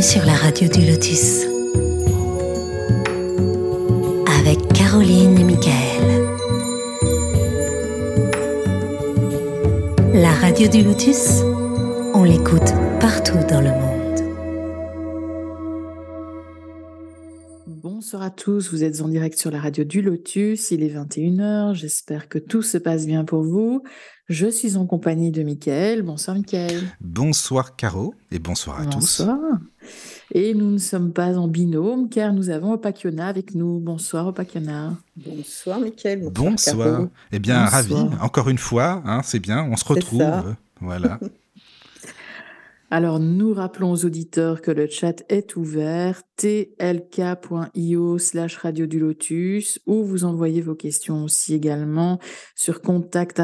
[0.00, 1.44] Sur la radio du Lotus.
[4.38, 6.26] Avec Caroline et Michael.
[10.14, 11.42] La radio du Lotus,
[12.14, 13.38] on l'écoute partout
[18.38, 22.38] tous, vous êtes en direct sur la radio du Lotus, il est 21h, j'espère que
[22.38, 23.82] tout se passe bien pour vous.
[24.28, 26.02] Je suis en compagnie de Mickaël.
[26.02, 26.82] Bonsoir Mickaël.
[27.00, 29.22] Bonsoir Caro et bonsoir à tous.
[29.22, 29.38] Bonsoir.
[30.32, 33.80] Et nous ne sommes pas en binôme car nous avons Opakiona avec nous.
[33.80, 34.96] Bonsoir Opakiona.
[35.16, 36.20] Bonsoir Mickaël.
[36.20, 36.76] Bonsoir.
[36.76, 37.08] bonsoir.
[37.32, 40.54] Eh bien, ravi, encore une fois, hein, c'est bien, on se retrouve.
[40.80, 41.18] Voilà.
[42.90, 49.78] Alors, nous rappelons aux auditeurs que le chat est ouvert, tlk.io slash radio du lotus,
[49.84, 52.18] où vous envoyez vos questions aussi également
[52.56, 53.40] sur contact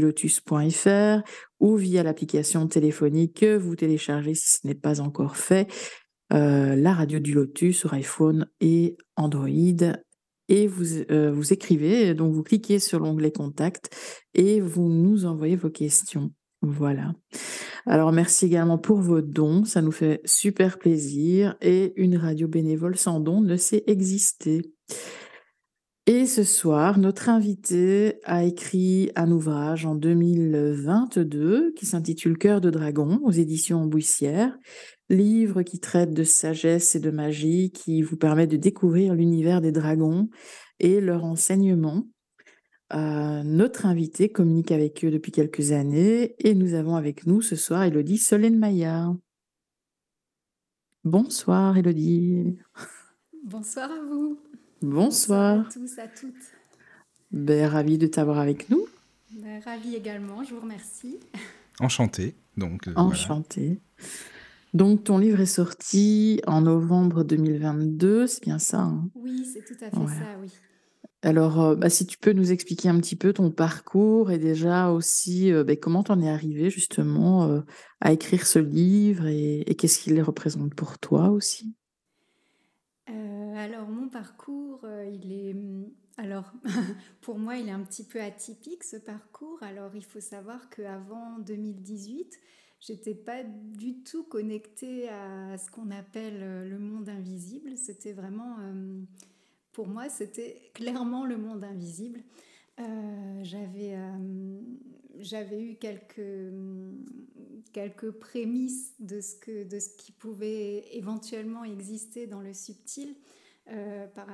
[0.00, 1.22] lotus.fr
[1.58, 5.66] ou via l'application téléphonique que vous téléchargez si ce n'est pas encore fait,
[6.32, 9.48] euh, la radio du lotus sur iPhone et Android.
[10.48, 13.90] Et vous, euh, vous écrivez, donc vous cliquez sur l'onglet contact
[14.34, 16.30] et vous nous envoyez vos questions.
[16.62, 17.12] Voilà.
[17.86, 22.96] Alors merci également pour vos dons, ça nous fait super plaisir et une radio bénévole
[22.96, 24.62] sans dons ne sait exister.
[26.08, 32.70] Et ce soir, notre invité a écrit un ouvrage en 2022 qui s'intitule Cœur de
[32.70, 34.56] dragon aux éditions Bouissière,
[35.08, 39.72] livre qui traite de sagesse et de magie qui vous permet de découvrir l'univers des
[39.72, 40.28] dragons
[40.78, 42.06] et leur enseignement
[42.92, 47.82] notre invité communique avec eux depuis quelques années et nous avons avec nous ce soir
[47.82, 49.16] Elodie Solène-Maillard.
[51.04, 52.58] Bonsoir Elodie.
[53.44, 54.40] Bonsoir à vous.
[54.82, 55.66] Bonsoir.
[55.66, 56.34] à tous, à toutes.
[57.30, 58.86] Ben, ravi de t'avoir avec nous.
[59.30, 61.18] Ben, ravi également, je vous remercie.
[61.80, 62.34] Enchanté.
[62.56, 63.80] Donc, euh, Enchanté.
[64.74, 69.08] Donc, ton livre est sorti en novembre 2022, c'est bien ça hein?
[69.14, 70.50] Oui, c'est tout à fait ça, oui.
[71.26, 74.92] Alors, euh, bah, si tu peux nous expliquer un petit peu ton parcours et déjà
[74.92, 77.62] aussi euh, bah, comment tu en es arrivé justement euh,
[78.00, 81.74] à écrire ce livre et, qu'est-ce qu'il représente pour toi aussi?
[83.08, 85.54] Alors, mon parcours, il est...
[85.54, 86.52] Mmh, alors,
[87.22, 89.60] pour moi, il est un petit peu atypique ce parcours.
[89.62, 92.38] Alors, il faut savoir qu'avant 2018,
[92.78, 97.76] j'étais pas du tout connectée à ce qu'on appelle le monde invisible.
[97.76, 98.58] C'était vraiment
[99.76, 102.22] pour moi, c'était clairement le monde invisible.
[102.80, 104.58] Euh, j'avais, euh,
[105.18, 106.50] j'avais eu quelques,
[107.74, 113.16] quelques prémices de ce, que, de ce qui pouvait éventuellement exister dans le subtil,
[113.68, 114.26] euh, par,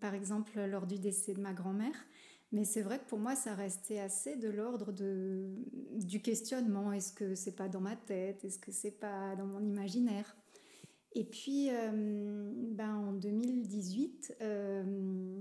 [0.00, 2.06] par, exemple lors du décès de ma grand-mère.
[2.52, 6.92] Mais c'est vrai que pour moi, ça restait assez de l'ordre du questionnement.
[6.92, 8.44] Est-ce que c'est pas dans ma tête?
[8.44, 10.36] Est-ce que c'est pas dans mon imaginaire?
[11.18, 15.40] Et puis, euh, ben, en 2018, euh,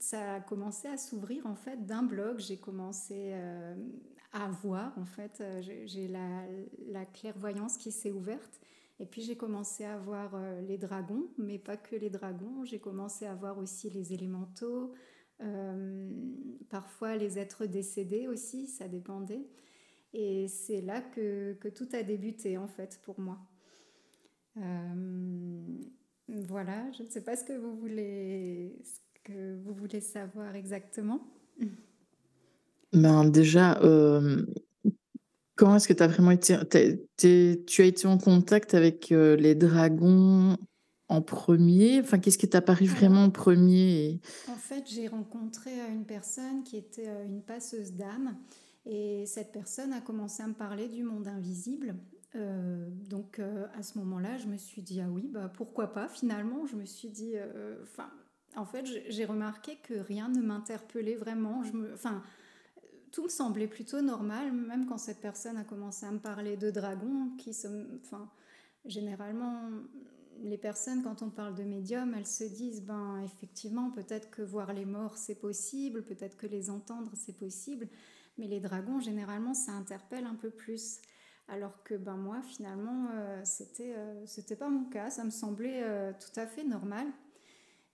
[0.00, 2.40] ça a commencé à s'ouvrir en fait d'un blog.
[2.40, 3.76] J'ai commencé euh,
[4.32, 6.42] à voir en fait, j'ai la,
[6.88, 8.60] la, clairvoyance qui s'est ouverte.
[8.98, 12.64] Et puis j'ai commencé à voir les dragons, mais pas que les dragons.
[12.64, 14.92] J'ai commencé à voir aussi les élémentaux,
[16.68, 19.46] parfois les êtres décédés aussi, ça dépendait.
[20.14, 23.38] Et c'est là que, que tout a débuté en fait pour moi.
[24.58, 25.64] Euh,
[26.28, 31.26] voilà, je ne sais pas ce que vous voulez, ce que vous voulez savoir exactement.
[32.92, 34.44] Ben déjà, euh,
[35.56, 36.56] comment est-ce que tu as vraiment été,
[37.16, 40.58] tu as été en contact avec euh, les dragons
[41.08, 42.00] en premier?
[42.00, 46.76] Enfin, qu'est-ce qui t'a paru vraiment en premier En fait, j'ai rencontré une personne qui
[46.76, 48.36] était une passeuse d'âme.
[48.84, 51.94] Et cette personne a commencé à me parler du monde invisible.
[52.34, 56.08] Euh, donc euh, à ce moment-là, je me suis dit ah oui, bah pourquoi pas.
[56.08, 58.10] Finalement, je me suis dit, euh, enfin,
[58.56, 61.62] en fait, j'ai remarqué que rien ne m'interpellait vraiment.
[61.94, 62.22] Enfin,
[63.10, 66.70] tout me semblait plutôt normal, même quand cette personne a commencé à me parler de
[66.70, 68.30] dragons, qui sont, enfin,
[68.86, 69.68] généralement,
[70.40, 74.72] les personnes, quand on parle de médium, elles se disent, ben effectivement, peut-être que voir
[74.72, 77.88] les morts, c'est possible, peut-être que les entendre, c'est possible,
[78.38, 80.98] mais les dragons, généralement, ça interpelle un peu plus.
[81.52, 85.10] Alors que ben moi, finalement, euh, c'était euh, c'était pas mon cas.
[85.10, 87.06] Ça me semblait euh, tout à fait normal.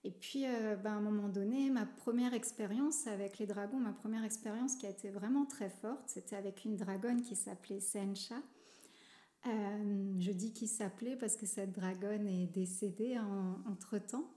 [0.05, 0.45] Et puis,
[0.81, 4.85] ben, à un moment donné, ma première expérience avec les dragons, ma première expérience qui
[4.85, 8.37] a été vraiment très forte, c'était avec une dragonne qui s'appelait Sencha.
[9.43, 13.19] je dis qui s'appelait parce que cette dragonne est décédée
[13.69, 14.31] entre-temps.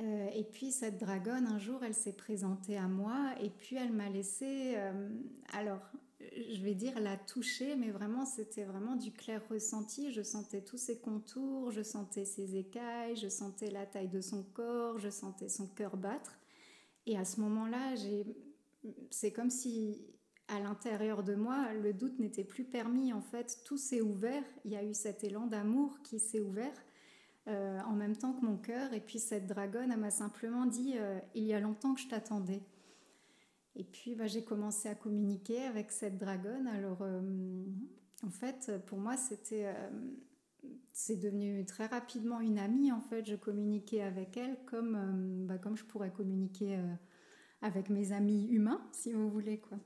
[0.00, 4.08] et puis cette dragonne, un jour, elle s'est présentée à moi et puis elle m'a
[4.08, 4.74] laissé...
[5.52, 10.12] alors, je vais dire, la toucher, mais vraiment, c'était vraiment du clair ressenti.
[10.12, 14.42] Je sentais tous ses contours, je sentais ses écailles, je sentais la taille de son
[14.42, 16.38] corps, je sentais son cœur battre.
[17.06, 17.94] Et à ce moment-là,
[19.10, 20.06] c'est comme si
[20.48, 23.12] à l'intérieur de moi, le doute n'était plus permis.
[23.12, 24.44] En fait, tout s'est ouvert.
[24.64, 26.74] Il y a eu cet élan d'amour qui s'est ouvert
[27.48, 28.92] euh, en même temps que mon cœur.
[28.92, 32.08] Et puis cette dragonne, elle m'a simplement dit euh, Il y a longtemps que je
[32.08, 32.62] t'attendais.
[33.76, 36.66] Et puis bah, j'ai commencé à communiquer avec cette dragonne.
[36.66, 37.20] Alors euh,
[38.22, 39.66] en fait, pour moi, c'était
[40.92, 42.90] c'est devenu très rapidement une amie.
[42.90, 46.78] En fait, je communiquais avec elle comme, bah, comme je pourrais communiquer
[47.62, 49.58] avec mes amis humains, si vous voulez.
[49.58, 49.78] quoi.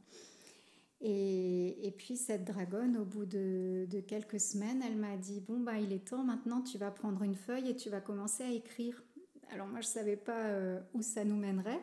[1.02, 5.60] Et, et, puis cette dragonne, au bout de, de quelques semaines, elle m'a dit, bon,
[5.60, 8.50] bah, il est temps maintenant, tu vas prendre une feuille et tu vas commencer à
[8.50, 9.02] écrire.
[9.50, 11.80] Alors moi, je ne savais pas euh, où ça nous mènerait.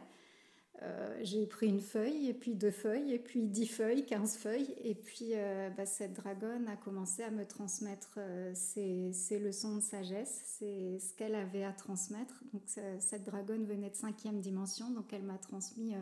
[0.84, 4.74] Euh, j'ai pris une feuille, et puis deux feuilles, et puis dix feuilles, quinze feuilles.
[4.84, 8.20] Et puis euh, bah, cette dragonne a commencé à me transmettre
[8.54, 12.44] ses, ses, leçons de sagesse, c'est ce qu'elle avait à transmettre.
[12.54, 12.64] Donc
[13.00, 15.96] cette dragonne venait de cinquième dimension, donc elle m'a transmis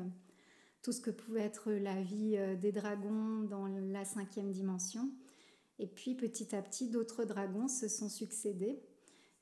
[0.86, 5.10] tout ce que pouvait être la vie euh, des dragons dans la cinquième dimension.
[5.80, 8.80] Et puis petit à petit, d'autres dragons se sont succédés.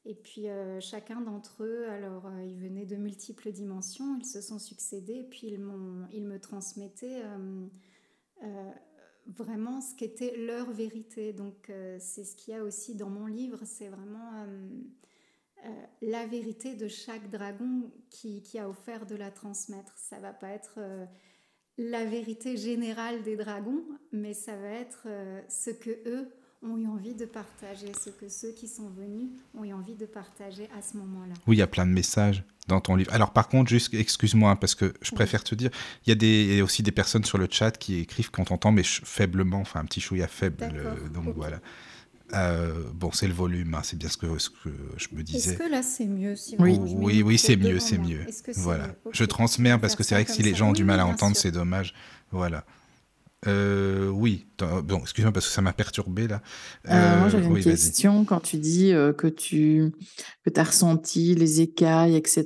[0.06, 4.42] Et puis euh, chacun d'entre eux, alors euh, ils venaient de multiples dimensions, ils se
[4.42, 5.66] sont succédés puis ils,
[6.12, 7.24] ils me transmettaient
[9.28, 11.32] vraiment ce qu'était leur vérité.
[11.32, 14.46] Donc c'est ce qu'il y a aussi dans mon livre, c'est vraiment
[16.02, 19.98] la vérité de chaque dragon qui, qui, a offert de la transmettre.
[19.98, 20.80] Ça va pas être
[21.78, 26.32] la vérité générale des dragons, mais ça va être euh, ce que eux
[26.63, 30.06] ont eu envie de partager, ce que ceux qui sont venus ont eu envie de
[30.06, 31.33] partager à ce moment-là.
[31.48, 33.13] Oui, il y a plein de messages dans ton livre.
[33.13, 35.69] Alors par contre, juste excuse-moi parce que je préfère te dire,
[36.06, 38.71] il y, a des, aussi des personnes sur le chat qui écrivent quand on entend
[38.71, 40.57] mais faiblement, enfin un petit chouïa faible.
[40.62, 41.60] Euh, donc voilà.
[42.33, 45.51] Euh, bon, c'est le volume, hein, c'est bien ce que, ce que, je me disais.
[45.51, 48.25] Est-ce que là c'est mieux Oui, oui, oui, c'est mieux, c'est mieux.
[48.56, 48.88] Voilà.
[49.12, 51.36] Je transmets parce que c'est vrai que si les gens ont du mal à entendre,
[51.36, 51.94] c'est dommage.
[52.31, 52.65] Voilà.
[53.48, 56.42] Euh, oui, bon, excuse-moi parce que ça m'a perturbé là.
[56.90, 59.92] Euh, moi j'avais une question quand tu dis que tu
[60.45, 62.45] que as ressenti les écailles, etc.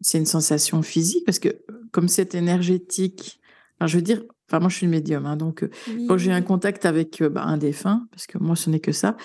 [0.00, 1.62] c'est une sensation physique parce que
[1.92, 3.40] comme c'est énergétique,
[3.84, 5.68] je veux dire, Enfin, moi, je suis médium, hein, donc
[6.06, 9.16] quand j'ai un contact avec bah, un défunt, parce que moi, ce n'est que ça,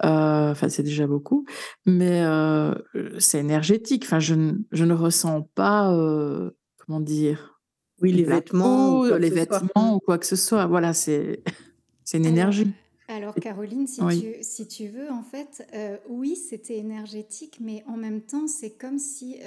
[0.00, 1.44] enfin, c'est déjà beaucoup,
[1.86, 2.24] mais
[3.18, 4.04] c'est énergétique.
[4.04, 5.92] Enfin, je, je, ne ressens pas,
[6.78, 7.49] comment dire,
[8.00, 10.66] oui, les vêtements, les vêtements ou quoi que ce soit.
[10.66, 11.42] Voilà, c'est
[12.04, 12.70] c'est une énergie.
[13.08, 15.66] Alors, Caroline, si, tu, si tu veux, en fait,
[16.08, 19.38] oui, c'était énergétique, mais en même temps, c'est comme si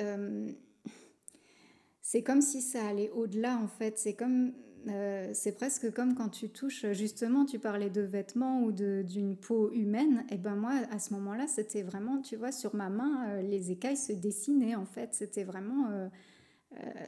[2.01, 3.97] c'est comme si ça allait au-delà, en fait.
[3.97, 4.51] C'est comme
[4.89, 9.71] euh, c'est presque comme quand tu touches, justement, tu parlais de vêtements ou d'une peau
[9.71, 10.25] humaine.
[10.29, 13.71] Et ben moi, à ce moment-là, c'était vraiment, tu vois, sur ma main, euh, les
[13.71, 15.09] écailles se dessinaient en fait.
[15.13, 16.07] C'était vraiment, euh,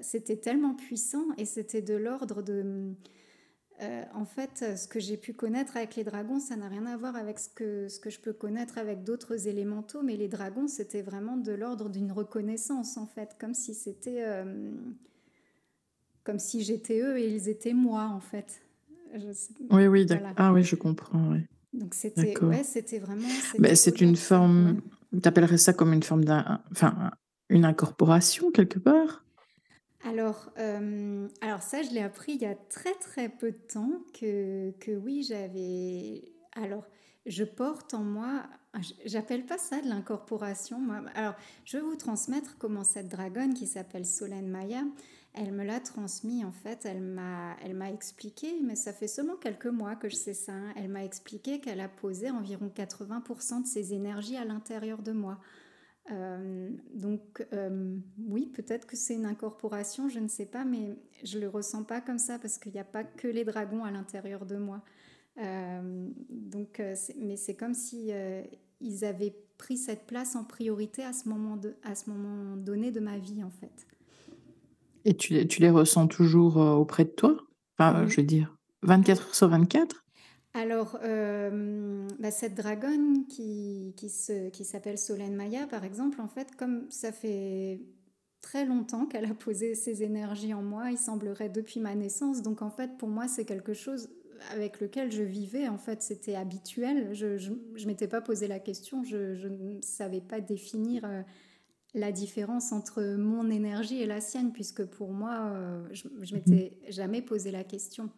[0.02, 2.94] c'était tellement puissant et c'était de l'ordre de,
[4.14, 7.16] en fait, ce que j'ai pu connaître avec les dragons, ça n'a rien à voir
[7.16, 11.02] avec ce que, ce que je peux connaître avec d'autres élémentaux, mais les dragons, c'était
[11.02, 14.24] vraiment de l'ordre d'une reconnaissance en fait, comme si c'était
[16.26, 18.62] comme si j'étais eux et ils étaient moi, en fait.
[19.70, 20.34] oui, oui, d'accord.
[20.36, 21.38] Ah oui, je comprends.
[21.72, 23.28] Donc c'était ouais, c'était vraiment.
[23.60, 24.82] Mais c'est une forme.
[25.12, 27.12] Tu appellerais ça comme une forme d'un, enfin,
[27.50, 29.25] une incorporation quelque part?
[30.08, 34.04] Alors, euh, alors ça, je l'ai appris il y a très très peu de temps
[34.14, 36.24] que, que oui, j'avais.
[36.56, 36.86] Alors,
[37.26, 38.44] je porte en moi,
[39.06, 40.80] j'appelle pas ça de l'incorporation.
[41.16, 41.34] Alors,
[41.66, 44.84] je vais vous transmettre comment cette dragonne qui s'appelle Solène Maya,
[45.34, 49.36] elle me l'a transmis en fait, elle m'a, elle m'a expliqué, mais ça fait seulement
[49.36, 50.74] quelques mois que je sais ça, hein.
[50.78, 55.40] elle m'a expliqué qu'elle a posé environ 80% de ses énergies à l'intérieur de moi.
[56.12, 57.98] Euh, donc euh,
[58.28, 62.00] oui, peut-être que c'est une incorporation, je ne sais pas, mais je le ressens pas
[62.00, 64.84] comme ça parce qu'il n'y a pas que les dragons à l'intérieur de moi.
[65.42, 66.82] Euh, donc,
[67.20, 68.12] mais c'est comme si
[68.82, 72.92] ils avaient pris cette place en priorité à ce moment, de, à ce moment donné
[72.92, 73.88] de ma vie en fait.
[75.06, 77.38] Et tu, tu les ressens toujours auprès de toi?
[77.78, 80.05] Enfin, je veux dire, 24 heures sur 24
[80.56, 84.10] alors, euh, bah, cette dragonne qui, qui,
[84.54, 87.82] qui s'appelle Solène Maya, par exemple, en fait, comme ça fait
[88.40, 92.42] très longtemps qu'elle a posé ses énergies en moi, il semblerait depuis ma naissance.
[92.42, 94.08] Donc, en fait, pour moi, c'est quelque chose
[94.54, 95.68] avec lequel je vivais.
[95.68, 97.14] En fait, c'était habituel.
[97.14, 99.04] Je ne m'étais pas posé la question.
[99.04, 101.22] Je, je ne savais pas définir euh,
[101.94, 106.78] la différence entre mon énergie et la sienne, puisque pour moi, euh, je ne m'étais
[106.88, 108.10] jamais posé la question.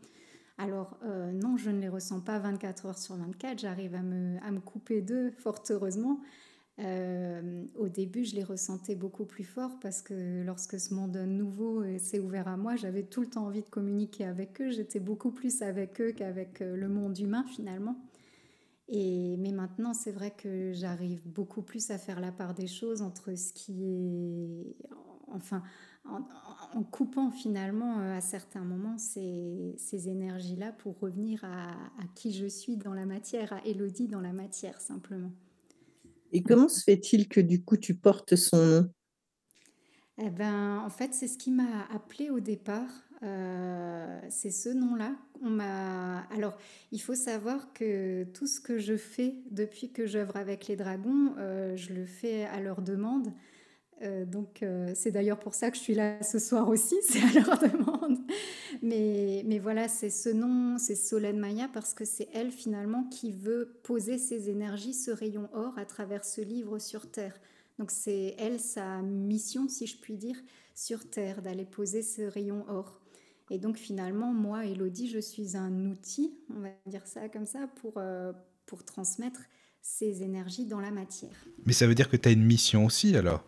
[0.58, 0.98] Alors
[1.34, 4.60] non, je ne les ressens pas 24 heures sur 24, j'arrive à me, à me
[4.60, 6.20] couper d'eux, fort heureusement.
[6.80, 12.20] au début, je les ressentais beaucoup plus fort parce que lorsque ce monde nouveau s'est
[12.20, 14.72] ouvert à moi, j'avais tout le temps envie de communiquer avec eux.
[14.72, 17.96] J'étais beaucoup plus avec eux qu'avec le monde humain finalement.
[18.90, 23.02] Et, mais maintenant, c'est vrai que j'arrive beaucoup plus à faire la part des choses
[23.02, 24.76] entre ce qui est...
[25.28, 25.62] Enfin,
[26.74, 31.74] en, coupant finalement euh, à certains moments ces, ces énergies-là pour revenir à,
[32.16, 35.32] qui je suis dans la matière, à Elodie dans la matière simplement.
[36.32, 38.90] Et comment se fait-il que du coup tu portes son nom?
[40.20, 42.90] Eh ben, en fait, c'est ce qui m'a appelé au départ.
[43.24, 45.16] Euh, c'est ce nom-là.
[45.44, 46.22] On m'a.
[46.32, 46.58] Alors,
[46.92, 51.36] il faut savoir que tout ce que je fais depuis que j'œuvre avec les dragons,
[51.38, 53.32] euh, je le fais à leur demande.
[54.04, 54.64] Euh, donc,
[54.94, 58.20] c'est d'ailleurs pour ça que je suis là ce soir aussi, c'est à leur demande.
[58.82, 63.32] Mais, mais voilà, c'est ce nom, c'est Solène Maya, parce que c'est elle finalement qui
[63.32, 67.40] veut poser ses énergies, ce rayon or, à travers ce livre sur Terre.
[67.80, 70.38] Donc, c'est elle, sa mission, si je puis dire,
[70.76, 73.02] sur Terre, d'aller poser ce rayon or.
[73.50, 77.68] Et donc finalement, moi, Elodie, je suis un outil, on va dire ça comme ça,
[77.82, 78.34] pour, euh,
[78.66, 79.42] pour transmettre
[79.82, 81.48] ces énergies dans la matière.
[81.66, 83.46] Mais ça veut dire que tu as une mission aussi alors?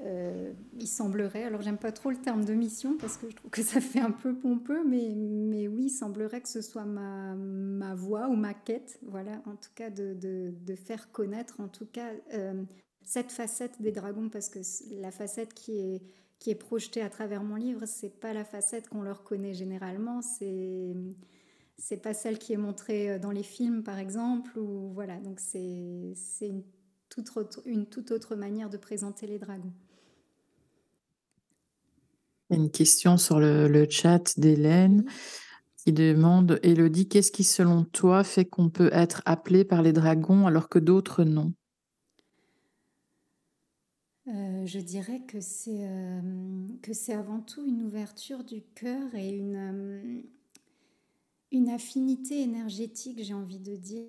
[0.00, 3.50] Euh, il semblerait, alors j'aime pas trop le terme de mission parce que je trouve
[3.50, 7.34] que ça fait un peu pompeux, mais, mais oui, il semblerait que ce soit ma,
[7.34, 11.86] ma voix ou ma quête, voilà, en tout cas de, de, faire connaître en tout
[11.86, 12.62] cas euh,
[13.02, 14.60] cette facette des dragons parce que
[15.00, 16.02] la facette qui est
[16.38, 20.22] qui est projetée à travers mon livre, c'est pas la facette qu'on leur connaît généralement,
[20.22, 20.94] c'est
[21.76, 25.40] c'est pas celle qui est montrée euh, dans les films par exemple ou voilà donc
[25.40, 26.62] c'est une
[27.64, 29.72] une toute autre manière de présenter les dragons.
[32.50, 35.04] Une question sur le, le chat d'Hélène
[35.84, 40.46] qui demande Elodie, qu'est-ce qui selon toi fait qu'on peut être appelé par les dragons
[40.46, 41.52] alors que d'autres non?
[44.28, 46.20] Euh, je dirais que c'est euh,
[46.82, 50.22] que c'est avant tout une ouverture du cœur et une, euh,
[51.50, 54.06] une affinité énergétique, j'ai envie de dire.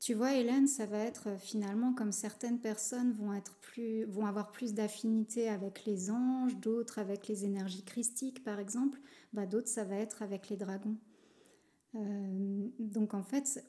[0.00, 4.50] Tu vois, Hélène, ça va être finalement comme certaines personnes vont, être plus, vont avoir
[4.50, 8.98] plus d'affinité avec les anges, d'autres avec les énergies christiques, par exemple,
[9.34, 10.96] bah, d'autres, ça va être avec les dragons.
[12.78, 13.62] donc en fait,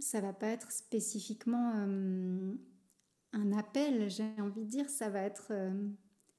[0.00, 1.70] ça va pas être spécifiquement
[3.32, 5.48] un appel, j'ai envie de dire, ça va être...
[5.50, 5.88] Euh,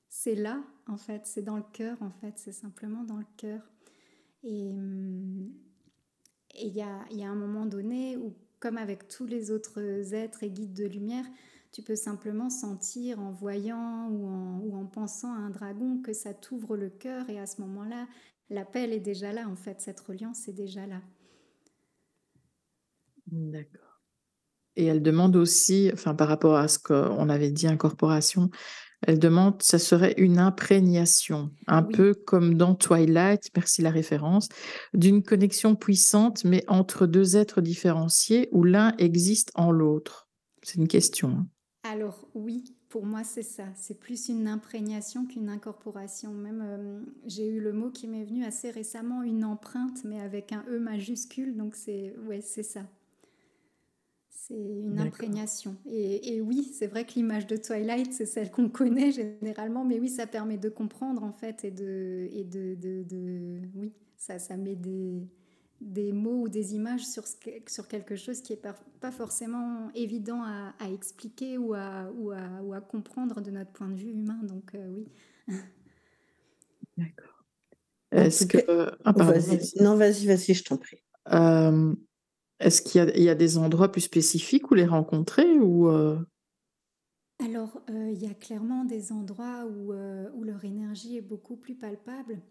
[0.10, 3.62] c'est là, en fait, c'est dans le cœur, en fait, c'est simplement dans le cœur.
[4.44, 4.70] Et
[6.58, 8.34] il y, a, y, a, un moment donné où,
[8.66, 9.80] comme avec tous les autres
[10.16, 11.26] êtres et guides de lumière,
[11.72, 16.14] tu peux simplement sentir en voyant ou en, ou en pensant à un dragon que
[16.14, 18.08] ça t'ouvre le cœur et à ce moment-là,
[18.50, 21.00] l'appel est déjà là, en fait, cette reliance est déjà là.
[23.28, 24.02] D'accord.
[24.76, 28.50] Et elle demande aussi, enfin par rapport à ce qu'on avait dit incorporation,
[29.02, 34.50] elle demande, ça serait une imprégnation, un peu comme dans Twilight, merci la référence,
[34.94, 40.28] d'une connexion puissante, mais entre deux êtres différenciés où l'un existe en l'autre.
[40.64, 41.30] C'est une question.
[41.30, 41.48] Hein.
[41.84, 43.66] Alors oui, pour moi c'est ça.
[43.76, 46.34] C'est plus une imprégnation qu'une incorporation.
[46.34, 50.52] Même euh, j'ai eu le mot qui m'est venu assez récemment, une empreinte, mais avec
[50.52, 51.56] un E majuscule.
[51.56, 52.82] Donc c'est ouais, c'est ça.
[54.48, 55.76] C'est une imprégnation.
[55.88, 60.08] Et, oui, c'est vrai que l'image de Twilight, c'est celle qu'on connaît généralement, mais oui,
[60.08, 64.76] ça permet de comprendre en fait et de, et de, de, oui, ça, ça met
[64.76, 65.28] des,
[65.82, 67.24] des mots ou des images sur,
[67.66, 72.30] sur quelque chose qui n'est pas, pas, forcément évident à, à expliquer ou à, ou,
[72.30, 74.40] à, ou à, comprendre de notre point de vue humain.
[74.44, 75.08] Donc euh, oui.
[76.98, 77.44] D'accord.
[78.12, 78.60] Est-ce que...
[79.04, 79.14] Ah,
[79.82, 81.02] non, vas-y, vas-y, je t'en prie.
[81.34, 81.96] Euh,
[82.60, 86.18] est-ce qu'il y, a des endroits plus spécifiques où les rencontrer ou euh?
[87.44, 91.76] Alors, euh, il y a clairement des endroits où, euh, leur énergie est beaucoup plus
[91.76, 92.42] palpable.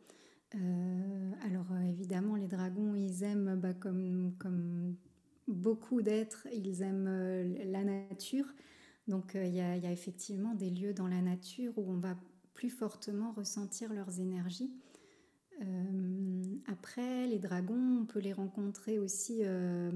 [1.42, 4.94] alors, évidemment, les dragons, ils aiment, bah, comme, comme
[5.48, 7.10] beaucoup d'êtres, ils aiment
[7.72, 8.46] la nature.
[9.08, 12.16] Donc, il y, a effectivement des lieux dans la nature où on va
[12.54, 14.72] plus fortement ressentir leurs énergies.
[15.62, 19.90] Euh, après, les dragons, on peut les rencontrer aussi euh,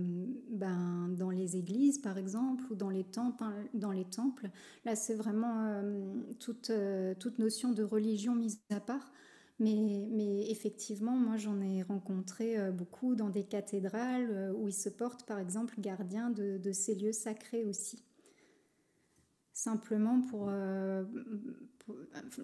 [0.51, 3.45] ben, dans les églises, par exemple, ou dans les temples.
[3.45, 4.51] Hein.
[4.85, 9.13] Là, c'est vraiment euh, toute, notion de religion mise à part.
[9.61, 15.41] Mais, effectivement, moi, j'en ai rencontré beaucoup dans des cathédrales où ils se portent, par
[15.41, 18.05] exemple, gardiens de ces lieux sacrés aussi
[19.59, 20.51] simplement pour,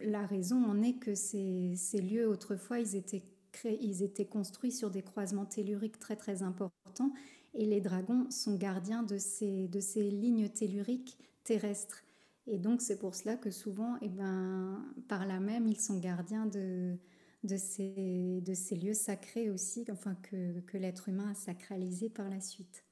[0.03, 3.23] la raison en est que ces, ces, lieux autrefois ils étaient
[3.65, 7.13] ils étaient construits sur des croisements telluriques très très importants
[7.55, 12.03] et les dragons sont gardiens de ces, de ces lignes telluriques terrestres.
[12.47, 16.47] Et donc c'est pour cela que souvent, eh ben, par là même, ils sont gardiens
[16.47, 16.97] de,
[17.45, 22.29] de, ces, de ces lieux sacrés aussi, enfin que, que l'être humain a sacralisé par
[22.29, 22.85] la suite.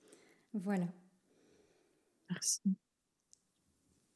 [0.54, 0.86] Voilà.
[2.30, 2.62] Merci.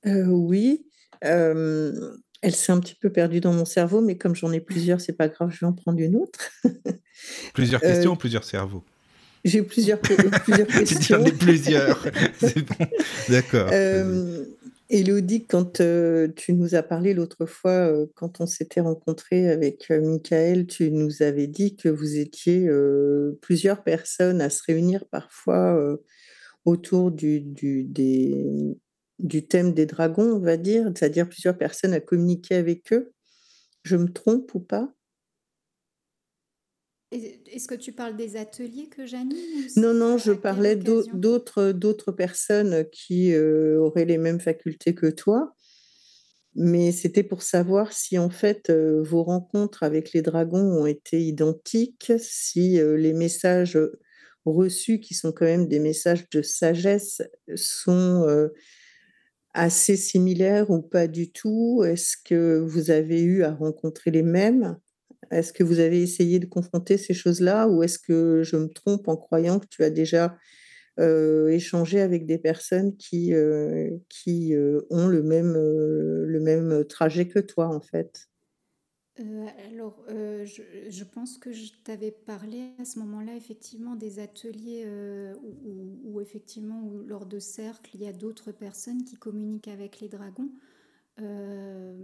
[0.07, 0.87] Euh, oui,
[1.25, 5.01] euh, elle s'est un petit peu perdue dans mon cerveau, mais comme j'en ai plusieurs,
[5.01, 6.51] c'est pas grave, je vais en prendre une autre.
[7.55, 8.85] plusieurs questions, euh, plusieurs cerveaux?
[9.45, 11.19] J'ai plusieurs, plusieurs questions.
[11.19, 12.05] J'en ai plusieurs.
[12.39, 12.87] c'est bon.
[13.29, 13.71] D'accord.
[14.89, 15.83] Elodie, quand
[16.37, 21.49] tu nous as parlé l'autre fois, quand on s'était rencontré avec Michael, tu nous avais
[21.49, 22.71] dit que vous étiez
[23.41, 25.77] plusieurs personnes à se réunir parfois
[26.65, 27.85] autour du, du,
[29.19, 33.13] du thème des dragons, on va dire, c'est-à-dire plusieurs personnes à communiquer avec eux.
[33.83, 34.93] Je me trompe ou pas?
[37.13, 42.85] Est-ce que tu parles des ateliers que j'anime Non, non, je parlais d'autres, d'autres personnes
[42.91, 45.55] qui euh, auraient les mêmes facultés que toi.
[46.57, 51.21] Mais c'était pour savoir si en fait euh, vos rencontres avec les dragons ont été
[51.23, 53.79] identiques, si euh, les messages
[54.45, 57.23] reçus, qui sont quand même des messages de sagesse,
[57.55, 58.49] sont
[59.57, 61.83] assez similaires ou pas du tout?
[61.85, 64.79] Est-ce que vous avez eu à rencontrer les mêmes?
[65.33, 67.69] Est-ce que vous avez essayé de confronter ces choses-là?
[67.69, 70.37] Ou est-ce que je me trompe en croyant que tu as déjà
[71.01, 73.91] euh, échangé avec des personnes qui, euh,
[74.29, 78.29] euh, ont le même, le même trajet que toi en fait?
[79.19, 84.87] Alors, je, je, pense que je t'avais parlé à ce moment-là, effectivement, des ateliers
[86.05, 90.51] où, effectivement, lors de cercles, il y a d'autres personnes qui communiquent avec les dragons.
[91.21, 91.97] Euh,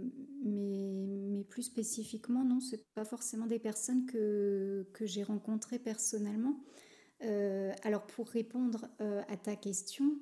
[0.43, 6.59] mais, plus spécifiquement, non, ce pas forcément des personnes que, j'ai rencontrées personnellement.
[7.23, 10.19] Euh, alors pour répondre euh, à ta question,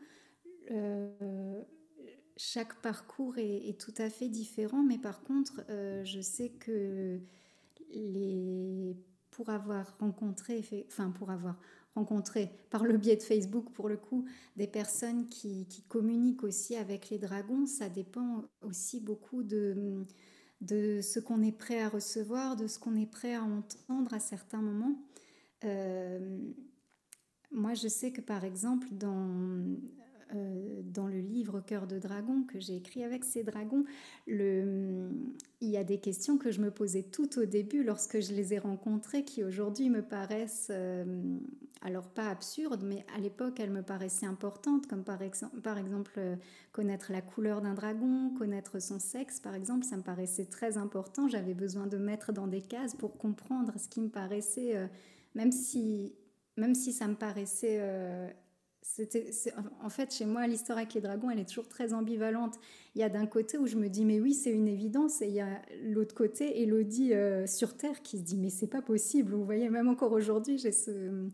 [2.37, 7.19] chaque parcours est, tout à fait différent, mais par contre, je sais que
[7.93, 8.95] les,
[9.31, 11.57] pour avoir rencontré, enfin pour avoir
[11.95, 17.09] rencontrer par le biais de Facebook pour le coup des personnes qui, communiquent aussi avec
[17.09, 17.65] les dragons.
[17.65, 20.05] Ça dépend aussi beaucoup de,
[20.61, 24.19] de ce qu'on est prêt à recevoir, de ce qu'on est prêt à entendre à
[24.19, 25.01] certains moments.
[25.63, 26.39] Euh,
[27.51, 29.59] moi, je sais que par exemple, dans,
[30.35, 33.83] euh, dans le livre Cœur de dragon que j'ai écrit avec ces dragons,
[34.27, 35.11] il
[35.61, 38.59] y a des questions que je me posais tout au début lorsque je les ai
[38.59, 41.37] rencontrées qui aujourd'hui me paraissent, euh,
[41.81, 46.35] alors pas absurdes, mais à l'époque elles me paraissaient importantes, comme par exemple euh,
[46.71, 51.27] connaître la couleur d'un dragon, connaître son sexe par exemple, ça me paraissait très important.
[51.27, 54.89] J'avais besoin de mettre dans des cases pour comprendre ce qui me paraissait,
[55.35, 56.13] même si
[56.57, 57.79] même si ça me paraissait
[59.83, 62.55] en fait, chez moi, l'histoire avec les dragons, elle est toujours très ambivalente.
[62.95, 65.27] Il y a d'un côté où je me dis, mais oui, c'est une évidence, et
[65.27, 68.81] il y a l'autre côté, Elodie euh, sur Terre, qui se dit, mais c'est pas
[68.81, 69.33] possible.
[69.33, 71.29] Vous voyez, même encore aujourd'hui, j'ai ce,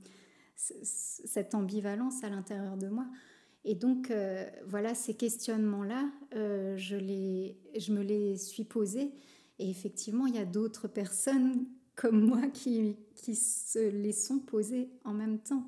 [0.56, 3.06] cette ambivalence à l'intérieur de moi.
[3.64, 9.12] Et donc, euh, voilà, ces questionnements-là, euh, je, les, je me les suis posés.
[9.60, 14.90] Et effectivement, il y a d'autres personnes comme moi qui, qui se les sont posées
[15.04, 15.68] en même temps.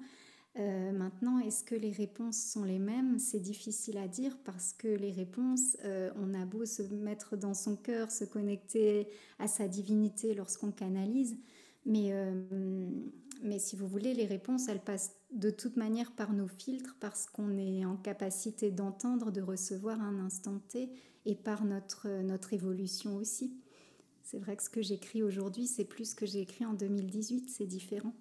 [0.60, 3.17] Euh, maintenant, est-ce que les réponses sont les mêmes?
[3.17, 7.54] C'est difficile à dire parce que les réponses, euh, on a beau se mettre dans
[7.54, 11.38] son cœur, se connecter à sa divinité lorsqu'on canalise,
[11.86, 12.89] mais, euh,
[13.41, 17.26] mais si vous voulez, les réponses, elles passent de toute manière par nos filtres parce
[17.26, 20.89] qu'on est en capacité d'entendre, de recevoir un instant T
[21.26, 23.54] et par notre, notre évolution aussi.
[24.24, 27.50] C'est vrai que ce que j'écris aujourd'hui, c'est plus ce que j'ai écrit en 2018,
[27.50, 28.13] c'est différent.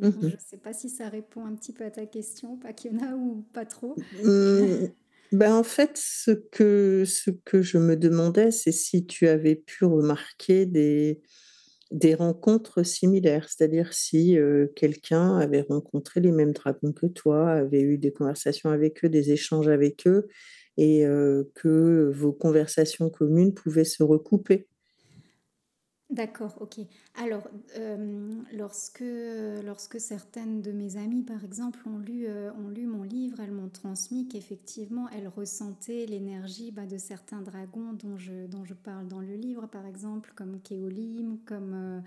[0.00, 0.12] Mhm.
[0.22, 2.92] Je ne sais pas si ça répond un petit peu à ta question, pas qu'il
[2.92, 3.96] y en a ou pas trop.
[4.24, 4.88] Mmh,
[5.32, 9.84] ben en fait, ce que, ce que je me demandais, c'est si tu avais pu
[9.84, 11.20] remarquer des,
[11.90, 17.82] des rencontres similaires, c'est-à-dire si euh, quelqu'un avait rencontré les mêmes dragons que toi, avait
[17.82, 20.28] eu des conversations avec eux, des échanges avec eux,
[20.76, 24.66] et euh, que vos conversations communes pouvaient se recouper.
[26.10, 26.80] D'accord, ok.
[27.14, 27.46] Alors,
[27.78, 29.04] euh, lorsque,
[29.64, 33.52] lorsque certaines de mes amies, par exemple, ont lu, euh, ont lu mon livre, elles
[33.52, 39.06] m'ont transmis qu'effectivement, elles ressentaient l'énergie bah, de certains dragons dont je, dont je parle
[39.06, 42.00] dans le livre, par exemple, comme Kéolim, comme, euh,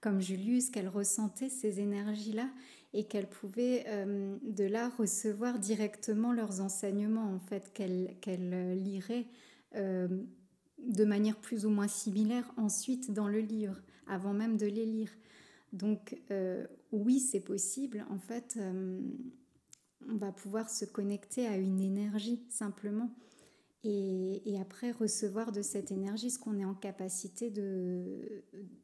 [0.00, 2.48] comme Julius, qu'elles ressentaient ces énergies-là
[2.92, 3.84] et qu'elles pouvaient
[4.44, 9.26] de là recevoir directement leurs enseignements, en fait, qu'elles qu'elles liraient
[10.88, 15.10] de manière plus ou moins similaire ensuite dans le livre, avant même de les lire.
[15.72, 16.16] Donc
[16.92, 18.04] oui, c'est possible.
[18.10, 18.58] En fait,
[20.08, 23.10] on va pouvoir se connecter à une énergie simplement.
[23.86, 27.52] Et, après recevoir de cette énergie ce qu'on est en capacité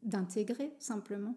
[0.02, 1.34] d'intégrer simplement.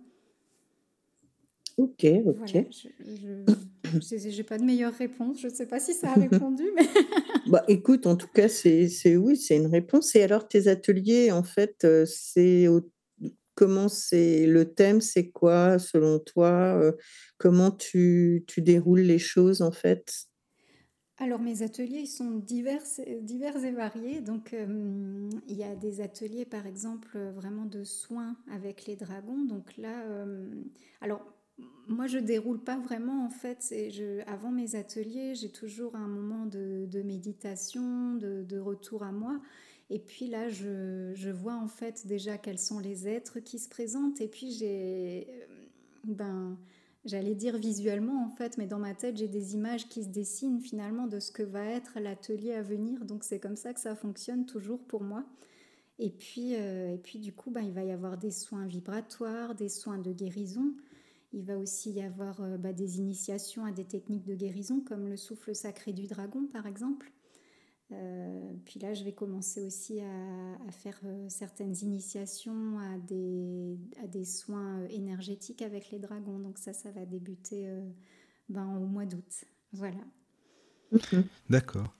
[1.77, 2.67] Ok, ok.
[2.73, 5.39] je n'ai pas de meilleure réponse.
[5.39, 6.65] Je ne sais pas si ça a répondu.
[6.75, 6.83] Mais...
[7.47, 10.15] bah, écoute, en tout cas, c'est oui, c'est une réponse.
[10.15, 12.67] Et alors, tes ateliers, en fait, euh, c'est
[13.55, 16.93] comment c'est le thème, c'est quoi selon toi euh,
[17.37, 20.27] Comment tu, tu, déroules les choses, en fait?
[21.17, 22.81] Alors mes ateliers sont divers,
[23.21, 24.19] divers et variés.
[24.19, 29.45] Donc euh, il y a des ateliers par exemple vraiment de soins avec les dragons.
[29.45, 30.03] Donc là,
[31.01, 31.21] alors
[31.87, 33.59] moi, je déroule pas vraiment en fait.
[33.69, 39.39] Je, avant mes ateliers, j'ai toujours un moment de, méditation, de, retour à moi.
[39.89, 44.21] Et puis là, je, vois en fait déjà quels sont les êtres qui se présentent.
[44.21, 45.45] Et puis j'ai, euh,
[46.05, 46.57] ben,
[47.05, 50.61] j'allais dire visuellement en fait, mais dans ma tête, j'ai des images qui se dessinent
[50.61, 53.05] finalement de ce que va être l'atelier à venir.
[53.05, 55.25] Donc c'est comme ça que ça fonctionne toujours pour moi.
[55.99, 59.53] Et puis, euh, et puis du coup, ben, il va y avoir des soins vibratoires,
[59.53, 60.73] des soins de guérison.
[61.33, 65.07] Il va aussi y avoir euh, bah, des initiations à des techniques de guérison comme
[65.07, 67.11] le souffle sacré du dragon par exemple.
[67.91, 74.85] Euh, puis là, je vais commencer aussi à, faire euh, certaines initiations à des, soins
[74.89, 76.39] énergétiques avec les dragons.
[76.39, 77.67] Donc ça, ça va débuter
[78.49, 79.45] ben, au mois d'août.
[79.73, 79.99] Voilà.
[81.49, 81.93] D'accord.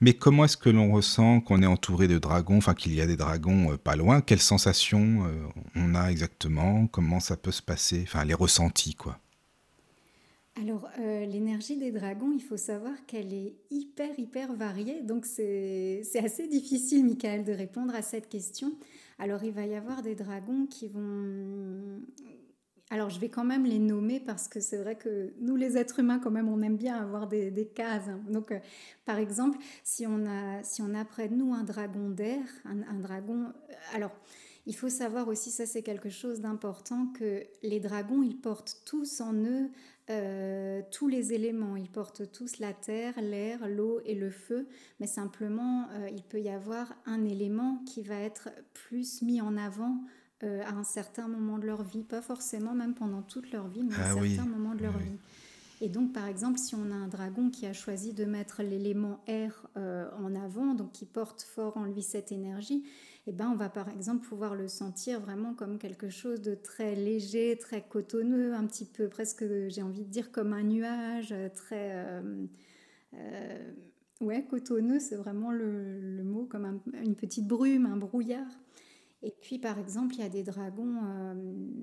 [0.00, 3.06] Mais comment est-ce que l'on ressent qu'on est entouré de dragons, enfin qu'il y a
[3.06, 4.20] des dragons euh, pas loin?
[4.20, 6.86] Quelles sensations euh, on a exactement?
[6.86, 8.02] Comment ça peut se passer?
[8.02, 9.18] Enfin, les ressentis, quoi.
[10.58, 15.02] Alors, euh, l'énergie des dragons, il faut savoir qu'elle est hyper, hyper variée.
[15.02, 18.72] Donc, c'est assez difficile, Michael, de répondre à cette question.
[19.18, 22.00] Alors, il va y avoir des dragons qui vont,
[22.88, 25.98] alors, je vais quand même les nommer parce que c'est vrai que nous, les êtres
[25.98, 28.08] humains, quand même, on aime bien avoir des, cases.
[28.28, 28.60] Donc, euh,
[29.04, 33.00] par exemple, si on, a, si on a près de nous un dragon d'air, un,
[33.00, 33.46] dragon...
[33.46, 34.12] Euh, alors,
[34.66, 39.20] il faut savoir aussi, ça c'est quelque chose d'important, que les dragons, ils portent tous
[39.20, 39.68] en eux
[40.08, 41.74] euh, tous les éléments.
[41.76, 44.68] Ils portent tous la terre, l'air, l'eau et le feu,
[45.00, 49.98] mais simplement, il peut y avoir un élément qui va être plus mis en avant
[50.42, 53.82] euh, à un certain moment de leur vie, pas forcément même pendant toute leur vie,
[53.82, 55.18] mais à un ah certain moment de leur vie.
[55.80, 59.22] Et donc, par exemple, si on a un dragon qui a choisi de mettre l'élément
[59.26, 62.84] air euh, en avant, donc qui porte fort en lui cette énergie,
[63.26, 66.94] eh ben, on va par exemple pouvoir le sentir vraiment comme quelque chose de très
[66.94, 71.92] léger, très cotonneux, un petit peu presque, j'ai envie de dire, comme un nuage, très...
[73.14, 73.72] Euh,
[74.20, 78.50] ouais, cotonneux, c'est vraiment le, mot, comme une petite brume, un brouillard.
[79.22, 81.34] Et puis, par exemple, il y a des dragons, euh,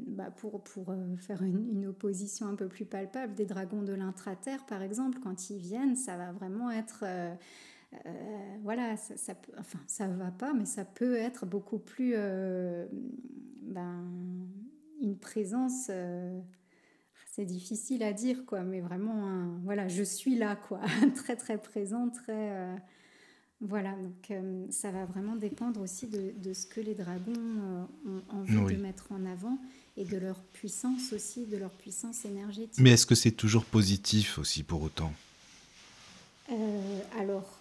[0.08, 4.66] bah, pour, pour euh, faire une, opposition un peu plus palpable, des dragons de l'intraterre,
[4.66, 7.04] par exemple, quand ils viennent, ça va vraiment être...
[7.04, 7.36] Euh,
[8.64, 12.16] voilà, ça, ça, enfin, ça va pas, mais ça peut être beaucoup plus...
[13.62, 14.06] Ben,
[15.02, 15.92] une présence...
[17.32, 20.82] c'est difficile à dire, quoi, mais vraiment, voilà, je suis là, quoi,
[21.16, 22.78] très, très présent, très
[23.62, 28.38] voilà, donc euh, ça va vraiment dépendre aussi de, ce que les dragons euh, ont
[28.62, 29.58] envie de mettre en avant
[29.96, 32.80] et de leur puissance aussi, de leur puissance énergétique.
[32.80, 35.14] Mais est-ce que c'est toujours positif aussi pour autant?
[36.52, 37.60] Euh, alors,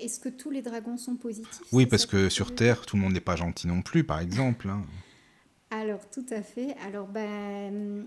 [0.00, 1.60] est-ce que tous les dragons sont positifs?
[1.70, 4.68] Oui, parce que sur Terre, tout le monde n'est pas gentil non plus, par exemple.
[4.70, 4.82] Hein.
[5.70, 6.74] Alors, tout à fait.
[6.86, 8.06] Alors, ben,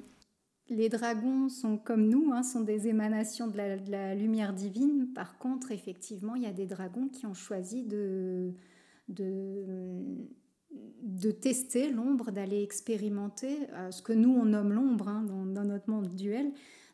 [0.70, 5.10] les dragons sont comme nous, hein, sont des émanations de la, lumière divine.
[5.14, 8.52] Par contre, effectivement, il y a des dragons qui ont choisi de,
[9.08, 9.32] de,
[11.32, 16.08] tester l'ombre, d'aller expérimenter euh, ce que nous, on nomme l'ombre hein, dans, notre monde
[16.16, 16.52] duel.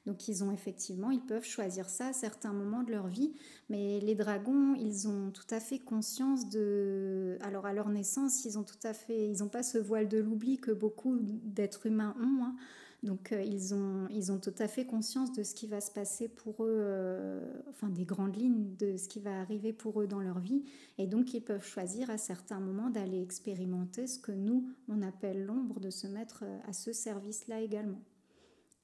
[0.08, 3.34] Donc ils ont effectivement, ils peuvent choisir ça à certains moments de leur vie,
[3.70, 8.58] mais les dragons, ils ont tout à fait conscience de, alors à leur naissance, ils
[8.58, 12.16] ont tout à fait, ils n'ont pas ce voile de l'oubli que beaucoup d'êtres humains
[12.20, 12.46] ont.
[12.46, 12.56] Hein.
[13.04, 15.92] Donc euh, ils, ont, ils ont tout à fait conscience de ce qui va se
[15.92, 20.08] passer pour eux, euh, enfin des grandes lignes de ce qui va arriver pour eux
[20.08, 20.64] dans leur vie.
[21.00, 25.46] Et donc ils peuvent choisir à certains moments d'aller expérimenter ce que nous, on appelle
[25.46, 28.02] l'ombre, de se mettre euh, à ce service-là également.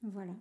[0.02, 0.34] Voilà.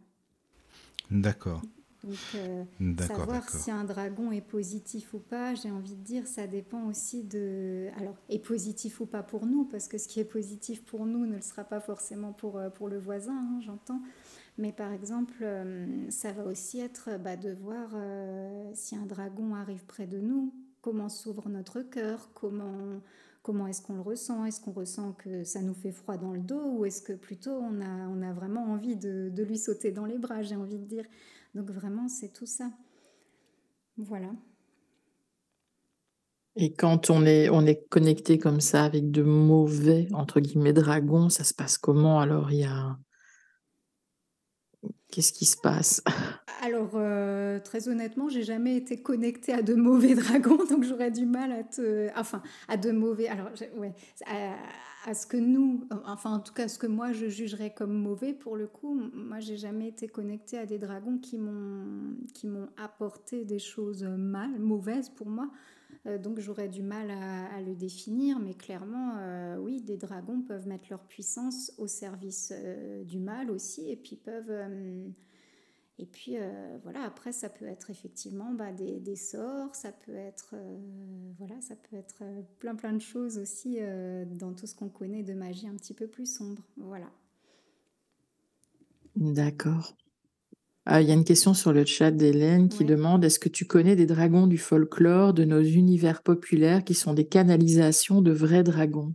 [1.11, 1.61] D'accord.
[2.03, 2.63] Donc, euh,
[2.99, 7.23] savoir si un dragon est positif ou pas, j'ai envie de dire, ça dépend aussi
[7.23, 7.87] de.
[7.97, 11.25] Alors, est positif ou pas pour nous, parce que ce qui est positif pour nous
[11.25, 14.01] ne le sera pas forcément pour, euh, pour le voisin, hein, j'entends.
[14.59, 17.89] Mais par exemple, euh, ça va aussi être bah, de voir
[18.73, 23.01] si un dragon arrive près de nous, comment s'ouvre notre cœur, comment
[23.47, 26.41] comment est-ce qu'on le ressent Est-ce qu'on ressent que ça nous fait froid dans le
[26.41, 29.91] dos ou est-ce que plutôt on a, on a vraiment envie de, de lui sauter
[29.91, 31.05] dans les bras, j'ai envie de dire.
[31.57, 32.69] Donc vraiment, c'est tout ça.
[33.97, 34.29] Voilà.
[36.55, 41.29] Et quand on est, on est connecté comme ça avec de mauvais, entre guillemets, dragons,
[41.29, 42.19] ça se passe comment?
[42.19, 42.99] Alors, il y a...
[45.11, 46.03] Qu'est-ce qui se passe?
[46.61, 51.25] Alors, euh, très honnêtement, j'ai jamais été connectée à de mauvais dragons, donc j'aurais du
[51.25, 52.09] mal à te...
[52.17, 53.27] Enfin, à de mauvais...
[53.27, 53.93] Alors, ouais,
[54.25, 55.87] à, ce que nous...
[56.05, 59.39] Enfin, en tout cas, ce que moi, je jugerais comme mauvais, pour le coup, moi,
[59.39, 65.27] j'ai jamais été connectée à des dragons qui m'ont apporté des choses mal, mauvaises pour
[65.27, 65.49] moi.
[66.07, 70.67] Euh, donc j'aurais du mal à, le définir, mais clairement, euh, oui, des dragons peuvent
[70.67, 74.51] mettre leur puissance au service euh, du mal aussi, et puis peuvent...
[75.99, 76.37] et puis
[76.83, 80.55] voilà, après, ça peut être effectivement bah, des, sorts, ça peut être,
[81.37, 82.23] voilà, ça peut être
[82.59, 83.79] plein plein de choses aussi
[84.39, 86.61] dans tout ce qu'on connaît de magie un petit peu plus sombre.
[86.77, 87.11] Voilà.
[89.15, 89.97] D'accord.
[90.89, 93.65] Ah, il y a une question sur le chat d'Hélène qui demande est-ce que tu
[93.65, 98.63] connais des dragons du folklore de nos univers populaires qui sont des canalisations de vrais
[98.63, 99.13] dragons?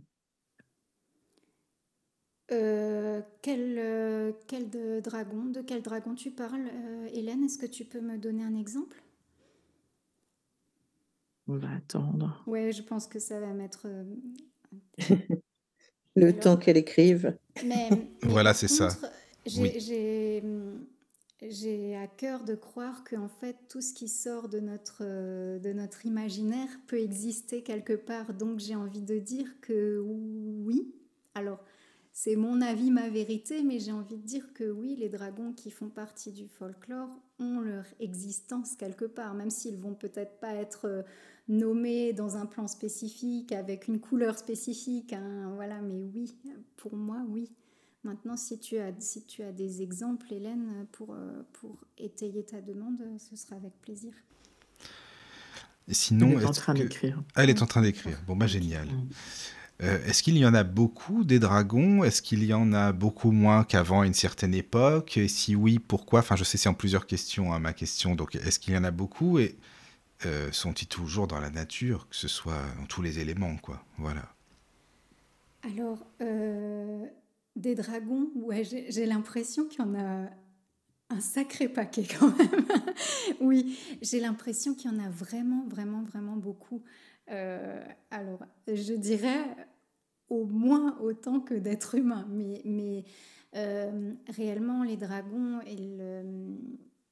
[2.51, 7.43] Euh, quel, euh, quel de dragon De quel dragon tu parles, euh, Hélène?
[7.43, 9.01] Est-ce que tu peux me donner un exemple?
[11.47, 12.43] On va attendre.
[12.45, 13.87] Ouais, je pense que ça va mettre.
[16.15, 17.35] le temps qu'elle écrive.
[17.65, 17.89] Mais,
[18.21, 18.89] voilà, c'est ça.
[19.47, 20.43] J'ai
[21.49, 25.59] j'ai à cœur de croire que en fait tout ce qui sort de notre, euh,
[25.59, 28.33] de notre imaginaire peut exister quelque part.
[28.33, 30.93] Donc j'ai envie de dire que oui.
[31.35, 31.59] Alors
[32.15, 35.71] c'est mon avis, ma vérité, mais j'ai envie de dire que oui, les dragons qui
[35.71, 40.85] font partie du folklore ont leur existence quelque part, même s'ils vont peut-être pas être
[40.85, 41.01] euh,
[41.47, 45.13] nommés dans un plan spécifique avec une couleur spécifique.
[45.13, 46.35] Hein, voilà, mais oui,
[46.77, 47.51] pour moi, oui.
[48.03, 52.59] Maintenant, si tu as, si tu as des exemples, Hélène, pour, euh, pour étayer ta
[52.59, 54.13] demande, ce sera avec plaisir.
[55.87, 57.21] Sinon, elle est en train d'écrire.
[57.35, 58.21] elle est en train d'écrire.
[58.27, 58.87] Bon, bah génial.
[59.81, 62.03] Euh, est-ce qu'il y en a beaucoup des dragons?
[62.03, 65.17] Est-ce qu'il y en a beaucoup moins qu'avant une certaine époque?
[65.17, 66.19] Et si oui, pourquoi?
[66.19, 68.15] Enfin, je sais, c'est en plusieurs questions, hein, ma question.
[68.15, 69.39] Donc, est-ce qu'il y en a beaucoup?
[69.39, 69.57] Et
[70.25, 73.83] euh, sont-ils toujours dans la nature, que ce soit dans tous les éléments, quoi?
[73.97, 74.33] Voilà.
[75.63, 76.05] Alors,
[77.55, 80.29] des dragons, ouais, j'ai l'impression qu'il y en a
[81.09, 82.65] un sacré paquet quand même.
[83.41, 86.83] oui, j'ai l'impression qu'il y en a vraiment, vraiment, vraiment beaucoup.
[87.29, 89.45] Euh, alors, je dirais
[90.29, 93.03] au moins autant que d'êtres humains, mais, mais
[93.55, 95.59] euh, réellement, les dragons,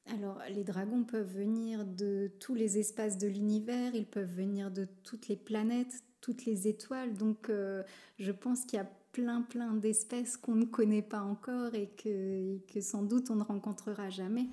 [0.07, 4.87] alors, les dragons peuvent venir de tous les espaces de l'univers, ils peuvent venir de
[5.03, 7.13] toutes les planètes, toutes les étoiles.
[7.13, 7.83] Donc, euh,
[8.17, 12.57] je pense qu'il y a plein, plein d'espèces qu'on ne connaît pas encore et que,
[12.73, 14.47] que, sans doute on ne rencontrera jamais.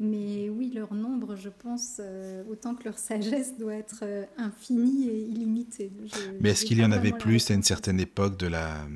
[0.00, 5.08] Mais oui, leur nombre, je pense, euh, autant que leur sagesse doit être euh, infinie
[5.08, 5.92] et illimitée.
[6.40, 8.86] Mais est-ce qu'il y en avait plus à une certaine époque de la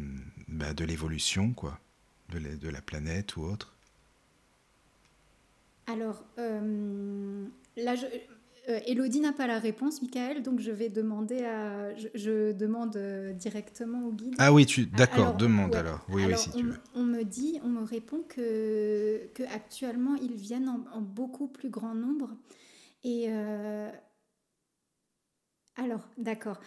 [0.48, 1.78] bah, de l'évolution, quoi,
[2.30, 3.76] de la, de la, planète ou autre?
[5.86, 8.06] Alors, euh, là, je,
[8.68, 11.94] euh, Elodie n'a pas la réponse, Michael, donc je vais demander à.
[12.14, 14.34] Je, demande euh, directement au guide.
[14.38, 16.04] Ah oui, tu d'accord, demande alors.
[16.10, 16.78] Oui, oui, si on, tu veux.
[16.94, 21.94] On me dit, on me répond que, que actuellement ils viennent en, beaucoup plus grand
[21.94, 22.36] nombre.
[23.04, 23.90] Et euh,
[25.76, 26.60] alors, d'accord.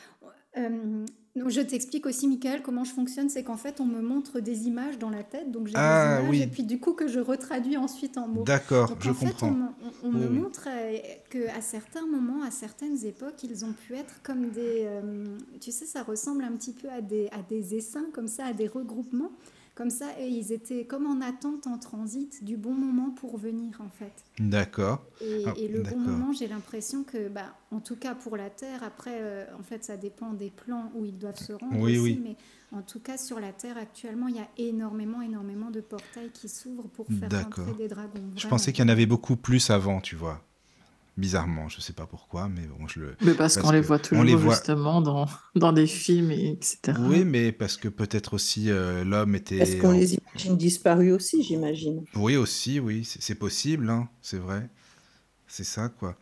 [0.58, 3.30] Euh, je t'explique aussi, Michael, comment je fonctionne.
[3.30, 5.52] C'est qu'en fait, on me montre des images dans la tête.
[5.52, 8.44] Donc, j'ai ah, des images et puis du coup, que je retraduis ensuite en mots.
[8.44, 9.56] D'accord, je en comprends.
[10.04, 10.98] On, me montre euh,
[11.30, 14.84] qu'à certains moments, à certaines époques, ils ont pu être comme des.
[14.86, 15.26] Euh,
[15.60, 18.54] tu sais, ça ressemble un petit peu à des, à des essaims, comme ça, à
[18.54, 19.32] des regroupements.
[19.74, 23.80] Comme ça, et ils étaient comme en attente, en transit, du bon moment pour venir,
[23.80, 24.12] en fait.
[24.38, 25.06] D'accord.
[25.22, 28.84] Et, ah, le bon moment, j'ai l'impression que, bah, en tout cas pour la Terre,
[28.84, 32.14] après, euh, en fait, ça dépend des plans où ils doivent se rendre oui, aussi,
[32.14, 32.22] oui.
[32.22, 32.36] mais
[32.78, 36.50] en tout cas, sur la Terre, actuellement, il y a énormément, énormément de portails qui
[36.50, 38.32] s'ouvrent pour faire rentrer des dragons.
[38.36, 40.44] Je pensais qu'il y en avait beaucoup plus avant, tu vois
[41.17, 43.15] bizarrement, je sais pas pourquoi, mais bon, je le.
[43.21, 44.54] Mais parce, qu'on les voit toujours les voit...
[44.54, 46.97] justement dans, dans des films, et etc.
[47.00, 49.58] Oui, mais parce que peut-être aussi euh, l'homme était.
[49.58, 52.04] Parce qu'on les imagine disparus aussi, j'imagine.
[52.15, 54.69] Oui, aussi, oui, c'est possible, hein, c'est vrai.
[55.47, 56.17] C'est ça, quoi.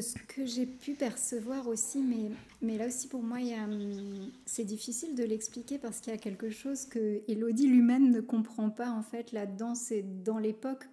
[0.00, 5.14] Ce que j'ai pu percevoir aussi, mais, mais là aussi pour moi, hum, c'est difficile
[5.14, 9.02] de l'expliquer parce qu'il y a quelque chose que Elodie lui-même ne comprend pas en
[9.02, 9.76] fait là-dedans.
[9.76, 10.88] C'est dans l'époque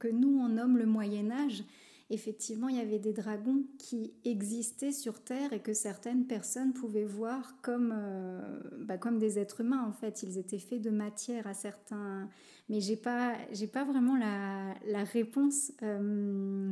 [0.00, 1.62] que nous on nomme le Moyen Âge
[2.12, 7.04] effectivement, il y avait des dragons qui existaient sur Terre et que certaines personnes pouvaient
[7.04, 9.84] voir comme, euh, bah, comme des êtres humains.
[9.88, 12.28] En fait, ils étaient faits de matière à certains.
[12.68, 16.70] Mais j'ai pas, j'ai pas vraiment la, la réponse euh,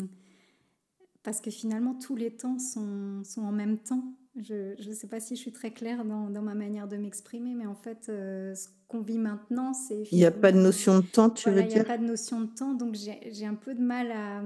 [1.23, 4.05] parce que finalement, tous les temps sont, sont en même temps.
[4.37, 7.55] Je ne sais pas si je suis très claire dans, dans ma manière de m'exprimer,
[7.55, 10.05] mais en fait, euh, ce qu'on vit maintenant, c'est...
[10.13, 11.99] Il n'y a pas de notion de temps, tu veux dire Il n'y a pas
[11.99, 14.41] de notion de temps, donc j'ai un peu de mal à,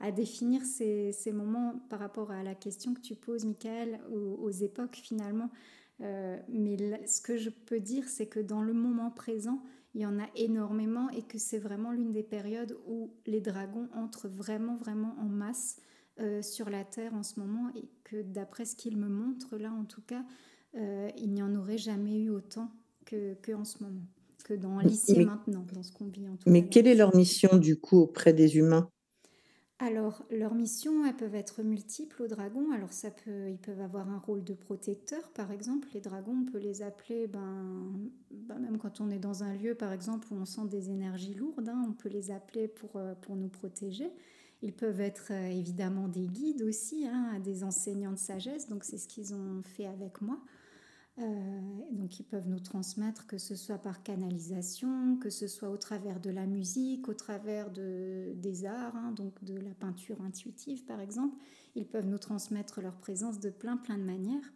[0.00, 4.38] à définir ces, ces, moments par rapport à la question que tu poses, Michael, aux,
[4.42, 5.50] aux époques finalement.
[6.00, 9.62] Euh, mais ce que je peux dire, c'est que dans le moment présent,
[9.94, 13.88] il y en a énormément et que c'est vraiment l'une des périodes où les dragons
[13.94, 15.80] entrent vraiment, vraiment en masse
[16.20, 19.72] euh, sur la Terre en ce moment et que d'après ce qu'ils me montrent, là
[19.72, 20.24] en tout cas,
[20.76, 22.70] euh, il n'y en aurait jamais eu autant
[23.06, 24.06] que, que en ce moment,
[24.44, 27.16] que dans l'ici et maintenant, dans ce qu'on vit en tout Mais quelle est leur
[27.16, 28.88] mission du coup auprès des humains?
[29.80, 32.72] Alors, leurs missions, elles peuvent être multiples aux dragons.
[32.72, 35.86] Alors, ça peut, ils peuvent avoir un rôle de protecteur, par exemple.
[35.94, 37.92] Les dragons, on peut les appeler, ben,
[38.32, 41.34] ben même quand on est dans un lieu, par exemple, où on sent des énergies
[41.34, 44.10] lourdes, hein, on peut les appeler pour, euh, pour nous protéger.
[44.62, 48.68] Ils peuvent être euh, évidemment des guides aussi, hein, des enseignants de sagesse.
[48.68, 50.40] Donc, c'est ce qu'ils ont fait avec moi.
[51.20, 55.76] Euh, donc ils peuvent nous transmettre que ce soit par canalisation, que ce soit au
[55.76, 60.84] travers de la musique, au travers de, des arts, hein, donc de la peinture intuitive
[60.84, 61.36] par exemple.
[61.74, 64.52] Ils peuvent nous transmettre leur présence de plein plein de manières.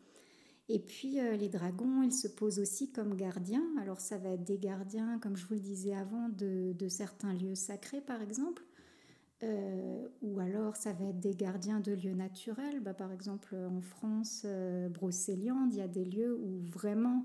[0.69, 3.67] Et puis euh, les dragons, ils se posent aussi comme gardiens.
[3.81, 7.35] Alors ça va être des gardiens, comme je vous le disais avant, de, de certains
[7.35, 8.63] lieux sacrés par exemple.
[9.43, 12.81] Euh, ou alors ça va être des gardiens de lieux naturels.
[12.81, 17.25] Bah, par exemple, en France, euh, Brocéliande, il y a des lieux où vraiment,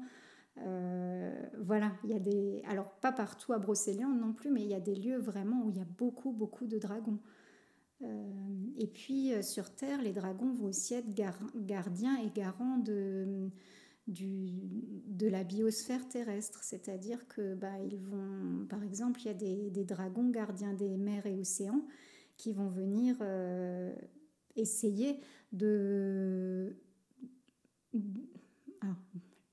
[0.60, 2.63] euh, voilà, il y a des...
[2.67, 5.69] Alors pas partout à Brocéliande non plus, mais il y a des lieux vraiment où
[5.69, 7.19] il y a beaucoup, beaucoup de dragons.
[8.77, 11.13] et puis sur Terre, les dragons vont aussi être
[11.56, 13.49] gardiens et garants de,
[14.08, 19.84] de la biosphère terrestre, c'est-à-dire que bah, ils vont, par exemple, il y a des,
[19.84, 21.82] dragons gardiens des mers et océans
[22.38, 23.93] qui vont venir euh,
[24.56, 25.19] essayer
[25.52, 26.76] de...
[28.82, 28.95] Ah,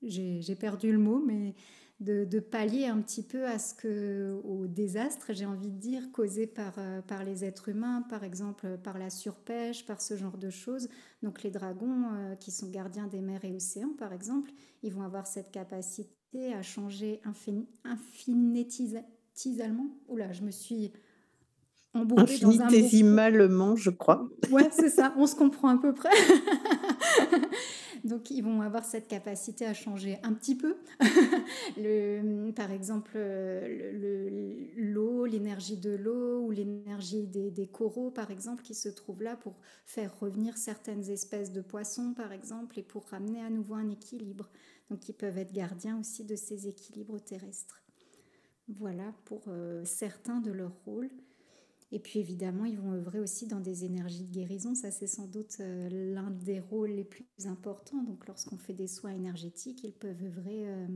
[0.01, 1.55] j'ai perdu le mot, mais
[1.99, 6.45] de, pallier un petit peu à ce que, au désastre, j'ai envie de dire, causé
[6.45, 10.49] par, euh, par les êtres humains, par exemple par la surpêche, par ce genre de
[10.49, 10.89] choses.
[11.23, 14.51] Donc les dragons, euh, qui sont gardiens des mers et océans, par exemple,
[14.83, 19.87] ils vont avoir cette capacité à changer infinitésalement.
[20.09, 20.91] Oula, je me suis
[21.95, 24.27] Infinitésimalement, je crois.
[24.51, 26.09] Ouais, c'est ça, on se comprend à peu près.
[28.03, 30.75] Donc, ils vont avoir cette capacité à changer un petit peu.
[31.77, 33.17] le, par exemple,
[34.77, 39.35] l'eau, l'énergie de l'eau ou l'énergie des, des, coraux, par exemple, qui se trouvent là
[39.37, 39.55] pour
[39.85, 44.51] faire revenir certaines espèces de poissons, par exemple, et pour ramener à nouveau un équilibre.
[44.91, 47.81] Donc, ils peuvent être gardiens aussi de ces équilibres terrestres.
[48.67, 51.09] Voilà pour euh, certains de leurs rôles.
[51.91, 54.73] Et puis évidemment, ils vont œuvrer aussi dans des énergies de guérison.
[54.73, 58.01] Ça, c'est sans doute euh, l'un des rôles les plus importants.
[58.03, 60.87] Donc lorsqu'on fait des soins énergétiques, ils peuvent œuvrer, euh,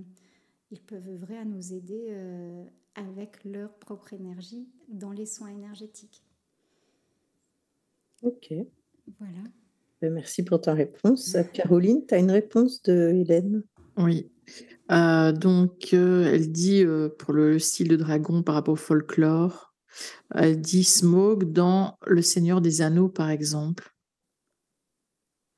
[0.71, 6.23] ils peuvent œuvrer à nous aider euh, avec leur propre énergie dans les soins énergétiques.
[8.23, 8.53] Ok.
[9.19, 9.43] Voilà.
[10.01, 11.37] Ben, merci pour ta réponse.
[11.53, 13.63] Caroline, tu as une réponse de Hélène?
[13.97, 14.31] Oui.
[14.89, 16.83] donc, elle dit
[17.17, 19.68] pour le style de dragon par rapport au folklore,
[20.35, 23.91] dit Smog dans Le Seigneur des Anneaux, par exemple.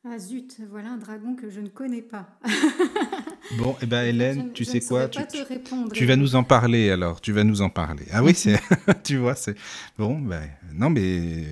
[0.04, 2.28] Ah zut, voilà un dragon que je ne connais pas.
[3.60, 5.20] bon, eh ben Hélène, tu sais quoi tu,
[5.94, 8.06] tu, vas nous en parler alors, tu vas nous en parler.
[8.12, 8.60] Ah oui, c'est,
[9.04, 9.56] tu vois, c'est
[10.00, 10.20] bon.
[10.20, 10.42] Ben,
[10.74, 11.46] non, mais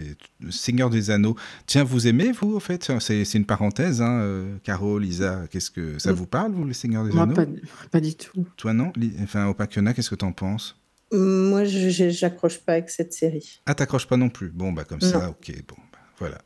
[0.50, 1.36] Seigneur des Anneaux.
[1.68, 2.92] Tiens, vous aimez vous en fait?
[3.00, 5.44] C'est, une parenthèse, hein, euh, Caro, Lisa.
[5.52, 7.36] Qu'est-ce que ça vous parle vous, le Seigneur des Anneaux?
[7.36, 7.46] pas,
[7.92, 8.48] pas, du tout.
[8.58, 8.92] Toi non?
[9.22, 10.76] Enfin, Opakena, qu'est-ce que tu en penses?
[11.12, 13.62] Moi, je j'accroche pas avec cette série.
[13.66, 16.40] Ah, t'accroches pas non plus Bon, bah comme ça, ok, bon, bah, voilà.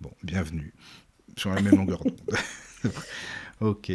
[0.00, 0.72] Bon, bienvenue
[1.36, 2.20] sur la même longueur d'onde.
[3.60, 3.92] ok.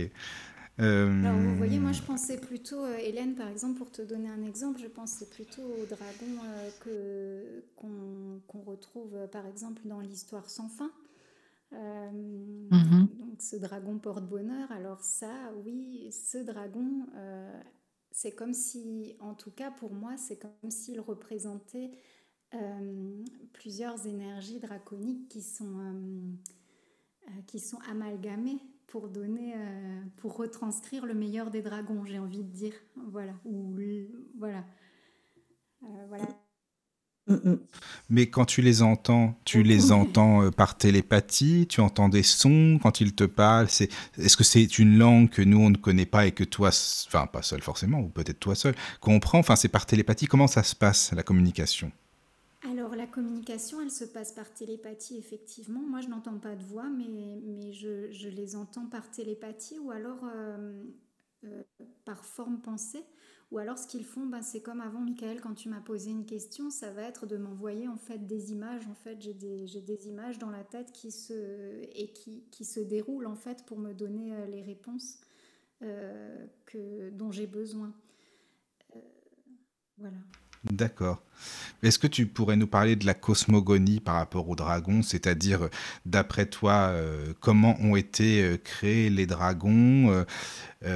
[0.79, 1.23] Euh...
[1.23, 4.43] Alors, vous voyez, moi, je pensais plutôt, euh, Hélène, par exemple, pour te donner un
[4.43, 10.49] exemple, je pensais plutôt au dragon euh, que, qu'on, retrouve, euh, par exemple, dans l'histoire
[10.49, 10.91] sans fin.
[11.73, 13.07] Mm-hmm.
[13.19, 14.71] Donc, ce dragon porte-bonheur.
[14.71, 17.05] Alors, ça, oui, ce dragon
[18.15, 21.91] c'est comme si, en tout cas pour moi, c'est comme s'il représentait
[22.53, 29.53] euh, plusieurs énergies draconiques qui sont, euh, euh, qui sont amalgamées pour donner,
[30.15, 32.73] pour retranscrire le meilleur des dragons, j'ai envie de dire.
[32.95, 33.33] Voilà.
[33.43, 33.75] Ou,
[34.37, 34.63] voilà.
[36.07, 36.25] voilà.
[37.27, 37.59] Mm, mm.
[38.09, 42.79] Mais quand tu les entends, tu les entends euh, par télépathie, tu entends des sons
[42.81, 43.69] quand ils te parlent.
[43.69, 46.69] C'est, est-ce que c'est une langue que nous on ne connaît pas et que toi,
[47.07, 50.27] enfin pas seul forcément, ou peut-être toi seul, comprends Enfin, c'est par télépathie.
[50.27, 51.91] Comment ça se passe la communication?
[52.69, 55.81] Alors la communication, elle se passe par télépathie effectivement.
[55.87, 59.91] Moi, je n'entends pas de voix, mais mais je, je les entends par télépathie ou
[59.91, 60.83] alors euh,
[61.43, 61.63] euh,
[62.05, 63.03] par forme pensée.
[63.51, 66.25] Ou alors ce qu'ils font, ben, c'est comme avant, Michael, quand tu m'as posé une
[66.25, 68.87] question, ça va être de m'envoyer en fait des images.
[68.87, 72.79] En fait, j'ai des, des, images dans la tête qui se, et qui, qui, se
[72.79, 75.19] déroulent en fait pour me donner euh, les réponses
[75.83, 77.93] euh, que, dont j'ai besoin.
[79.97, 80.17] Voilà.
[80.71, 81.21] D'accord.
[81.83, 85.69] Est-ce que tu pourrais nous parler de la cosmogonie par rapport aux dragons, c'est-à-dire,
[86.05, 90.09] d'après toi, euh, comment ont été euh, créés les dragons?
[90.09, 90.25] Euh,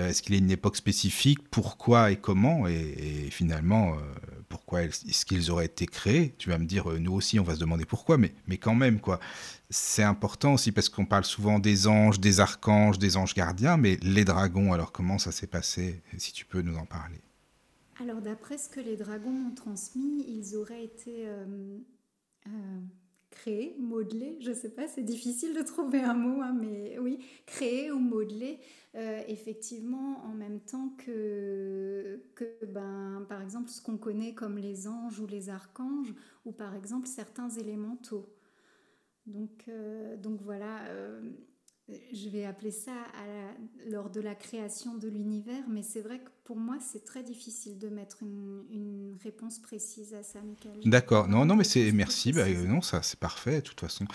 [0.09, 1.47] Est-ce qu'il y a une époque spécifique?
[1.51, 2.67] Pourquoi et comment?
[2.67, 3.95] Et, finalement,
[4.49, 6.35] pourquoi est-ce qu'ils auraient été créés?
[6.37, 8.99] Tu vas me dire, nous aussi, on va se demander pourquoi, mais, mais quand même,
[8.99, 9.19] quoi.
[9.69, 13.97] C'est important aussi parce qu'on parle souvent des anges, des archanges, des anges gardiens, mais
[14.01, 16.01] les dragons, alors comment ça s'est passé?
[16.17, 17.21] Si tu peux nous en parler.
[18.01, 21.77] Alors d'après ce que les dragons m'ont transmis, ils auraient été euh,
[22.47, 22.79] euh,
[23.29, 27.19] créés, modelés, je ne sais pas, c'est difficile de trouver un mot, hein, mais oui,
[27.45, 28.59] créés ou modelés,
[28.95, 32.23] euh, effectivement en même temps que,
[32.67, 36.13] ben, par exemple ce qu'on connaît comme les anges ou les archanges,
[36.45, 38.33] ou par exemple certains élémentaux.
[39.25, 40.81] Donc voilà
[42.13, 42.93] je vais appeler ça
[43.89, 47.77] lors de la création de l'univers, mais c'est vrai que pour moi, c'est très difficile
[47.77, 50.79] de mettre une, réponse précise à ça, Michael.
[50.85, 51.27] D'accord.
[51.27, 52.31] Non, non, mais c'est merci.
[52.31, 54.05] Bah, non, ça, c'est parfait, de toute façon.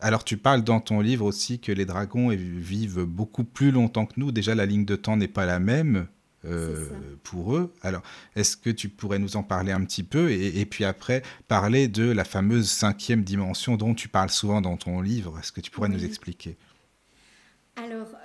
[0.00, 4.14] Alors, tu parles dans ton livre aussi que les dragons vivent beaucoup plus longtemps que
[4.16, 4.32] nous.
[4.32, 6.06] Déjà, la ligne de temps n'est pas la même.
[6.46, 6.90] Euh,
[7.22, 7.72] pour eux.
[7.80, 8.02] Alors,
[8.36, 12.04] est-ce que tu pourrais nous en parler un petit peu et, puis après parler de
[12.04, 15.88] la fameuse cinquième dimension dont tu parles souvent dans ton livre Est-ce que tu pourrais
[15.88, 16.58] nous expliquer?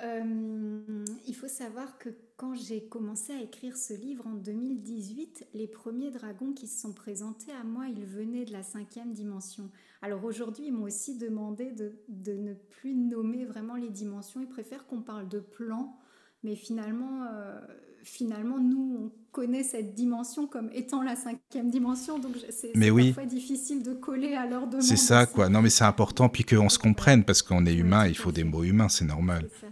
[0.03, 5.67] Euh, il faut savoir que quand j'ai commencé à écrire ce livre en 2018, les
[5.67, 9.69] premiers dragons qui se sont présentés à moi, ils venaient de la cinquième dimension.
[10.01, 11.91] Alors aujourd'hui, ils m'ont aussi demandé de,
[12.33, 14.39] ne plus nommer vraiment les dimensions.
[14.39, 15.97] Ils préfèrent qu'on parle de plans,
[16.43, 17.59] mais finalement, euh,
[18.03, 23.83] finalement, nous, on connaît cette dimension comme étant la cinquième dimension, donc c'est parfois difficile
[23.83, 24.83] de coller à leur demande.
[24.83, 25.49] C'est ça, quoi.
[25.49, 28.45] Non, mais c'est important, puis qu'on se comprenne, parce qu'on est humain, il faut des
[28.45, 29.49] mots humains, c'est normal.
[29.59, 29.67] Ça,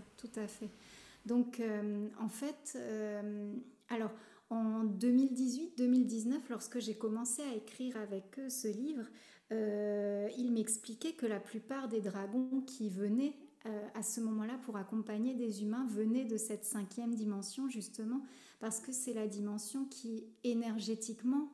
[1.25, 3.53] Donc, euh, en fait, euh,
[3.89, 4.11] alors,
[4.49, 9.05] en 2018-2019, lorsque j'ai commencé à écrire avec eux ce livre,
[9.51, 13.33] euh, ils m'expliquaient que la plupart des dragons qui venaient
[13.65, 18.21] euh, à ce moment-là pour accompagner des humains venaient de cette cinquième dimension justement
[18.59, 21.51] parce que c'est la dimension qui énergétiquement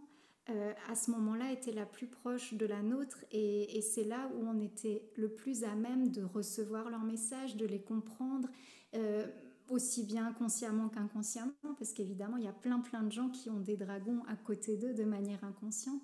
[0.90, 4.60] à ce moment-là était la plus proche de la nôtre et, c'est là où on
[4.60, 8.50] était le plus à même de recevoir leurs messages, de les comprendre.
[8.96, 9.28] Euh,
[9.70, 13.62] aussi bien consciemment qu'inconsciemment, parce qu'évidemment, il y a plein plein de gens qui ont
[13.62, 16.04] des dragons à côté d'eux de manière inconsciente.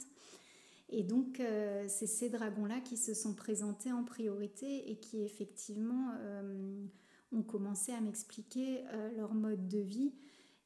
[0.88, 6.14] Et donc, euh, c'est ces dragons-là qui se sont présentés en priorité et qui, effectivement,
[6.20, 6.86] euh,
[7.34, 8.86] ont commencé à m'expliquer
[9.18, 10.14] leur mode de vie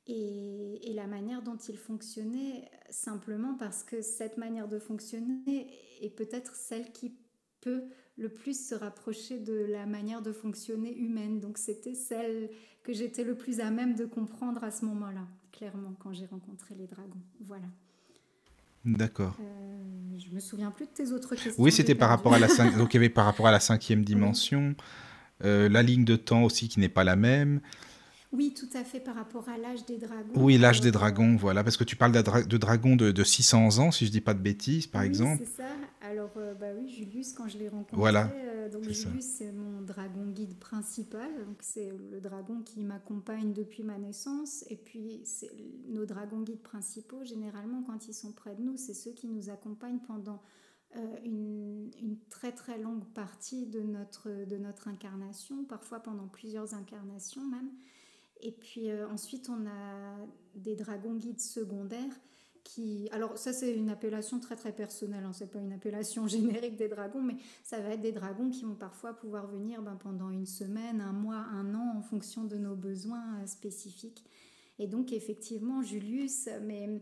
[0.08, 5.68] et, la manière dont ils fonctionnaient, simplement parce que cette manière de fonctionner
[6.02, 7.16] est peut-être celle qui
[7.62, 7.84] peut
[8.18, 11.40] le plus se rapprocher de la manière de fonctionner humaine.
[11.40, 12.50] Donc, c'était celle
[12.84, 16.76] que j'étais le plus à même de comprendre à ce moment-là, clairement, quand j'ai rencontré
[16.76, 17.22] les dragons.
[17.46, 17.66] Voilà.
[18.86, 19.38] D'accord.
[19.40, 21.64] Euh, je me souviens plus de tes autres questions.
[21.64, 22.48] Oui, c'était par rapport à la
[22.78, 24.76] donc il y avait par rapport à la cinquième dimension,
[25.44, 27.62] euh, la ligne de temps aussi qui n'est pas la même.
[28.34, 30.34] Oui, tout à fait, par rapport à l'âge des dragons.
[30.36, 34.08] Oui, l'âge des dragons, voilà, parce que tu parles de, dragons de, 600 ans, si
[34.08, 35.44] je dis pas de bêtises, par exemple.
[35.46, 35.70] c'est ça.
[36.02, 39.82] Alors, euh, bah oui, Julius, quand je l'ai rencontré, voilà, euh, donc Julius, c'est mon
[39.82, 45.24] dragon guide principal, donc c'est le dragon qui m'accompagne depuis ma naissance, et puis
[45.88, 49.52] nos dragons guides principaux, généralement, quand ils sont près de nous, c'est ceux qui nous
[49.52, 50.42] accompagnent pendant
[50.96, 56.74] euh, une, une, très très longue partie de notre, de notre incarnation, parfois pendant plusieurs
[56.74, 57.70] incarnations même.
[58.44, 60.18] Et puis euh, ensuite, on a
[60.54, 62.20] des dragons guides secondaires
[62.64, 63.08] qui...
[63.12, 65.32] Alors ça, c'est une appellation très très personnelle, hein.
[65.34, 68.76] c'est pas une appellation générique des dragons, mais ça va être des dragons qui vont
[68.76, 72.76] parfois pouvoir venir ben, pendant une semaine, un mois, un an, en fonction de nos
[72.76, 74.26] besoins euh, spécifiques.
[74.78, 77.02] Et donc effectivement, Julius, mais...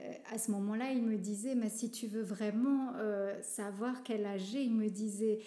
[0.00, 2.92] Euh, à ce moment-là, il me disait, mais si tu veux vraiment
[3.42, 5.40] savoir quel âge j'ai, il me disait,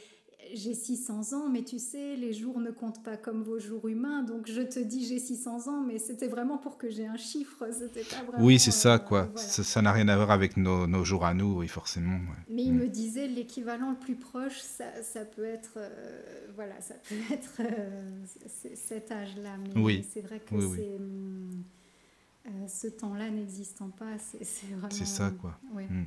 [0.54, 4.24] j'ai 600 ans, mais tu sais, les jours ne comptent pas comme vos jours humains,
[4.24, 7.66] donc je te dis j'ai 600 ans, mais c'était vraiment pour que j'ai un chiffre,
[7.72, 8.44] c'était pas vraiment...
[8.46, 9.24] Oui, c'est ça, euh, quoi.
[9.34, 9.38] voilà.
[9.48, 12.16] Ça n'a rien à voir avec nos, nos jours à nous, oui, forcément.
[12.18, 12.38] ouais.
[12.50, 12.78] Mais il Mm.
[12.80, 17.62] me disait l'équivalent le plus proche, ça, ça peut être, euh, voilà, ça peut être
[17.62, 18.24] euh,
[18.76, 19.58] cet âge-là.
[19.76, 20.06] Mais Oui.
[20.14, 20.78] c'est vrai que Oui, oui.
[20.78, 21.64] c'est, hum,
[22.48, 24.90] euh, ce temps-là n'existant pas, c'est vraiment.
[24.92, 25.58] C'est ça, quoi.
[25.74, 25.88] ouais.
[25.88, 26.06] Mm.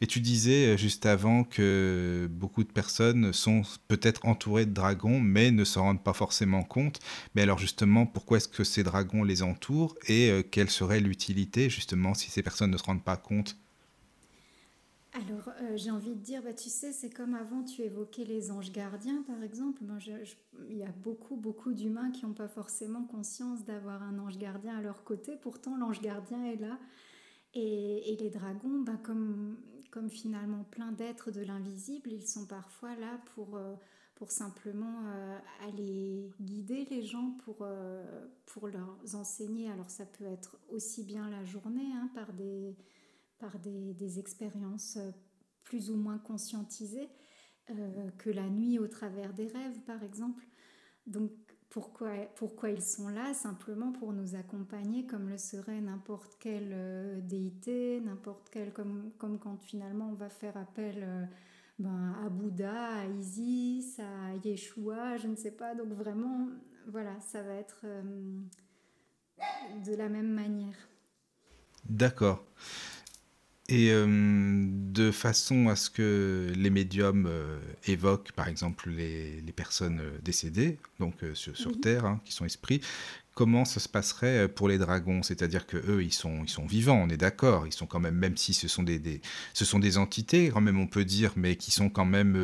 [0.00, 5.20] Et tu disais euh, juste avant que beaucoup de personnes sont peut-être entourées de dragons,
[5.20, 7.00] mais ne s'en rendent pas forcément compte.
[7.34, 11.70] Mais alors justement, pourquoi est-ce que ces dragons les entourent et euh, quelle serait l'utilité
[11.70, 13.56] justement si ces personnes ne se rendent pas compte?
[15.14, 18.50] Alors, euh, j'ai envie de dire, bah, tu sais, c'est comme avant, tu évoquais les
[18.50, 19.82] anges gardiens, par exemple.
[20.68, 24.76] Il y a beaucoup, beaucoup d'humains qui n'ont pas forcément conscience d'avoir un ange gardien
[24.76, 25.36] à leur côté.
[25.40, 26.78] Pourtant, l'ange gardien est là.
[27.54, 29.56] Et, les dragons, bah, comme,
[30.10, 33.74] finalement plein d'êtres de l'invisible, ils sont parfois là pour, euh,
[34.14, 39.70] pour simplement euh, aller guider les gens, pour, euh, pour leur enseigner.
[39.70, 42.76] Alors, ça peut être aussi bien la journée, hein, par des
[43.38, 44.98] par des, des expériences
[45.62, 47.08] plus ou moins conscientisées
[48.18, 50.44] que la nuit au travers des rêves, par exemple.
[51.06, 51.30] Donc,
[51.70, 58.00] pourquoi, ils sont là Simplement pour nous accompagner comme le serait n'importe quelle euh, déité,
[58.00, 61.24] n'importe quelle, comme, comme quand finalement on va faire appel euh,
[61.78, 65.74] ben, à Bouddha, à Isis, à Yeshua, je ne sais pas.
[65.74, 66.48] Donc vraiment,
[66.86, 68.02] voilà, ça va être euh,
[69.84, 70.76] de la même manière.
[71.84, 72.44] D'accord.
[73.70, 74.06] Et euh,
[74.66, 80.18] de façon à ce que les médiums euh, évoquent, par exemple, les, les personnes euh,
[80.24, 81.78] décédées, donc euh, sur.
[81.78, 82.80] Terre, hein, qui sont esprits,
[83.34, 85.22] comment ça se passerait pour les dragons?
[85.22, 87.66] C'est-à-dire que eux, ils sont, ils sont vivants, on est d'accord.
[87.66, 89.20] Ils sont quand même, même si ce sont des, des-
[89.52, 92.36] ce sont des entités, quand même, on peut dire, mais qui sont quand même,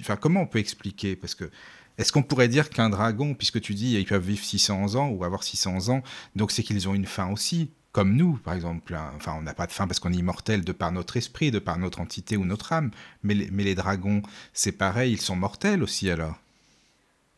[0.00, 1.16] enfin, comment on peut expliquer?
[1.16, 1.50] Parce que
[1.96, 5.24] est-ce qu'on pourrait dire qu'un dragon, puisque tu dis ils peuvent vivre 600 ans ou
[5.24, 6.02] avoir 600 ans,
[6.36, 8.94] donc c'est qu'ils ont une fin aussi, comme nous, par exemple.
[8.94, 9.10] hein.
[9.16, 11.58] Enfin, on n'a pas de fin parce qu'on est immortel de par notre esprit, de
[11.58, 12.92] par notre entité ou notre âme.
[13.24, 14.22] Mais les, mais les dragons,
[14.52, 16.36] c'est pareil, ils sont mortels aussi alors.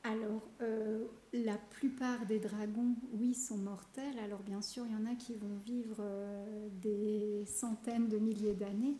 [0.04, 4.18] Alors, euh, la plupart des dragons, oui, sont mortels.
[4.22, 8.52] Alors, bien sûr, il y en a qui vont vivre euh, des centaines de milliers
[8.52, 8.96] d'années.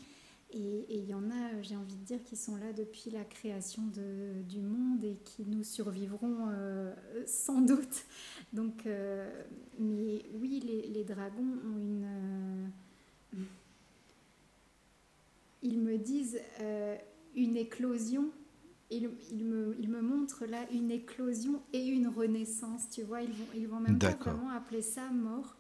[0.53, 3.25] Et, il y en a, euh, j'ai envie de dire, qui sont là depuis la
[3.25, 6.93] création de- du monde et qui nous survivront euh,
[7.27, 8.05] sans doute.
[8.53, 9.31] Donc, euh,
[9.79, 12.05] mais oui, les, les dragons ont une...
[12.05, 13.39] euh,
[15.63, 16.41] ils me disent
[17.37, 18.31] une éclosion
[18.91, 23.31] il, il me, il me montre là une éclosion et une renaissance, tu vois, ils
[23.31, 25.57] vont, ils vont même pas vraiment appeler ça mort.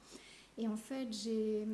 [0.62, 1.66] Et en fait, j'ai,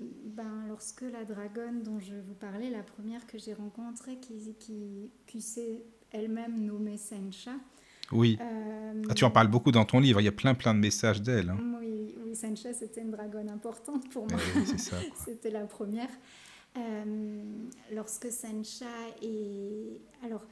[0.00, 5.10] ben, lorsque la dragonne dont je vous parlais, la première que j'ai rencontrée, qui, qui,
[5.28, 7.52] qui s'est elle-même nommée Sencha.
[8.10, 8.36] Oui.
[8.40, 10.80] euh, Ah, tu en parles beaucoup dans ton livre, il y a plein plein de
[10.80, 11.50] messages d'elle.
[11.50, 11.58] hein.
[11.80, 14.42] Oui, oui, Sencha, c'était une dragonne importante pour Eh moi.
[14.56, 14.96] oui, c'est ça.
[15.24, 16.10] C'était la première.
[16.76, 17.42] Euh,
[17.94, 18.86] lorsque Sencha
[19.22, 20.00] est...
[20.24, 20.44] Alors,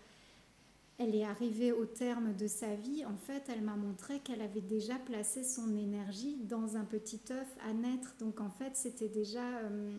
[0.99, 4.61] elle est arrivée au terme de sa vie, en fait, elle m'a montré qu'elle avait
[4.61, 8.15] déjà placé son énergie dans un petit œuf à naître.
[8.21, 9.43] Donc, en fait, c'était déjà...
[9.65, 9.93] euh,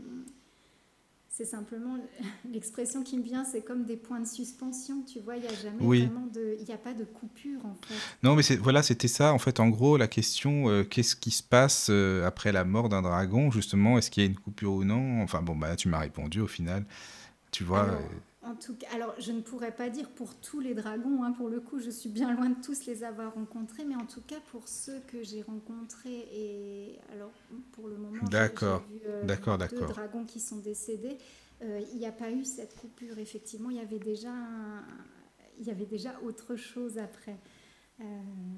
[1.30, 1.98] c'est simplement
[2.50, 5.54] l'expression qui me vient, c'est comme des points de suspension, tu vois, il n'y a
[5.54, 6.06] jamais Oui.
[6.06, 6.56] vraiment de...
[6.62, 7.94] Il n'y a pas de coupure, en fait.
[8.24, 11.44] Non, mais voilà, c'était ça, en fait, en gros, la question, euh, qu'est-ce qui se
[11.44, 14.86] passe euh, après la mort d'un dragon, justement, est-ce qu'il y a une coupure ou
[14.86, 15.22] non?
[15.24, 16.86] Enfin, bon, bah, tu m'as répondu au final.
[17.52, 18.00] Tu vois, Alors,
[18.46, 21.50] en tout cas, alors je ne pourrais pas dire pour tous les dragons, hein, pour
[21.50, 24.40] le coup, je suis bien loin de tous les avoir rencontrés, mais en tout cas
[24.52, 27.32] pour ceux que j'ai rencontrés, et alors
[27.72, 29.90] pour le moment, D'accord, euh, d'accord, deux d'accord.
[29.90, 31.18] dragons qui sont décédés,
[31.62, 34.84] euh, il n'y a pas eu cette coupure, effectivement, il y avait déjà, un-
[35.60, 37.38] il y avait déjà autre chose après.
[38.02, 38.04] Euh,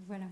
[0.08, 0.26] voilà.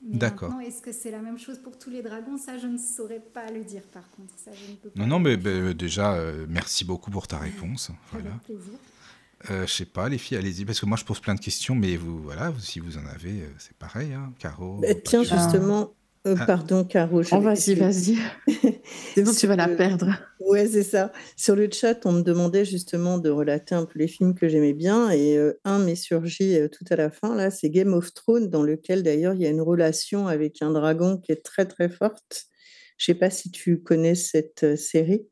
[0.00, 0.60] D'accord.
[0.60, 2.36] est-ce que c'est la même chose pour tous les dragons?
[2.36, 4.32] Ça, je ne saurais pas le dire, par contre.
[4.36, 7.38] Ça, je ne peux pas non, non, mais bah, déjà, euh, merci beaucoup pour ta
[7.38, 7.90] réponse.
[8.12, 8.30] Voilà.
[8.30, 8.78] Avec plaisir.
[9.50, 11.74] Euh, je sais pas, les filles, allez-y, parce que moi, je pose plein de questions,
[11.74, 14.78] mais vous, voilà, si vous en avez, euh, c'est pareil, hein, Caro.
[14.80, 15.94] Bah, tiens, justement,
[16.26, 16.44] euh, Ah.
[16.44, 17.22] pardon, Caro.
[17.22, 18.18] je Oh, vas-y, vas-y.
[19.14, 20.18] Sinon, tu vas la Sur le- perdre.
[20.40, 21.12] Ouais, c'est ça.
[21.36, 24.72] Sur le chat, on me demandait justement de relater un peu les films que j'aimais
[24.74, 25.10] bien.
[25.10, 28.48] Et euh, un m'est surgi euh, tout à la fin, là, c'est Game of Thrones,
[28.50, 31.88] dans lequel d'ailleurs il y a une relation avec un dragon qui est très très
[31.88, 32.46] forte.
[32.96, 35.28] Je sais pas si tu connais cette euh, série,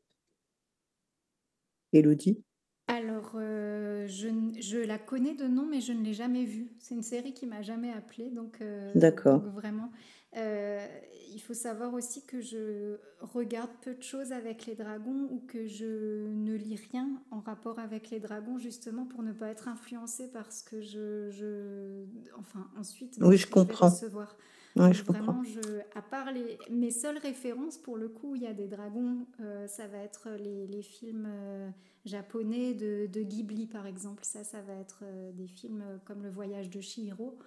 [1.91, 2.41] Elodie.
[2.87, 4.29] Alors, euh, je,
[4.61, 6.71] je la connais de nom, mais je ne l'ai jamais vue.
[6.79, 9.41] C'est une série qui m'a jamais appelée, donc, euh, D'accord.
[9.41, 9.91] donc vraiment.
[10.37, 10.85] Euh,
[11.33, 15.67] il faut savoir aussi que je regarde peu de choses avec les dragons ou que
[15.67, 20.29] je ne lis rien en rapport avec les dragons justement pour ne pas être influencée
[20.31, 22.05] parce que je, je
[22.37, 24.35] enfin ensuite oui je comprends recevoir.
[24.75, 25.59] Je vraiment, je,
[25.95, 29.65] à part les, mes seules références, pour le coup, il y a des dragons, euh,
[29.67, 31.69] ça va être les, les films euh,
[32.05, 34.23] japonais de, de, Ghibli, par exemple.
[34.23, 35.03] Ça, ça va être
[35.33, 37.39] des films comme Le Voyage de Chihiro.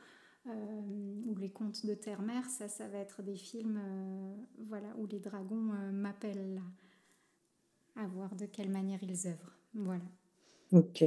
[0.47, 0.51] Euh,
[1.27, 4.35] ou les contes de terre-mère, ça, ça va être des films euh,
[4.69, 6.63] voilà, où les dragons euh, m'appellent
[7.95, 9.55] à voir de quelle manière ils œuvrent.
[9.75, 10.05] Voilà.
[10.73, 11.05] Ok.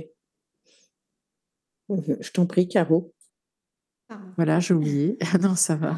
[1.90, 3.12] Je t'en prie, Caro.
[4.38, 5.18] Voilà, j'ai oublié.
[5.42, 5.98] non, ça va.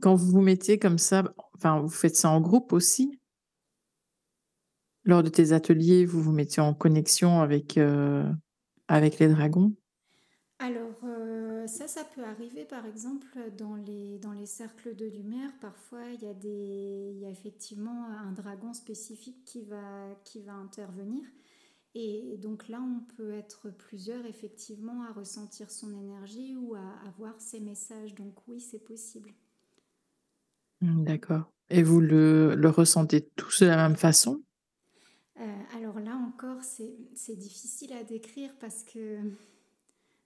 [0.00, 1.24] quand vous vous mettez comme ça,
[1.54, 3.20] enfin, vous faites ça en groupe aussi?
[5.04, 7.78] Lors de tes ateliers, vous vous mettez en connexion avec,
[8.88, 9.74] avec les dragons?
[10.60, 13.26] Alors, euh, ça, ça peut arriver par exemple
[13.58, 15.50] dans les, dans les cercles de lumière.
[15.60, 20.52] Parfois, il y, a il y a effectivement un dragon spécifique qui va, qui va
[20.52, 21.22] intervenir.
[21.94, 27.40] Et donc là, on peut être plusieurs effectivement à ressentir son énergie ou à avoir
[27.40, 28.14] ses messages.
[28.14, 29.32] Donc oui, c'est possible.
[30.80, 31.52] Mmh, d'accord.
[31.70, 34.42] Et vous le, le ressentez tous de la même façon?
[35.40, 35.42] Euh,
[35.76, 39.18] Alors là encore, c'est difficile à décrire parce que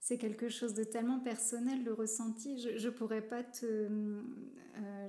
[0.08, 2.58] c'est quelque chose de tellement personnel, le ressenti.
[2.58, 4.22] Je ne pourrais pas, te, euh,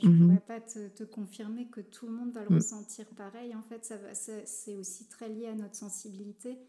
[0.01, 0.19] je mhm.
[0.19, 2.55] pourrais pas te, confirmer que tout le monde va le mm.
[2.55, 3.55] ressentir pareil.
[3.55, 3.95] En fait, ça,
[4.43, 6.59] c'est aussi très lié à notre sensibilité.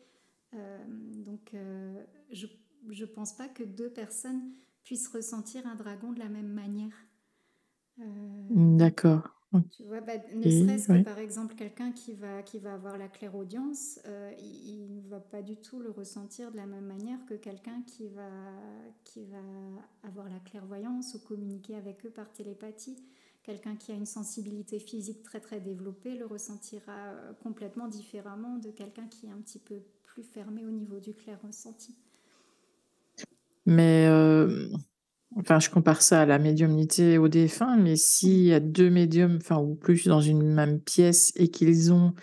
[0.54, 0.78] Euh,
[1.26, 2.46] donc, euh, je
[2.86, 4.52] ne pense pas que deux personnes
[4.84, 6.94] puissent ressentir un dragon de la même manière.
[7.98, 9.39] D'accord.
[9.72, 13.08] Tu vois, bah, ne serait-ce que par exemple quelqu'un qui va, qui va avoir la
[13.08, 17.34] clairaudience, euh, il ne va pas du tout le ressentir de la même manière que
[17.34, 18.30] quelqu'un qui va,
[19.02, 19.38] qui va
[20.04, 22.96] avoir la clairvoyance ou communiquer avec eux par télépathie.
[23.42, 28.70] Quelqu'un qui a une sensibilité physique très très développée le ressentira euh, complètement différemment de
[28.70, 31.96] quelqu'un qui est un petit peu plus fermé au niveau du clair ressenti.
[33.66, 34.68] Mais euh,
[35.36, 39.38] Enfin, je compare ça à la médiumnité au défunt, mais s'il y a deux médiums,
[39.40, 42.14] enfin, ou plus dans une même pièce et qu'ils ont,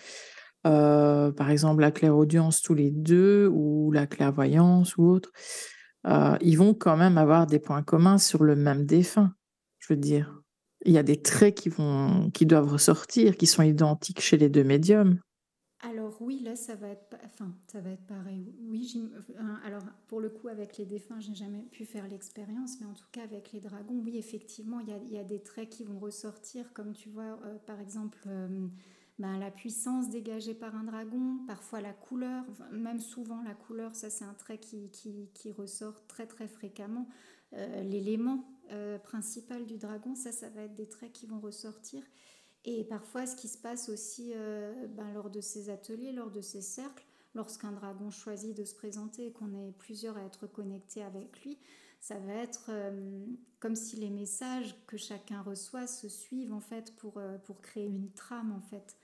[0.65, 5.31] euh, par exemple, la clairaudience tous les deux ou la clairvoyance ou autre,
[6.05, 9.33] euh, ils vont quand même avoir des points communs sur le même défunt.
[9.79, 10.41] Je veux dire,
[10.85, 14.49] il y a des traits qui vont, qui doivent ressortir, qui sont identiques chez les
[14.49, 15.19] deux médiums.
[15.81, 18.51] Alors oui, là, ça va être, enfin, ça va être pareil.
[18.61, 19.11] Oui,
[19.63, 23.05] alors pour le coup, avec les défunts, j'ai jamais pu faire l'expérience, mais en tout
[23.11, 26.93] cas avec les dragons, oui, effectivement, il y a, des traits qui vont ressortir, comme
[26.93, 28.67] tu vois, euh, par exemple, euh,
[29.19, 34.09] ben, la puissance dégagée par un dragon, parfois la couleur, même souvent la couleur, ça
[34.09, 37.07] c'est un trait qui, qui, qui, ressort très très fréquemment.
[37.53, 38.43] Euh, l'élément
[39.03, 42.03] principal du dragon, ça, ça va être des traits qui vont ressortir.
[42.69, 46.41] Et parfois, ce qui se passe aussi euh, ben, lors de ces ateliers, lors de
[46.41, 51.01] ces cercles, lorsqu'un dragon choisit de se présenter et qu'on est plusieurs à être connectés
[51.01, 51.57] avec lui,
[52.01, 53.25] ça va être euh,
[53.61, 57.85] comme si les messages que chacun reçoit se suivent en fait pour, euh, pour créer
[57.85, 58.97] une trame en fait.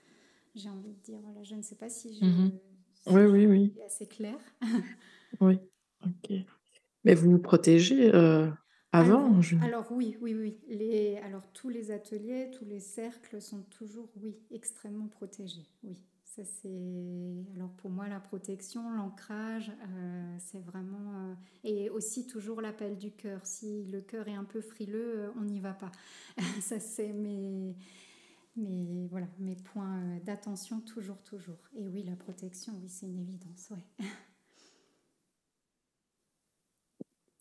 [0.54, 2.52] J'ai envie de dire, voilà, je ne sais pas si je, mmh
[3.06, 3.74] oui, oui, oui.
[3.86, 4.36] assez clair.
[5.40, 5.58] oui,
[6.04, 6.32] ok.
[7.04, 8.10] Mais vous vous protégez
[8.94, 10.56] avant alors, oui, oui, oui.
[10.68, 15.66] Les, alors tous les ateliers, tous les cercles sont toujours, oui, extrêmement protégés.
[15.82, 17.44] Oui, ça c'est.
[17.56, 21.12] Alors pour moi, la protection, l'ancrage, euh, c'est vraiment.
[21.12, 21.34] Euh,
[21.64, 23.44] et aussi toujours l'appel du cœur.
[23.44, 25.90] Si le cœur est un peu frileux, euh, on n'y va pas.
[26.60, 27.74] ça c'est mes.
[28.56, 31.58] Mais voilà, mes points d'attention toujours, toujours.
[31.74, 34.06] Et oui, la protection, oui, c'est une évidence, ouais.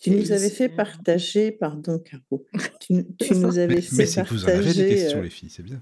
[0.04, 2.46] Tu nous avais fait partager, pardon Caro,
[2.82, 2.94] tu,
[3.36, 5.82] nous avais fait mais c'est que vous en avez des questions les filles, c'est bien.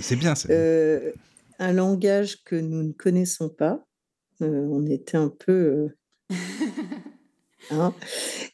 [0.00, 0.34] c'est bien.
[0.48, 1.10] Euh,
[1.58, 3.84] un langage que nous ne connaissons pas.
[4.42, 5.90] Euh, on était un peu...
[6.30, 6.36] Euh,
[7.72, 7.92] hein.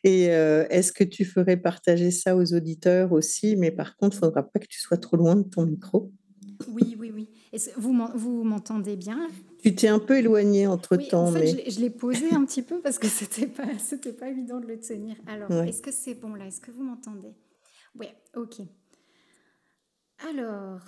[0.04, 3.56] Et est-ce que tu ferais partager ça aux auditeurs aussi?
[3.56, 6.12] Mais par contre, il ne faudra pas que tu sois trop loin de ton micro.
[6.68, 7.28] Oui, oui, oui.
[7.76, 9.28] Vous vous m'entendez bien
[9.62, 11.28] Tu t'es un peu éloigné entre temps.
[11.28, 11.70] En fait, mais...
[11.70, 14.78] je l'ai posé un petit peu parce que c'était pas, c'était pas évident de le
[14.78, 15.16] tenir.
[15.26, 16.46] Alors, est-ce que c'est bon là?
[16.46, 17.34] Est-ce que vous m'entendez?
[17.98, 18.60] Oui, ok.
[20.28, 20.80] Alors,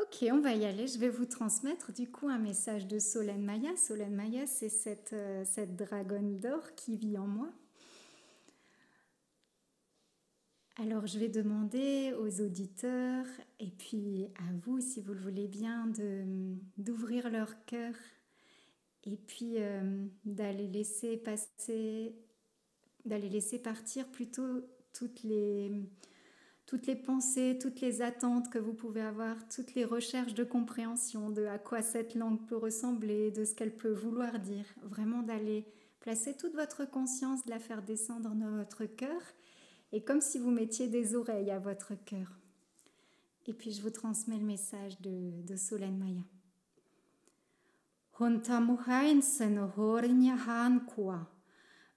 [0.00, 0.86] ok, on va y aller.
[0.86, 3.76] Je vais vous transmettre du coup un message de Solène Maya.
[3.76, 7.48] Solène Maya, c'est cette, euh, cette dragonne d'or qui vit en moi.
[10.76, 13.26] Alors je vais demander aux auditeurs
[13.60, 15.86] et puis à vous, si vous le voulez bien,
[16.76, 17.94] d'ouvrir leur cœur
[19.04, 22.16] et puis euh, d'aller laisser passer,
[23.04, 24.62] d'aller laisser partir plutôt
[24.92, 25.70] toutes les,
[26.66, 31.30] toutes les pensées, toutes les attentes que vous pouvez avoir, toutes les recherches de compréhension
[31.30, 34.66] de à quoi cette langue peut ressembler, de ce qu'elle peut vouloir dire.
[34.82, 35.66] Vraiment d'aller
[36.00, 39.22] placer toute votre conscience, de la faire descendre dans votre cœur,
[39.94, 42.26] et comme si vous mettiez des oreilles à votre cœur.
[43.46, 46.24] Et puis je vous transmets le message de, de Solène Maya.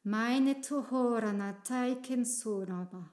[0.06, 3.04] Meine tuhorana taiken sonaba.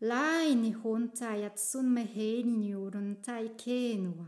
[0.00, 4.26] Laini hontajat sun mehenjurun taikenua.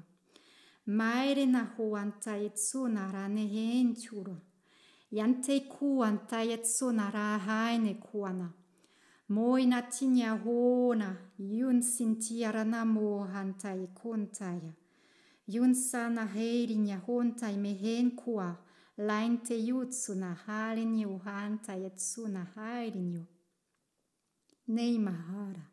[0.87, 4.35] Mairina huantajat sunara nehenjura.
[5.13, 8.53] Jante kuantajat sunara haine kuana.
[9.35, 11.09] Moina tiana hôna,
[11.39, 14.73] iony sy nitiarana mohan'tay kontaia.
[15.53, 18.09] heiri sanaheri niahon'tay mehen
[19.09, 23.25] lainteyu tsu na tsy hantai etsu na hairinyu.
[24.75, 25.72] Nei mahara.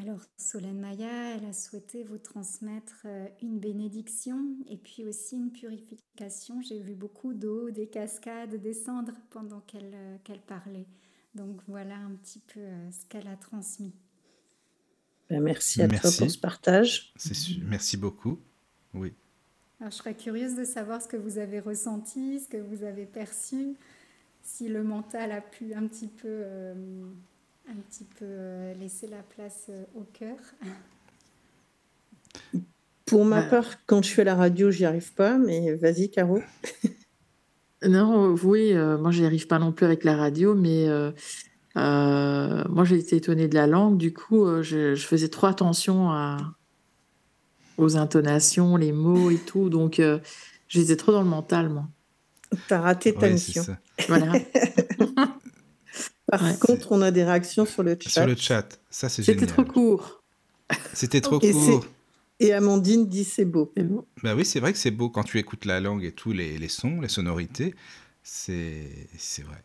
[0.00, 5.52] Alors, Solène Maya, elle a souhaité vous transmettre euh, une bénédiction et puis aussi une
[5.52, 6.60] purification.
[6.62, 10.86] J'ai vu beaucoup d'eau, des cascades descendre pendant qu'elle euh, qu'elle parlait.
[11.34, 13.92] Donc voilà un petit peu euh, ce qu'elle a transmis.
[15.30, 17.14] Ben, merci à toi pour ce partage.
[17.64, 18.38] Merci beaucoup.
[18.92, 19.12] Oui.
[19.80, 23.06] Alors, je serais curieuse de savoir ce que vous avez ressenti, ce que vous avez
[23.06, 23.74] perçu,
[24.42, 26.74] si le mental a pu un petit peu, euh,
[27.68, 30.36] un petit peu euh, laisser la place euh, au cœur.
[33.06, 36.42] Pour ma part, quand je suis à la radio, j'y arrive pas, mais vas-y, Caro.
[37.86, 40.88] non, oui, moi, j'y arrive pas non plus avec la radio, mais
[41.76, 43.98] moi, j'ai été étonnée de la langue.
[43.98, 46.54] Du coup, je, je faisais trop attention à,
[47.78, 49.68] aux intonations, les mots et tout.
[49.68, 50.18] Donc, euh,
[50.68, 51.88] j'étais trop dans le mental, moi.
[52.68, 53.64] T'as raté ta mission.
[54.08, 54.32] Voilà.
[56.38, 58.10] Par contre, on a des réactions sur le chat.
[58.10, 59.40] Sur le chat, ça c'est génial.
[59.40, 60.22] C'était trop court.
[60.92, 61.86] C'était trop court.
[62.40, 63.72] Et Amandine dit c'est beau.
[63.76, 64.06] beau.
[64.22, 66.58] Bah oui, c'est vrai que c'est beau quand tu écoutes la langue et tous les,
[66.58, 67.74] les sons, les sonorités.
[68.22, 69.62] C'est vrai.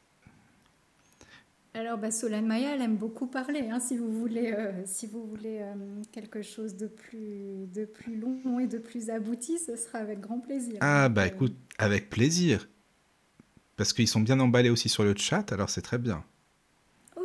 [1.74, 3.70] Alors, bah, Solène Maya, elle aime beaucoup parler.
[3.72, 5.76] Hein, si vous voulez, euh, si vous voulez euh,
[6.12, 10.40] quelque chose de plus, de plus long et de plus abouti, ce sera avec grand
[10.40, 10.78] plaisir.
[10.82, 12.68] Ah, bah écoute, avec plaisir.
[13.78, 16.24] Parce qu'ils sont bien emballés aussi sur le chat, alors c'est très bien.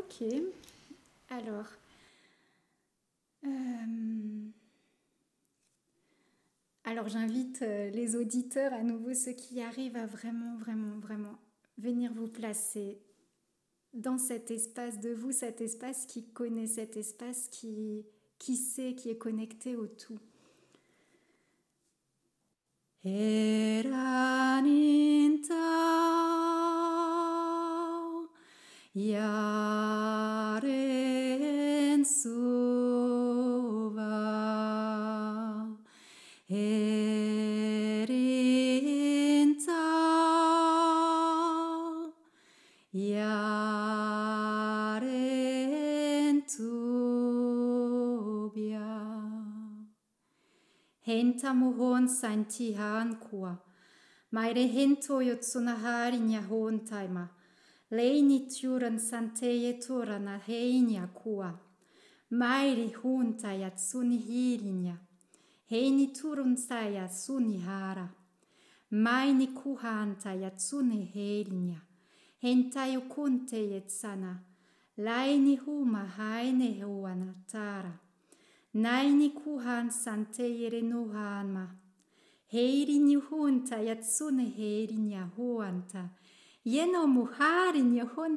[0.04, 0.26] Ok.
[1.30, 1.66] Alors.
[6.84, 11.38] Alors, j'invite les auditeurs, à nouveau ceux qui arrivent, à vraiment, vraiment, vraiment
[11.78, 12.98] venir vous placer
[13.94, 18.04] dans cet espace de vous, cet espace qui connaît, cet espace qui,
[18.38, 20.18] qui sait, qui est connecté au tout.
[28.96, 30.62] Jaren
[32.06, 32.62] sova
[36.46, 37.02] erinta
[42.92, 43.66] Jaren
[46.46, 47.74] tobia.
[51.02, 53.58] Henta mohon santihan kua.
[54.30, 57.28] Maire hento yotsuna hari nyahon taima
[57.90, 61.58] leinityuran santeyeturana heinja kua.
[62.30, 64.96] Mairi huntaja suni hiirinja.
[65.70, 68.08] Heini turun tsunihirinya, suni sunihara.
[68.90, 70.50] Maini kuhantaya
[73.00, 74.42] kunteet sana,
[74.96, 77.98] laini huma haine huana tara.
[78.74, 81.74] Naini kuhan santeyere nuhanma.
[82.46, 86.08] Heiri nyuhunta yatsune heiri nyahuanta.
[86.66, 87.92] Genom harin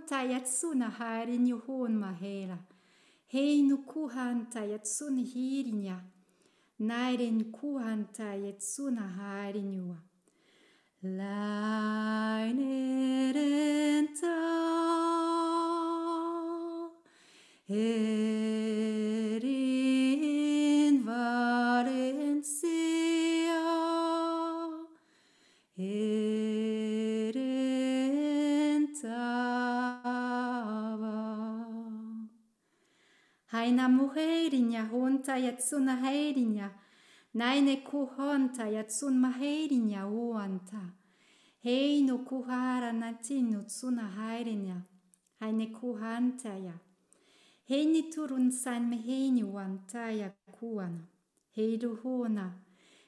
[0.06, 2.58] ta yatsuna harin yohon mahela.
[3.34, 6.02] Heinu kuhanta yatsun hirinya.
[6.80, 9.98] Nairen kuhanta yatsuna harin yua.
[11.04, 12.88] Leinen
[14.20, 14.58] Tal,
[33.68, 34.88] Naina mujeriña
[35.43, 36.70] ja tsuna heirinja.
[37.34, 40.80] naine kuhonta ja tsun maheirinja uanta.
[41.65, 44.82] Heinu kuhara natinu tsuna hairiña,
[45.39, 46.80] haine kuhantaya.
[47.70, 51.03] Heini turun sain uanta ja kuana.
[51.57, 52.53] Heidu huona,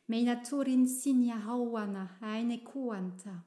[0.07, 3.43] meina turin sinja hauana, haine kuanta.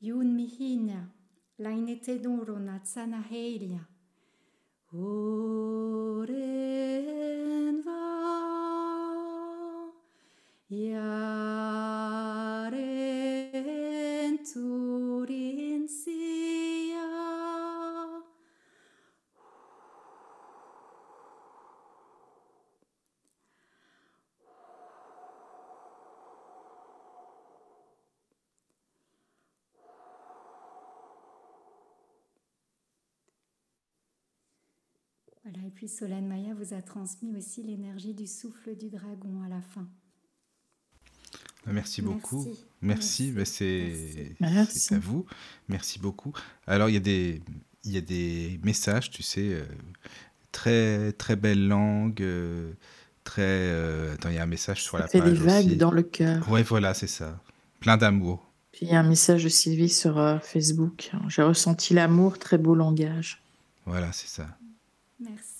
[0.00, 1.06] Jun mihinja,
[1.58, 3.97] laine teduruna tsana heirinja.
[4.90, 6.32] Orenva
[10.70, 11.28] Yaren
[14.50, 16.17] Turin si.
[35.78, 39.86] Puis Solène Maya vous a transmis aussi l'énergie du souffle du dragon à la fin.
[41.68, 42.48] Merci beaucoup.
[42.82, 43.30] Merci.
[43.30, 44.34] Merci,
[44.70, 45.24] c'est à vous.
[45.68, 46.32] Merci beaucoup.
[46.66, 47.40] Alors, il y a des,
[47.84, 49.64] il y a des messages, tu sais, euh,
[50.50, 52.72] très, très belle langue, euh,
[53.22, 53.42] très...
[53.44, 55.76] euh, attends, il y a un message sur Ça la fait page des vagues aussi.
[55.76, 56.50] dans le cœur.
[56.50, 57.40] Ouais, voilà, c'est ça.
[57.78, 58.50] Plein d'amour.
[58.72, 61.12] Puis il y a un message de Sylvie sur euh, Facebook.
[61.28, 63.40] J'ai ressenti l'amour, très beau langage.
[63.86, 64.48] Voilà, c'est ça.
[65.20, 65.57] Merci.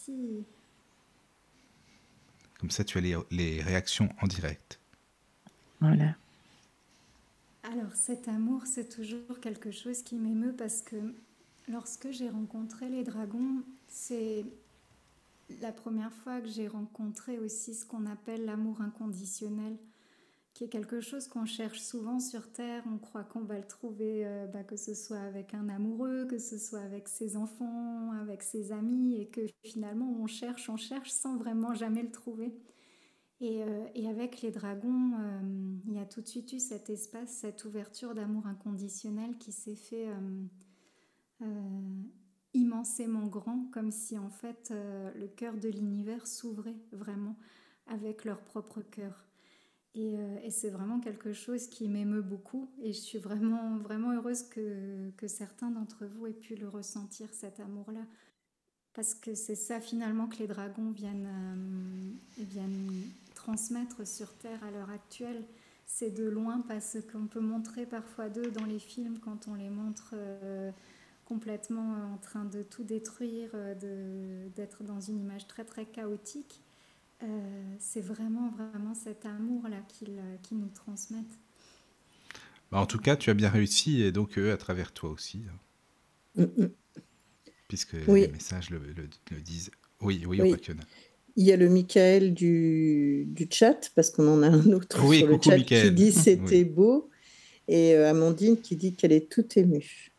[2.59, 4.81] Comme ça, tu as les, les réactions en direct.
[5.81, 6.15] Voilà.
[7.63, 10.97] Alors cet amour, c'est toujours quelque chose qui m'émeut parce que
[11.69, 14.45] lorsque j'ai rencontré les dragons, c'est
[15.61, 19.77] la première fois que j'ai rencontré aussi ce qu'on appelle l'amour inconditionnel,
[20.59, 22.83] qui est quelque chose qu'on cherche souvent sur Terre.
[22.93, 26.39] On croit qu'on va le trouver, euh, bah, que ce soit avec un amoureux, que
[26.39, 31.13] ce soit avec ses enfants, avec ses amis, et que finalement on cherche, on cherche
[31.13, 32.53] sans vraiment jamais le trouver.
[33.41, 37.31] Et, euh, avec les dragons, euh, il y a tout de suite eu cet espace,
[37.31, 40.09] cette ouverture d'amour inconditionnel qui s'est fait
[42.53, 44.73] immensément grand, comme si en fait
[45.15, 47.37] le cœur de l'univers s'ouvrait vraiment
[47.87, 49.28] avec leur propre cœur.
[49.99, 54.13] Et, euh, et c'est vraiment quelque chose qui m'émeut beaucoup et je suis vraiment, vraiment
[54.13, 58.07] heureuse que, que certains d'entre vous aient pu le ressentir, cet amour-là.
[58.95, 62.93] Parce que c'est ça finalement que les dragons viennent, euh, viennent
[63.35, 65.43] transmettre sur Terre à l'heure actuelle.
[65.85, 69.71] C'est de loin parce qu'on peut montrer parfois d'eux dans les films quand on les
[69.71, 70.71] montre euh,
[71.25, 73.51] complètement en train de tout détruire,
[74.55, 76.63] d'être dans une image très très chaotique.
[77.23, 77.27] Euh,
[77.81, 81.39] c'est vraiment vraiment cet amour-là qu'ils euh, qu'ils nous transmettent.
[82.71, 85.43] Bah, en tout cas, tu as bien réussi, et donc eux, à travers toi aussi,
[85.49, 85.59] hein,
[86.37, 86.69] Mm, mm.
[87.67, 88.21] puisque Oui.
[88.23, 89.71] les messages le, le- le disent.
[90.01, 90.55] Oui, oui, Oui.
[91.37, 95.19] Il y a le Michael du, du chat, parce qu'on en a un autre Oui,
[95.19, 95.89] sur le chat Michael.
[95.89, 96.65] qui dit c'était Oui.
[96.65, 97.11] beau,
[97.67, 100.13] et euh, Amandine qui dit qu'elle est toute émue.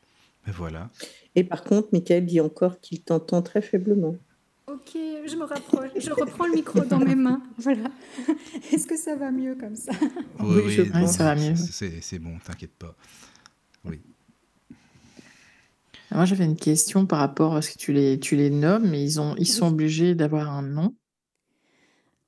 [0.45, 0.89] Mais voilà.
[1.35, 4.17] Et par contre, Michael dit encore qu'il t'entend très faiblement.
[4.79, 7.41] Ok, je me rapproche, je reprends le micro dans mes mains.
[7.57, 7.91] Voilà.
[8.71, 9.91] Est-ce que ça va mieux comme ça
[10.39, 11.17] Oui, je pense.
[11.17, 11.55] ça va mieux.
[11.55, 12.95] C'est c'est bon, t'inquiète pas.
[13.83, 14.01] Oui.
[16.11, 19.03] Moi, j'avais une question par rapport à ce que tu les, tu les nommes, mais
[19.03, 20.95] ils, ont, ils sont obligés d'avoir un nom.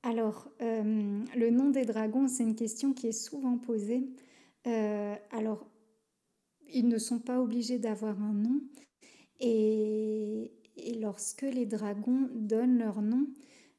[0.04, 4.08] Alors, euh, le nom des dragons, c'est une question qui est souvent posée.
[4.66, 5.66] Euh, alors,
[6.72, 8.60] ils ne sont pas obligés d'avoir un nom.
[9.40, 13.26] Et, et lorsque les dragons donnent leur nom,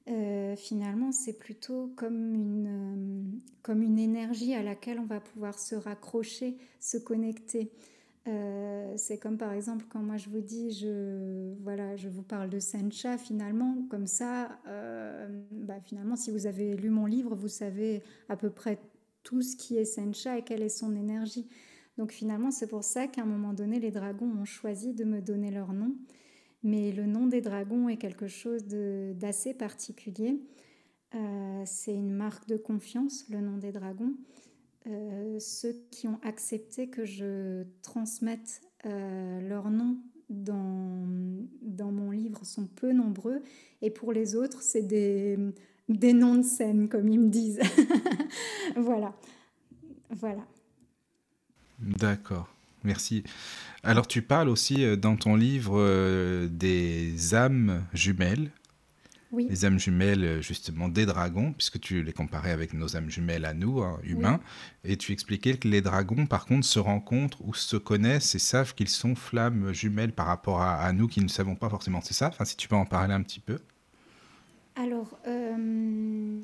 [0.09, 5.57] euh, finalement, c'est plutôt comme une, euh, comme une énergie à laquelle on va pouvoir
[5.57, 7.71] se raccrocher, se connecter.
[8.27, 12.49] Euh, c'est comme par exemple quand moi je vous dis, je, voilà, je vous parle
[12.49, 14.59] de Sencha, finalement, comme ça,
[15.51, 18.79] bah, finalement, si vous avez lu mon livre, vous savez à peu près
[19.23, 21.47] tout ce qui est Sencha et quelle est son énergie.
[21.97, 25.21] Donc finalement, c'est pour ça qu'à un moment donné, les dragons ont choisi de me
[25.21, 25.95] donner leur nom.
[26.63, 30.39] Mais le nom des dragons est quelque chose d'assez particulier.
[31.15, 34.13] Euh, c'est une marque de confiance, le nom des dragons.
[34.87, 39.97] Euh, ceux qui ont accepté que je transmette euh, leur nom
[40.29, 41.05] dans,
[41.61, 43.41] dans mon livre sont peu nombreux.
[43.81, 45.37] Et pour les autres, c'est des,
[45.89, 47.61] des noms de scène, comme ils me disent.
[48.75, 49.15] voilà.
[50.09, 50.45] Voilà.
[51.79, 52.52] D'accord,
[52.83, 53.23] merci.
[53.83, 58.51] Alors tu parles aussi euh, dans ton livre euh, des âmes jumelles,
[59.31, 59.47] Oui.
[59.49, 63.45] les âmes jumelles euh, justement des dragons, puisque tu les comparais avec nos âmes jumelles
[63.45, 64.39] à nous, hein, humains,
[64.83, 68.73] et tu expliquais que les dragons par contre se rencontrent ou se connaissent et savent
[68.75, 71.99] qu'ils sont flammes jumelles par rapport à, à nous qui ne savons pas forcément.
[72.01, 72.27] C'est ça?
[72.29, 73.59] Enfin, si tu peux en parler un petit peu.
[74.75, 76.39] Alors, euh,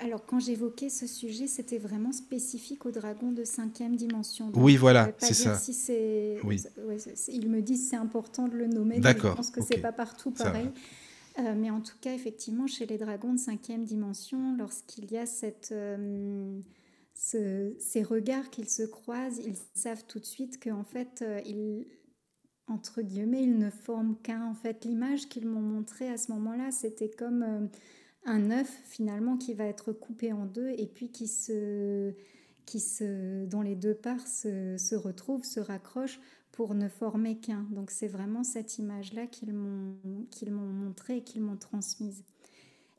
[0.00, 4.50] alors quand j'évoquais ce sujet, c'était vraiment spécifique aux dragons de cinquième dimension.
[4.50, 5.54] Donc, Oui, voilà, c'est ça.
[5.56, 5.72] Si
[6.44, 6.62] Oui.
[6.86, 6.96] ouais,
[7.28, 9.00] ils me disent c'est important de le nommer.
[9.00, 9.66] D'accord, Je pense que ok.
[9.68, 10.68] c'est pas partout pareil.
[11.38, 15.24] Euh, mais en tout cas, effectivement, chez les dragons de cinquième dimension, lorsqu'il y a
[15.24, 16.58] cette, euh,
[17.14, 21.86] ce- ces regards qu'ils se croisent, ils savent tout de suite qu'en fait, euh, ils,
[22.66, 24.44] entre guillemets, ils ne forment qu'un.
[24.46, 27.68] En fait, l'image qu'ils m'ont montrée à ce moment-là, c'était comme
[28.24, 32.12] un œuf finalement qui va être coupé en deux et puis qui se,
[32.66, 36.20] qui se, dont les deux parts se, se retrouvent, se raccrochent
[36.52, 37.66] pour ne former qu'un.
[37.70, 39.96] Donc c'est vraiment cette image-là qu'ils m'ont
[40.30, 42.24] qu'ils m'ont montrée et qu'ils m'ont transmise.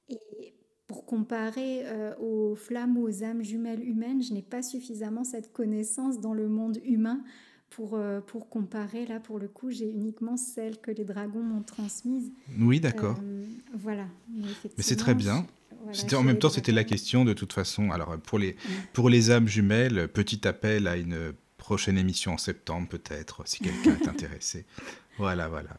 [0.07, 0.53] Et
[0.87, 6.19] pour comparer euh, aux flammes aux âmes jumelles humaines, je n'ai pas suffisamment cette connaissance
[6.19, 7.21] dans le monde humain
[7.69, 9.05] pour, euh, pour comparer.
[9.05, 12.31] Là, pour le coup, j'ai uniquement celle que les dragons m'ont transmise.
[12.59, 13.17] Oui, d'accord.
[13.23, 14.05] Euh, voilà.
[14.29, 14.47] Mais,
[14.77, 15.45] c'est très bien.
[15.91, 17.91] c'était en même temps, c'était la question de toute façon.
[17.91, 18.55] Alors, pour les,
[18.93, 23.95] pour les âmes jumelles, petit appel à une prochaine émission en septembre, peut-être, si quelqu'un
[24.01, 24.65] est intéressé.
[25.17, 25.77] Voilà, voilà.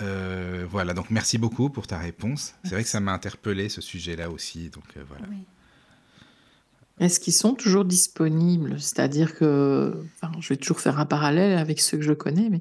[0.00, 2.54] Euh, voilà, donc merci beaucoup pour ta réponse.
[2.64, 4.70] C'est vrai que ça m'a interpellé ce sujet-là aussi.
[4.70, 5.26] Donc voilà.
[7.00, 8.78] Est-ce qu'ils sont toujours disponibles?
[8.78, 10.02] C'est-à-dire que,
[10.38, 12.60] je vais toujours faire un parallèle avec ceux que je connais, mais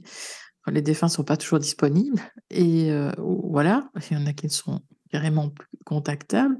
[0.71, 2.21] les défunts ne sont pas toujours disponibles.
[2.49, 4.81] Et euh, voilà, il y en a qui sont
[5.11, 6.57] carrément plus contactables.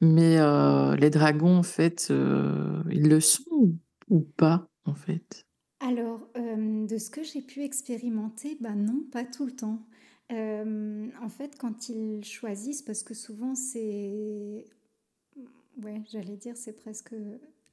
[0.00, 3.74] Mais euh, les dragons, en fait, euh, ils le sont
[4.08, 5.44] ou, pas, en fait?
[5.80, 9.86] Alors, de ce que j'ai pu expérimenter, ben non, pas tout le temps.
[10.30, 14.64] en fait, quand ils choisissent, parce que souvent c'est
[15.82, 17.14] ouais, j'allais dire, c'est presque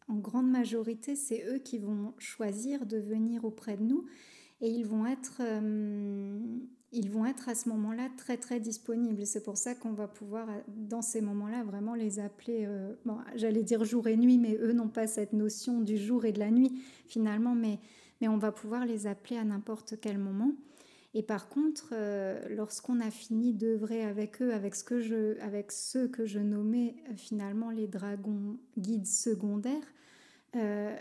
[0.07, 4.05] en grande majorité, c'est eux qui vont choisir de venir auprès de nous
[4.61, 6.39] et ils vont être, euh,
[6.91, 9.25] ils vont être à ce moment-là très très disponibles.
[9.25, 13.63] C'est pour ça qu'on va pouvoir, dans ces moments-là, vraiment les appeler, euh, bon, j'allais
[13.63, 16.51] dire jour et nuit, mais eux n'ont pas cette notion du jour et de la
[16.51, 17.79] nuit finalement, mais,
[18.21, 20.51] mais on va pouvoir les appeler à n'importe quel moment.
[21.17, 26.97] Et par contre, euh, lorsqu'on a fini d'œuvrer avec eux, avec, ceux que je nommais
[27.09, 29.93] euh, finalement les dragons guides secondaires,
[30.57, 30.93] euh,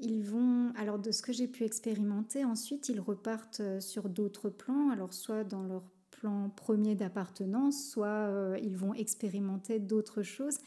[0.00, 4.90] ils vont, alors de ce que j'ai pu expérimenter, ensuite ils repartent sur d'autres plans,
[4.90, 10.58] alors soit dans leur plan premier d'appartenance, soit ils vont expérimenter d'autres choses.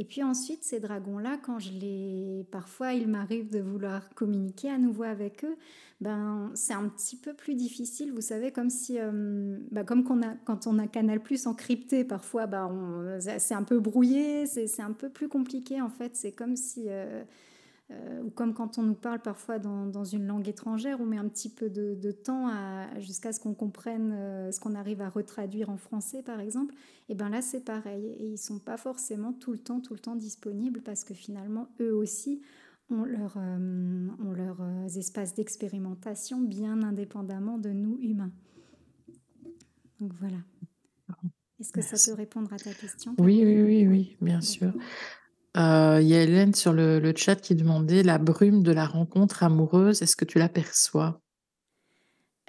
[0.00, 2.46] Et puis ensuite, ces dragons-là, quand je les...
[2.52, 5.56] Parfois, il m'arrive de vouloir communiquer à nouveau avec eux,
[6.00, 9.00] ben, c'est un petit peu plus difficile, vous savez, comme si...
[9.00, 10.04] Euh, ben, comme
[10.44, 15.08] quand on a Canal Plus encrypté, parfois, ben, c'est un peu brouillé, c'est un peu
[15.08, 16.14] plus compliqué, en fait.
[16.14, 16.84] C'est comme si...
[16.86, 17.24] Euh,
[17.90, 21.28] euh, ou comme quand on nous parle parfois dans, une langue étrangère, on met un
[21.28, 22.50] petit peu de, temps
[22.98, 26.74] jusqu'à ce qu'on comprenne euh, ce qu'on arrive à retraduire en français, par exemple.
[27.08, 28.04] Et bien là, c'est pareil.
[28.18, 31.68] Et ils sont pas forcément tout le temps, tout le temps disponibles parce que finalement,
[31.80, 32.42] eux aussi
[32.90, 34.62] ont, leur, euh, ont leurs
[34.98, 38.32] espaces d'expérimentation bien indépendamment de nous humains.
[40.00, 40.38] Donc voilà.
[41.58, 44.72] Est-ce que ça peut répondre à ta question Oui, oui, oui, oui, bien sûr.
[45.58, 49.42] Euh, il y a Hélène sur le, chat qui demandait la brume de la rencontre
[49.42, 50.02] amoureuse.
[50.02, 51.20] Est-ce que tu l'aperçois?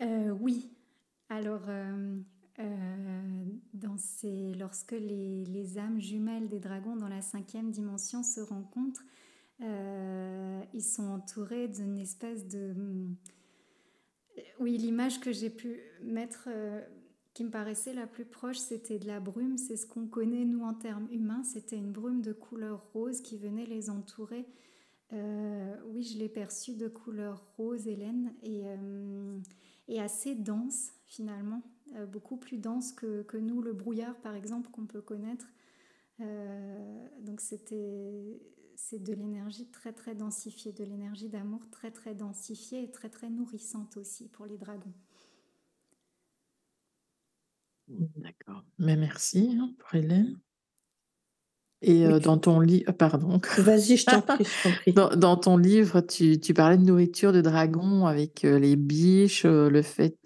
[0.01, 0.69] Euh, Oui.
[1.29, 2.15] Alors, euh,
[3.97, 9.03] ces, lorsque les, âmes jumelles des dragons dans la cinquième dimension se rencontrent,
[9.61, 12.73] ils sont entourés d'une espèce de...
[14.59, 16.47] Oui, l'image que j'ai pu mettre
[17.33, 19.57] qui me paraissait la plus proche, c'était de la brume.
[19.57, 21.43] C'est ce qu'on connaît, nous, en termes humains.
[21.43, 24.45] C'était une brume de couleur rose qui venait les entourer.
[25.13, 29.39] Euh, oui, je l'ai perçue de couleur rose, Hélène, et, euh,
[29.97, 31.63] assez dense, finalement.
[31.95, 35.47] Euh, beaucoup plus dense que, que, nous, le brouillard, par exemple, qu'on peut connaître.
[37.21, 38.41] donc, c'était
[38.75, 43.29] c'est de l'énergie très très densifiée, de l'énergie d'amour très très densifiée et très très
[43.29, 44.93] nourrissante aussi pour les dragons.
[47.89, 48.63] D'accord.
[48.77, 50.39] Mais merci hein, pour Hélène.
[51.81, 53.39] Et dans ton livre, pardon.
[53.57, 54.45] Vas-y, je t'en prie,
[54.93, 60.17] Dans, ton livre, tu, parlais de nourriture de dragon avec les biches, le fait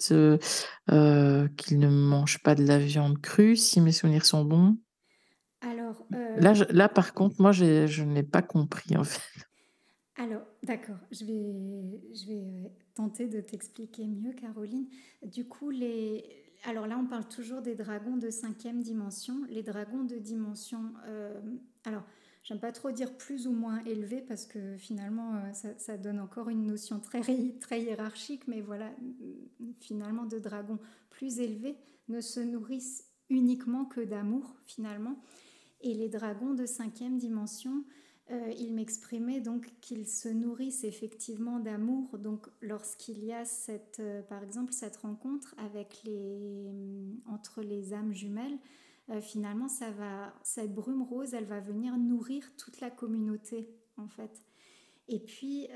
[0.88, 4.78] qu'ils ne mangent pas de la viande crue, si mes souvenirs sont bons.
[5.62, 6.08] Alors,
[6.38, 9.22] là, là, par contre, moi, je n'ai pas compris en fait.
[10.16, 14.88] Alors, d'accord, je vais, je vais tenter de t'expliquer mieux, Caroline.
[15.24, 19.42] Du coup, les, alors là, on parle toujours des dragons de cinquième dimension.
[19.50, 21.40] Les dragons de dimension, euh,
[21.84, 22.04] alors
[22.44, 26.50] j'aime pas trop dire plus ou moins élevé parce que finalement euh, ça, donne encore
[26.50, 27.22] une notion très,
[27.60, 28.92] très hiérarchique, mais voilà,
[29.82, 35.22] finalement de dragons plus élevés ne se nourrissent uniquement que d'amour finalement.
[35.82, 37.84] Et les dragons de cinquième dimension,
[38.32, 42.18] euh, il m'exprimait donc qu'ils se nourrissent effectivement d'amour.
[42.18, 48.58] Donc lorsqu'il y a cette, euh, par exemple cette rencontre mm, entre les âmes jumelles,
[49.10, 54.08] euh, finalement ça va, cette brume rose, elle va venir nourrir toute la communauté en
[54.08, 54.42] fait.
[55.10, 55.68] Et puis,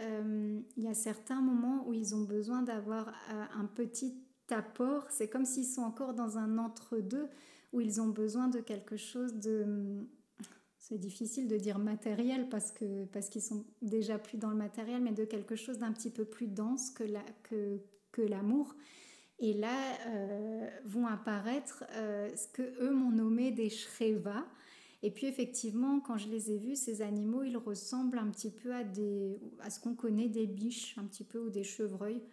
[0.77, 5.05] il y a certains moments où ils ont besoin d'avoir un petit apport.
[5.09, 7.27] C'est comme s'ils sont encore dans un entre-deux
[7.73, 10.07] où ils ont besoin de quelque chose de
[10.87, 15.01] c'est difficile de dire matériel parce que parce qu'ils sont déjà plus dans le matériel,
[15.01, 17.03] mais de quelque chose d'un petit peu plus dense que
[17.43, 18.73] que, l'amour.
[19.39, 19.77] Et là
[20.07, 24.45] euh, vont apparaître euh, ce que eux m'ont nommé des shrevas.
[25.03, 28.73] Et puis effectivement, quand je les ai vus, ces animaux, ils ressemblent un petit peu
[28.73, 32.23] à, des, à ce qu'on connaît des biches, un petit peu, ou des chevreuils.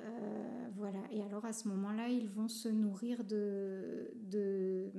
[0.00, 0.98] Euh, voilà.
[1.12, 4.90] Et alors à ce moment-là, ils vont se nourrir de, de,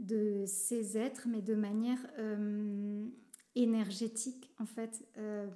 [0.00, 3.06] de ces êtres, mais de manière euh,
[3.54, 5.06] énergétique, en fait.
[5.18, 5.46] Euh,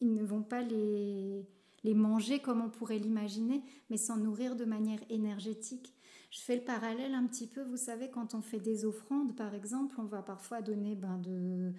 [0.00, 1.46] ils ne vont pas les,
[1.82, 5.94] les manger comme on pourrait l'imaginer, mais s'en nourrir de manière énergétique.
[6.30, 9.54] Je fais le parallèle un petit peu, vous savez, quand on fait des offrandes, par
[9.54, 11.72] exemple, on va parfois donner ben, de,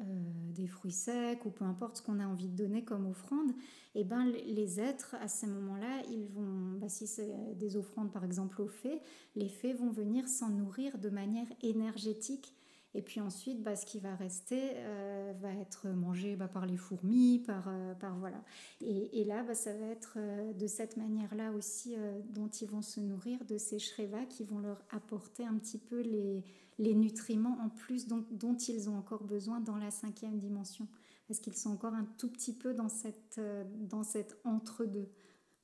[0.00, 0.04] euh,
[0.52, 3.50] des fruits secs ou peu importe ce qu'on a envie de donner comme offrande,
[3.94, 8.12] et eh ben les êtres à ce moment-là, ils vont, bah, si c'est des offrandes
[8.12, 9.00] par exemple aux fées,
[9.36, 12.56] les fées vont venir s'en nourrir de manière énergétique.
[12.96, 16.76] Et puis ensuite, bah, ce qui va rester euh, va être mangé bah, par les
[16.76, 18.42] fourmis, par, euh, par voilà.
[18.80, 20.18] Et, et là, bah, ça va être
[20.56, 21.94] de cette manière-là aussi
[22.30, 26.00] dont ils vont se nourrir de ces shrevas qui vont leur apporter un petit peu
[26.00, 26.44] les,
[26.78, 30.88] les nutriments en plus dont, dont, ils ont encore besoin dans la cinquième dimension.
[31.28, 35.08] Parce qu'ils sont encore un tout petit peu dans cette, euh, dans cette entre-deux,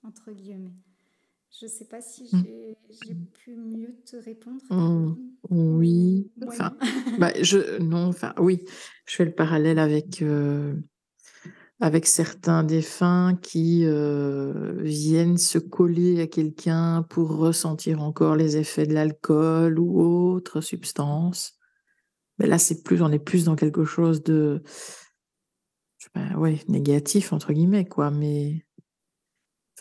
[0.03, 0.75] entre guillemets.
[1.59, 2.45] Je ne sais pas si mm.
[2.89, 4.63] j'ai pu mieux te répondre.
[4.71, 5.17] Mm.
[5.51, 6.31] oui.
[6.47, 6.77] Enfin,
[7.19, 8.65] bah, je, non, enfin, oui.
[9.07, 10.75] Je fais le parallèle avec euh,
[11.81, 18.87] avec certains défunts qui euh, viennent se coller à quelqu'un pour ressentir encore les effets
[18.87, 21.59] de l'alcool ou autre substance.
[22.39, 24.63] Mais là, c'est plus, on est plus dans quelque chose de,
[26.37, 28.11] ouais, négatif entre guillemets, quoi.
[28.11, 28.65] Mais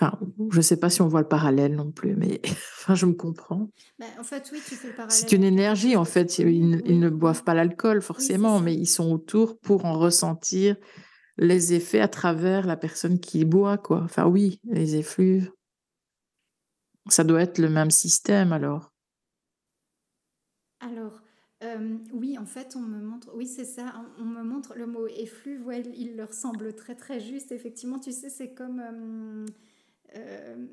[0.02, 0.18] Enfin,
[0.52, 3.14] je ne sais pas si on voit le parallèle non plus, mais enfin, je me
[3.14, 3.70] comprends.
[4.00, 5.12] Bah, en fait, oui, tu fais le parallèle.
[5.12, 6.40] C'est une énergie, en fait.
[6.40, 10.78] Ils, ne boivent pas l'alcool, forcément, mais ils sont autour pour en ressentir
[11.40, 14.02] les effets à travers la personne qui boit, quoi.
[14.04, 15.52] Enfin, oui, les effluves.
[17.10, 18.92] Ça doit être le même système, alors.
[20.82, 21.22] Alors,
[21.64, 25.08] euh, oui, en fait, on me montre, oui, c'est ça, on, me montre le mot
[25.08, 27.52] effluve, ouais, il leur semble très, très juste.
[27.52, 28.80] Effectivement, tu sais, c'est comme.
[28.80, 29.46] Euh,
[30.16, 30.66] euh,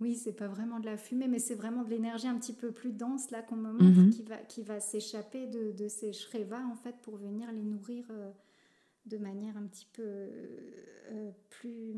[0.00, 2.70] oui, c'est pas vraiment de la fumée, mais c'est vraiment de l'énergie un petit peu
[2.70, 4.10] plus dense, là, qu'on me montre, mhm.
[4.10, 8.04] qui va, qui va s'échapper de, de, ces shrevas, en fait, pour venir les nourrir
[9.06, 11.94] de manière un petit peu euh, plus,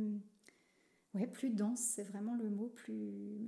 [1.14, 1.80] ouais, plus dense.
[1.80, 3.38] C'est vraiment le mot plus.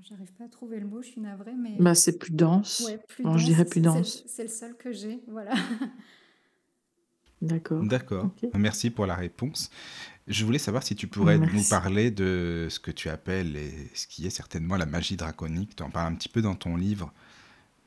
[0.00, 1.76] J'arrive pas à trouver le mot, je suis navrée, mais.
[1.78, 2.82] Bah, c'est plus dense.
[2.86, 3.40] Ouais, plus dense.
[3.40, 4.24] Je dirais plus dense.
[4.26, 5.54] C'est le seul que j'ai, voilà.
[7.42, 7.82] D'accord.
[7.82, 8.30] D'accord.
[8.54, 9.70] Merci pour la réponse.
[10.28, 14.06] Je voulais savoir si tu pourrais nous parler de ce que tu appelles et ce
[14.06, 15.74] qui est certainement la magie draconique.
[15.74, 17.12] Tu en parles un petit peu dans ton livre,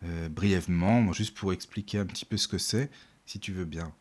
[0.04, 2.92] euh, brièvement, juste pour expliquer un petit peu ce que c'est,
[3.26, 3.94] si tu veux bien.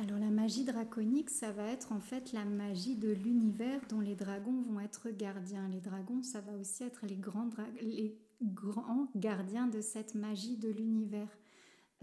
[0.00, 4.14] Alors la magie draconique, ça va être en fait la magie de l'univers dont les
[4.14, 5.68] dragons vont être gardiens.
[5.68, 7.48] Les dragons, ça va aussi être les grands,
[9.16, 11.36] gardiens de cette magie de l'univers.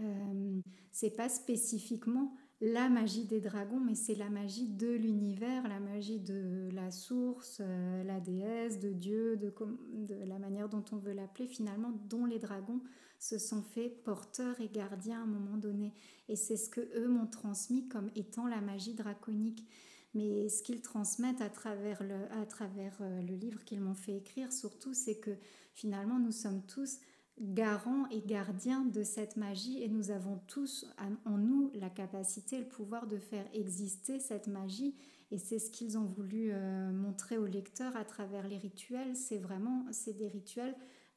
[0.02, 0.60] Euh,
[0.92, 6.20] c'est pas spécifiquement la magie des dragons, mais c'est la magie de l'univers, la magie
[6.20, 11.46] de la source, euh, la déesse, de Dieu, de la manière dont on veut l'appeler
[11.46, 12.82] finalement, dont les dragons
[13.18, 15.92] se sont faits porteurs et gardiens à un moment donné.
[16.28, 19.66] Et c'est ce que eux m'ont transmis comme étant la magie draconique.
[20.14, 24.16] Mais ce qu'ils transmettent à travers le, à travers euh, le livre qu'ils m'ont fait
[24.16, 25.36] écrire, surtout, c'est que
[25.74, 27.00] finalement, nous sommes tous
[27.38, 30.86] garants et gardiens de cette magie et nous avons tous
[31.26, 34.94] en nous la capacité, le pouvoir de faire exister cette magie.
[35.30, 39.16] Et c'est ce qu'ils ont voulu euh, montrer aux lecteurs à travers les rituels.
[39.16, 40.74] C'est vraiment, c'est des rituels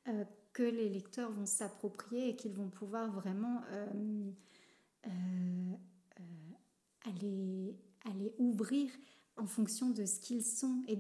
[0.08, 3.88] euh, que les lecteurs vont s'approprier et qu'ils vont pouvoir vraiment euh,
[5.08, 5.10] euh,
[6.20, 6.24] euh,
[7.10, 8.90] aller, aller ouvrir
[9.38, 10.98] en fonction de ce qu'ils sont et,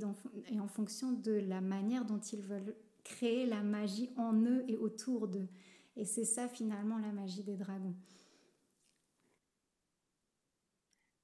[0.51, 4.77] et en fonction de la manière dont ils veulent créer la magie en eux et
[4.77, 5.47] autour d'eux.
[5.95, 7.95] Et c'est ça finalement la magie des dragons.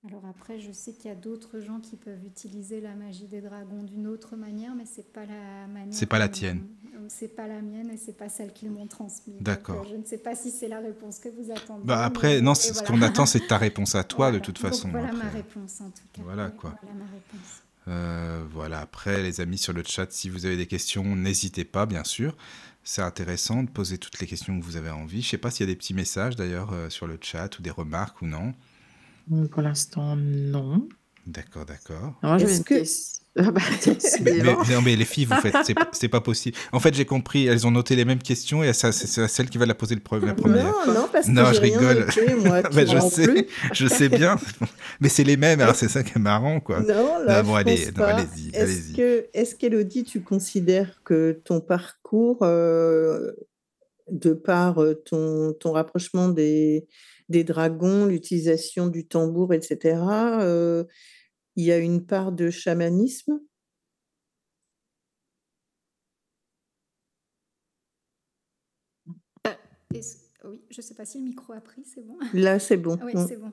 [0.07, 3.41] Alors après, je sais qu'il y a d'autres gens qui peuvent utiliser la magie des
[3.41, 5.93] dragons d'une autre manière, mais c'est pas la manière.
[5.93, 6.61] C'est pas la tienne.
[7.07, 9.41] C'est pas la mienne et c'est pas celle qu'ils m'ont transmise.
[9.41, 9.81] D'accord.
[9.81, 11.83] Euh, je ne sais pas si c'est la réponse que vous attendez.
[11.85, 14.89] Bah après, non, ce qu'on attend, c'est ta réponse à toi de toute façon.
[14.89, 16.21] voilà ma réponse en tout cas.
[16.23, 16.75] Voilà quoi.
[16.81, 17.63] Voilà ma réponse.
[17.87, 21.85] Euh, voilà, après les amis sur le chat, si vous avez des questions, n'hésitez pas,
[21.85, 22.35] bien sûr.
[22.83, 25.21] C'est intéressant de poser toutes les questions que vous avez envie.
[25.21, 27.61] Je sais pas s'il y a des petits messages d'ailleurs euh, sur le chat ou
[27.61, 28.53] des remarques ou non.
[29.51, 30.87] Pour l'instant, non.
[31.25, 32.13] D'accord, d'accord.
[32.39, 32.75] Est-ce que...
[33.37, 33.59] Ah bah,
[34.21, 35.57] mais, non, mais les filles, vous faites,
[35.91, 36.55] c'est pas possible.
[36.71, 39.65] En fait, j'ai compris, elles ont noté les mêmes questions et c'est celle qui va
[39.65, 40.63] la poser le la première.
[40.87, 42.05] Non, non, parce que non, je rigole.
[42.05, 44.37] Noté, moi, je sais, je sais bien,
[45.01, 45.59] mais c'est les mêmes.
[45.59, 46.79] Alors c'est ça qui est marrant, quoi.
[46.79, 53.33] Non, là, bon, allez, allez-y, est-ce que, est-ce qu'Elodie, tu considères que ton parcours, euh,
[54.09, 56.87] de par euh, ton, ton rapprochement des
[57.29, 59.97] des dragons, l'utilisation du tambour, etc.,
[61.55, 63.39] il y a une part de chamanisme?
[69.47, 69.53] Euh,
[70.43, 72.97] Oui, je ne sais pas si le micro a pris, c'est bon Là, c'est bon.
[73.03, 73.51] oui, c'est bon.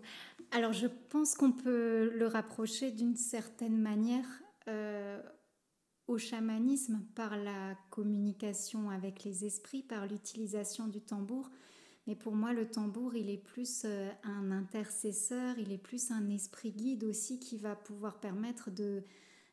[0.50, 4.26] Alors, je pense qu'on peut le rapprocher d'une certaine manière
[4.68, 5.22] euh,
[6.06, 11.50] au chamanisme par la communication avec les esprits, par l'utilisation du tambour.
[12.06, 16.28] Mais pour moi, le tambour, il est plus euh, un intercesseur, il est plus un
[16.30, 19.04] esprit guide aussi qui va pouvoir permettre de,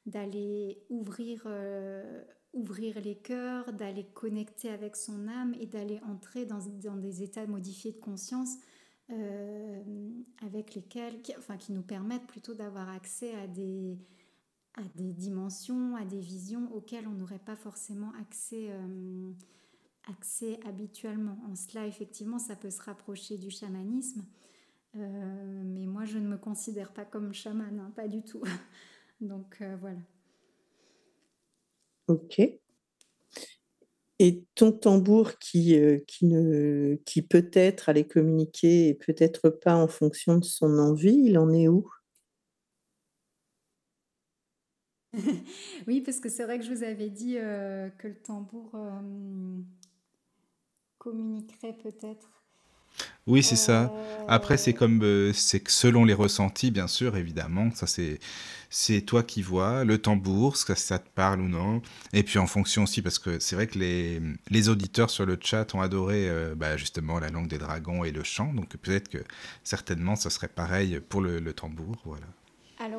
[0.07, 2.23] d'aller ouvrir, euh,
[2.53, 7.45] ouvrir les cœurs, d'aller connecter avec son âme et d'aller entrer dans, dans, des états
[7.45, 8.55] modifiés de conscience
[9.11, 9.83] euh,
[10.41, 13.99] avec lesquels, qui, enfin, qui nous permettent plutôt d'avoir accès à des,
[14.73, 18.71] à des dimensions, à des visions auxquelles on n'aurait pas forcément accès
[20.65, 21.37] habituellement.
[21.49, 24.23] En cela, effectivement, ça peut se rapprocher du chamanisme.
[24.95, 28.41] Euh, mais moi, je ne me considère pas comme chaman, hein, pas du tout.
[29.21, 29.99] Donc euh, voilà.
[32.07, 32.41] Ok.
[34.21, 39.87] Et ton tambour qui, euh, qui, ne, qui peut-être allait communiquer et peut-être pas en
[39.87, 41.89] fonction de son envie, il en est où?
[45.87, 48.75] Oui, parce que c'est vrai que je vous avais dit que le tambour
[50.99, 52.29] communiquerait peut-être.
[53.27, 53.93] Oui, c'est ça.
[54.27, 57.69] Après, c'est comme euh, c'est que selon les ressentis, bien sûr, évidemment.
[57.75, 58.19] Ça, c'est
[58.71, 61.81] c'est toi qui vois le tambour, ce que ça te parle ou non.
[62.13, 65.37] Et puis en fonction aussi, parce que c'est vrai que les, les auditeurs sur le
[65.41, 68.53] chat ont adoré euh, bah, justement la langue des dragons et le chant.
[68.53, 69.23] Donc peut-être que
[69.63, 72.27] certainement, ça serait pareil pour le, le tambour, voilà.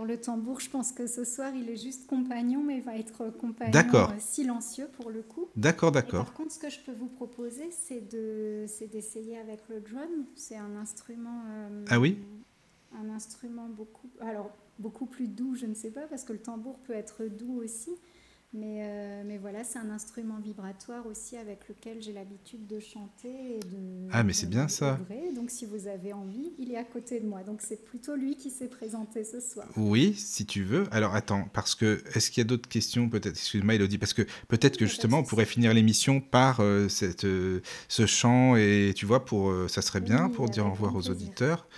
[0.01, 2.97] Alors le tambour, je pense que ce soir, il est juste compagnon, mais il va
[2.97, 5.49] être compagnon euh, silencieux pour le coup.
[5.57, 6.25] D'accord, d'accord.
[6.25, 10.25] Par contre, ce que je peux vous proposer, c'est de, d'essayer avec le drum.
[10.37, 11.43] C'est un instrument.
[11.51, 12.17] Euh, ah oui?
[12.99, 16.79] Un instrument beaucoup, alors beaucoup plus doux, je ne sais pas, parce que le tambour
[16.79, 17.91] peut être doux aussi.
[18.53, 23.57] Mais, euh, mais voilà, c'est un instrument vibratoire aussi avec lequel j'ai l'habitude de chanter.
[23.57, 24.99] Et de, ah, mais c'est bien ça.
[25.37, 27.45] Donc, si vous avez envie, il est à côté de moi.
[27.45, 29.69] Donc, c'est plutôt lui qui s'est présenté ce soir.
[29.77, 30.85] Oui, si tu veux.
[30.91, 34.23] Alors, attends, parce que est-ce qu'il y a d'autres questions Peut-être, excuse-moi, Elodie, parce que
[34.49, 39.07] peut-être que justement, on pourrait finir l'émission par euh, cette, euh, ce chant et tu
[39.07, 41.69] vois, pour, ça serait bien pour dire au revoir aux auditeurs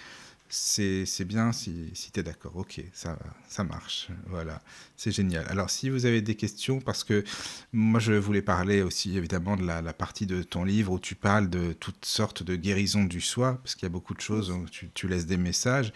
[0.54, 2.56] c'est bien si, si tu es d'accord.
[2.56, 3.18] Ok, ça,
[3.48, 4.08] ça marche.
[4.26, 4.60] Voilà,
[4.98, 5.46] c'est génial.
[5.48, 7.24] Alors, si vous avez des questions, parce que
[7.72, 11.48] moi, je voulais parler aussi évidemment de la, partie de ton livre où tu parles
[11.48, 14.66] de toutes sortes de guérisons du soi, parce qu'il y a beaucoup de choses où
[14.70, 15.92] tu, tu laisses des messages.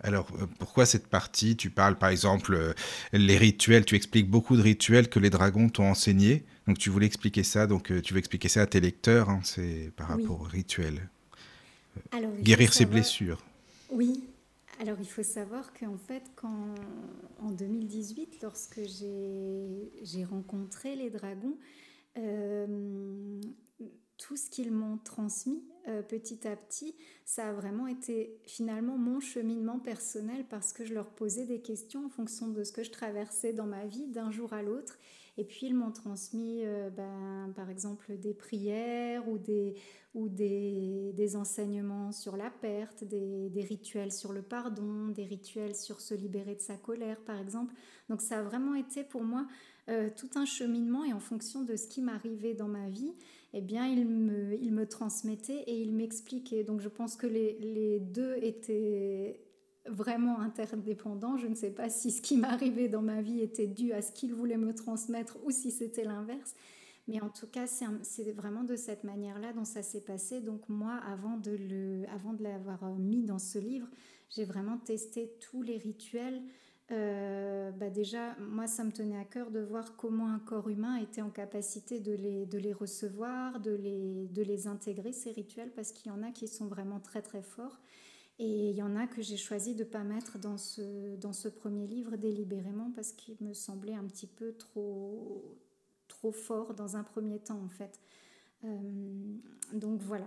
[0.00, 1.56] Alors, euh, pourquoi cette partie?
[1.56, 2.74] Tu parles par exemple euh,
[3.14, 6.44] les rituels, tu expliques beaucoup de rituels que les dragons t'ont enseignés.
[6.66, 9.40] Donc, tu voulais expliquer ça, donc euh, tu veux expliquer ça à tes lecteurs, hein,
[9.44, 11.08] c'est par rapport aux rituels.
[12.42, 13.42] Guérir ses blessures.
[13.90, 14.24] Oui,
[14.80, 16.74] alors il faut savoir qu'en fait, quand,
[17.40, 21.56] en 2018, lorsque j'ai rencontré les dragons,
[22.16, 23.40] euh,
[24.18, 26.94] tout ce qu'ils m'ont transmis euh, petit à petit,
[27.24, 32.06] ça a vraiment été finalement mon cheminement personnel parce que je leur posais des questions
[32.06, 34.98] en fonction de ce que je traversais dans ma vie d'un jour à l'autre.
[35.36, 39.74] Et puis ils m'ont transmis, euh, ben, par exemple, des prières ou des,
[40.14, 45.74] ou des, des enseignements sur la perte, des, des, rituels sur le pardon, des rituels
[45.74, 47.74] sur se libérer de sa colère, par exemple.
[48.08, 49.46] Donc ça a vraiment été pour moi
[49.88, 53.12] euh, tout un cheminement et en fonction de ce qui m'arrivait dans ma vie,
[53.52, 56.64] eh bien, il me, il me transmettait et il m'expliquait.
[56.64, 59.43] Donc je pense que les, les deux étaient
[59.86, 61.36] vraiment interdépendants.
[61.36, 64.12] Je ne sais pas si ce qui m'arrivait dans ma vie était dû à ce
[64.12, 66.54] qu'il voulait me transmettre ou si c'était l'inverse.
[67.06, 70.40] Mais en tout cas, c'est vraiment de cette manière-là dont ça s'est passé.
[70.40, 72.02] Donc moi, avant de,
[72.40, 73.88] l'avoir euh, mis dans ce livre,
[74.30, 76.40] j'ai vraiment testé tous les rituels.
[76.90, 80.96] Euh, bah déjà, moi, ça me tenait à cœur de voir comment un corps humain
[80.96, 86.22] était en capacité de les, recevoir, de les intégrer, ces rituels, parce qu'il y en
[86.22, 87.80] a qui sont vraiment très, très forts.
[88.38, 91.32] Et il y en a que j'ai choisi de ne pas mettre dans ce, dans
[91.32, 95.56] ce premier livre délibérément parce qu'il me semblait un petit peu trop,
[96.08, 98.00] trop fort dans un premier temps en fait.
[98.64, 99.36] Euh,
[99.72, 100.26] donc voilà.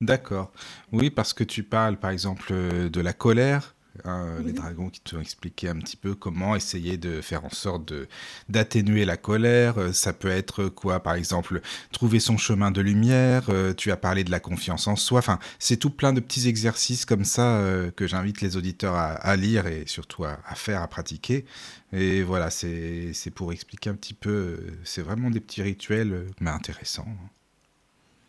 [0.00, 0.52] D'accord.
[0.92, 5.20] Oui, parce que tu parles, par exemple, de la colère, Hein, les dragons qui t'ont
[5.20, 8.08] expliqué un petit peu comment essayer de faire en sorte de
[8.48, 9.78] d'atténuer la colère.
[9.78, 11.60] Euh, ça peut être quoi, par exemple,
[11.92, 13.44] trouver son chemin de lumière.
[13.50, 15.20] Euh, tu as parlé de la confiance en soi.
[15.20, 19.36] Enfin, c'est tout plein de petits exercices comme ça euh, que j'invite les auditeurs à,
[19.36, 21.44] lire et surtout à, faire, à pratiquer.
[21.92, 24.58] Et voilà, c'est pour expliquer un petit peu.
[24.82, 27.06] C'est vraiment des petits rituels, mais intéressants.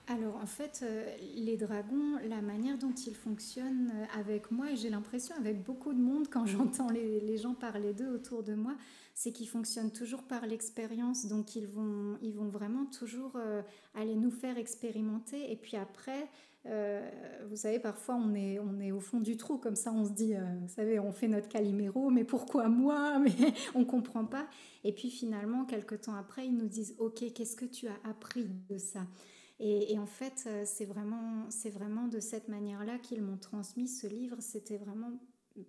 [0.08, 1.04] Alors en fait, euh,
[1.36, 5.94] les dragons, la manière dont ils fonctionnent euh, avec moi, et j'ai l'impression avec beaucoup
[5.94, 8.76] de monde quand j'entends les, gens parler d'eux autour de moi,
[9.16, 11.26] c'est qu'ils fonctionnent toujours par l'expérience.
[11.26, 13.64] Donc ils vont, ils vont vraiment toujours euh,
[13.96, 15.52] aller nous faire expérimenter.
[15.52, 16.30] Et puis après,
[17.48, 20.10] vous savez, parfois on est, on est au fond du trou, comme ça on se
[20.10, 23.20] dit, vous savez, on fait notre caliméro, mais pourquoi moi?
[23.24, 24.48] Mais on comprend pas.
[24.84, 28.48] Et puis finalement, quelques temps après, ils nous disent, ok, qu'est-ce que tu as appris
[28.68, 29.02] de ça?
[29.60, 34.08] Et, en fait, euh, c'est vraiment, c'est vraiment de cette manière-là qu'ils m'ont transmis ce
[34.08, 34.38] livre.
[34.40, 35.12] C'était vraiment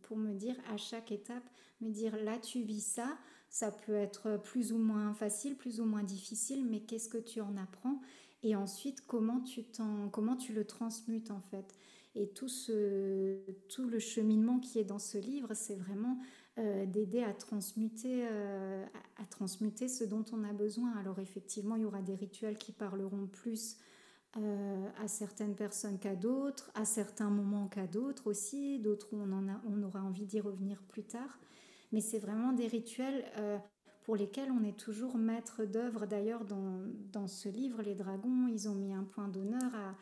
[0.02, 1.44] pour me dire à chaque étape,
[1.80, 3.16] me dire là tu vis ça,
[3.48, 7.40] ça peut être plus ou moins facile, plus ou moins difficile, mais qu'est-ce que tu
[7.40, 8.00] en apprends?
[8.42, 11.74] Et ensuite, comment tu, t'en, comment tu le transmutes en fait?
[12.16, 13.38] Et tout, ce,
[13.68, 16.18] tout le cheminement qui est dans ce livre, c'est vraiment
[16.58, 18.82] euh, d'aider à transmuter, euh,
[19.18, 20.90] à, transmuter ce dont on a besoin.
[20.98, 23.76] Alors effectivement, il y aura des rituels qui parleront plus
[24.38, 29.32] euh, à certaines personnes qu'à d'autres, à certains moments qu'à d'autres aussi, d'autres où on,
[29.32, 31.38] en a, on aura envie d'y revenir plus tard.
[31.92, 33.24] Mais c'est vraiment des rituels
[34.04, 36.06] pour lesquels on est toujours maître d'œuvre.
[36.06, 36.80] D'ailleurs, dans,
[37.12, 39.94] dans, ce livre, Les Dragons, ils ont mis un point d'honneur à,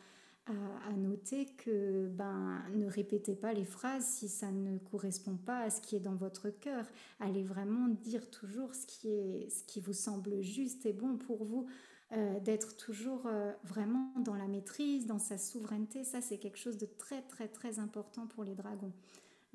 [0.47, 5.69] à, noter que ben, ne répétez pas les phrases si ça ne correspond pas à
[5.69, 6.85] ce qui est dans votre cœur.
[7.19, 11.43] Allez vraiment dire toujours ce qui, est, ce qui vous semble juste et bon pour
[11.43, 11.67] vous.
[12.11, 16.77] Euh, d'être toujours euh, vraiment dans la maîtrise, dans sa souveraineté, ça c'est quelque chose
[16.77, 18.93] de très très très important pour les dragons,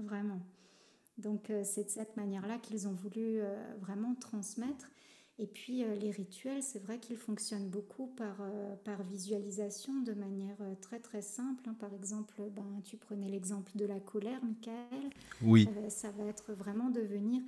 [0.01, 0.41] vraiment.
[1.17, 3.41] Donc euh, c'est de cette manière-là qu'ils ont voulu
[3.81, 4.91] vraiment transmettre.
[5.41, 10.13] Et puis euh, les rituels, c'est vrai qu'ils fonctionnent beaucoup par, euh, par visualisation de
[10.13, 11.63] manière euh, très très simple.
[11.67, 11.75] Hein.
[11.81, 15.11] Par exemple, ben, tu prenais l'exemple de la colère, Michael.
[15.41, 15.67] Oui.
[15.89, 17.43] ça va être vraiment de venir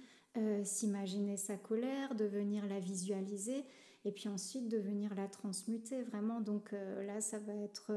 [0.64, 3.66] s'imaginer sa colère, de venir la visualiser
[4.06, 6.40] et puis ensuite de venir la transmuter vraiment.
[6.40, 7.93] Donc là, ça va être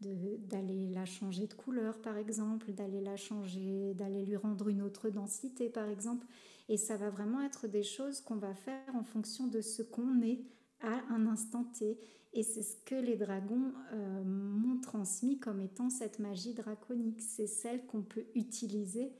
[0.00, 5.10] d'aller la changer de couleur par exemple, d'aller la changer, d'aller lui rendre une autre
[5.10, 6.26] densité par exemple.
[6.68, 10.22] Et ça va vraiment être des choses qu'on va faire en fonction de ce qu'on
[10.22, 10.44] est
[10.80, 11.98] à un instant T.
[12.32, 17.20] Et c'est ce que les dragons euh, m'ont transmis comme étant cette magie draconique.
[17.22, 19.12] C'est celle qu'on peut utiliser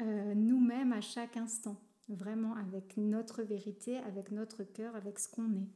[0.00, 5.52] euh, nous-mêmes à chaque instant, vraiment avec notre vérité, avec notre cœur, avec ce qu'on
[5.52, 5.68] est.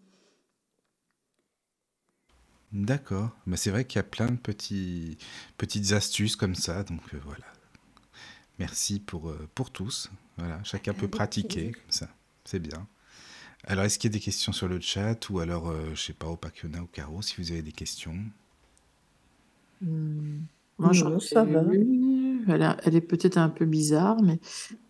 [2.72, 7.18] D'accord, mais c'est vrai qu'il y a plein de petites astuces comme ça, donc euh,
[7.24, 7.46] voilà.
[8.58, 10.10] Merci pour, pour tous.
[10.36, 12.08] Voilà, chacun peut pratiquer comme ça.
[12.44, 12.86] C'est bien.
[13.66, 16.02] Alors, est-ce qu'il y a des questions sur le chat ou alors, je euh, je
[16.02, 18.16] sais pas, au Pakiona ou Caro, si vous avez des questions?
[19.80, 20.40] Hmm.
[20.78, 21.62] Moi, j'en ça va.
[21.72, 24.38] Elle, elle est peut-être un peu bizarre, mais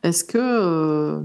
[0.03, 1.23] est-ce que euh,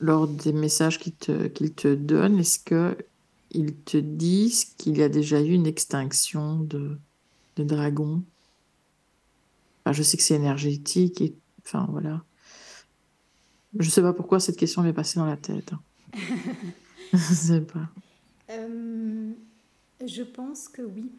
[0.00, 5.40] lors des messages qu'ils te, te donnent, est-ce qu'ils te disent qu'il y a déjà
[5.40, 6.98] eu une extinction de,
[7.56, 8.22] de dragons
[9.90, 11.34] Je sais que c'est énergétique et
[11.64, 12.22] enfin voilà.
[13.78, 15.72] Je ne sais pas pourquoi cette question m'est passée dans la tête.
[16.14, 17.88] je ne sais pas.
[18.50, 19.32] Euh,
[20.04, 21.10] je pense que oui.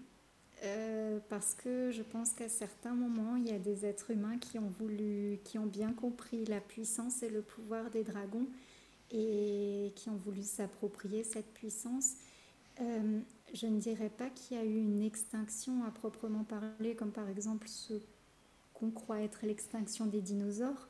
[0.65, 4.59] Euh, parce que je pense qu'à certains moments, il y a des êtres humains qui
[4.59, 8.47] ont voulu, qui ont bien compris la puissance et le pouvoir des dragons
[9.11, 12.13] et qui ont voulu s'approprier cette puissance.
[12.81, 13.19] Euh,
[13.53, 17.29] je ne dirais pas qu'il y a eu une extinction à proprement parler, comme par
[17.29, 17.93] exemple ce
[18.73, 20.87] qu'on croit être l'extinction des dinosaures.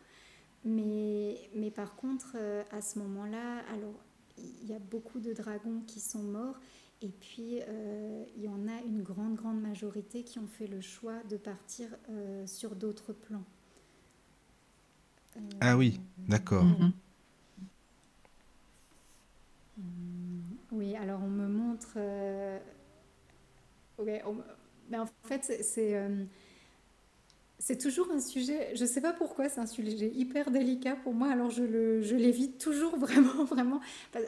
[0.66, 3.96] Mais, mais par contre, euh, à ce moment-là, alors
[4.38, 6.58] il y a beaucoup de dragons qui sont morts
[7.02, 10.80] et puis euh, il y en a une grande, grande majorité qui ont fait le
[10.82, 13.44] choix de partir euh, sur d'autres plans.
[15.60, 16.64] ah oui, d'accord.
[16.64, 16.94] Mhm.
[20.72, 21.98] Oui, alors on me montre.
[24.00, 24.24] Ouais,
[24.90, 25.96] Mais en fait, c'est
[27.64, 31.14] c'est toujours un sujet, je ne sais pas pourquoi, c'est un sujet hyper délicat pour
[31.14, 33.80] moi, alors je, le, je l'évite toujours vraiment, vraiment.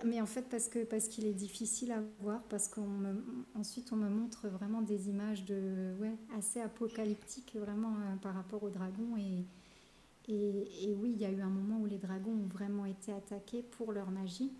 [0.05, 4.07] Mais en fait, parce, que, parce qu'il est difficile à voir, parce qu'ensuite on, me
[4.07, 9.17] montre vraiment des images de, ouais, assez apocalyptiques vraiment euh, par rapport aux dragons.
[9.17, 12.85] Et, et, et, oui, il y a eu un moment où les dragons ont vraiment
[12.85, 14.53] été attaqués pour leur magie.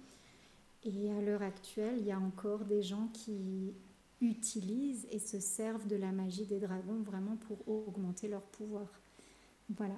[0.83, 3.73] Et à l'heure actuelle, il y a encore des gens qui
[4.25, 8.87] utilisent et se servent de la magie des dragons vraiment pour augmenter leur pouvoir.
[9.69, 9.95] Voilà.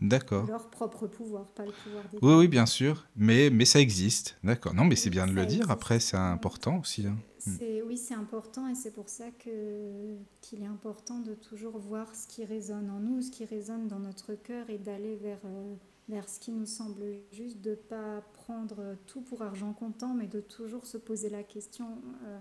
[0.00, 0.46] D'accord.
[0.46, 4.36] Leur propre pouvoir, pas le pouvoir des Oui, oui, bien sûr, mais, mais ça existe.
[4.44, 4.72] D'accord.
[4.72, 5.70] Non, mais c'est bien de le dire.
[5.70, 7.06] Après, c'est important aussi.
[7.06, 7.18] Hein.
[7.46, 7.56] Hmm.
[7.86, 12.28] Oui, c'est important et c'est pour ça que, qu'il est important de toujours voir ce
[12.28, 15.74] qui résonne en nous, ce qui résonne dans notre cœur et d'aller vers, euh,
[16.08, 17.02] vers ce qui nous semble
[17.32, 21.42] juste, de ne pas prendre tout pour argent comptant, mais de toujours se poser la
[21.42, 21.98] question.
[22.26, 22.38] Euh,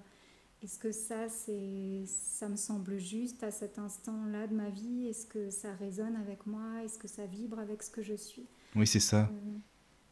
[0.61, 5.07] est-ce que ça, c'est, ça me semble juste à cet instant-là de ma vie?
[5.07, 6.83] Est-ce que ça résonne avec moi?
[6.83, 8.45] Est-ce que ça vibre avec ce que je suis?
[8.75, 9.29] Oui, c'est ça.
[9.31, 9.57] Euh,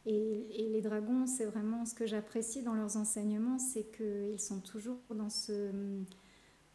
[0.06, 4.60] et, et, les dragons, c'est vraiment ce que j'apprécie dans leurs enseignements, c'est qu'ils sont
[4.60, 5.70] toujours dans ce...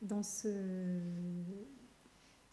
[0.01, 0.49] Dans ce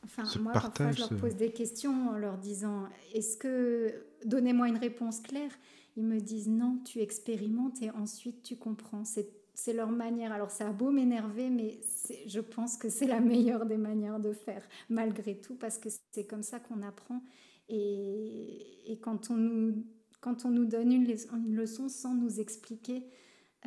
[0.05, 3.93] Enfin, moi, parfois, je leur pose des questions en leur disant Est-ce que.
[4.25, 5.51] Donnez-moi une réponse claire?
[5.97, 9.05] Ils me disent Non, tu expérimentes et ensuite tu comprends.
[9.05, 9.29] C'est
[9.63, 10.33] c'est leur manière.
[10.33, 11.81] Alors ça a beau m'énerver, mais
[12.27, 16.25] je pense que c'est la meilleure des manières de faire, malgré tout, parce que c'est
[16.25, 17.23] comme ça qu'on apprend.
[17.69, 19.85] Et, quand, on nous,
[20.21, 21.07] quand on nous donne une,
[21.55, 23.07] leçon sans nous expliquer,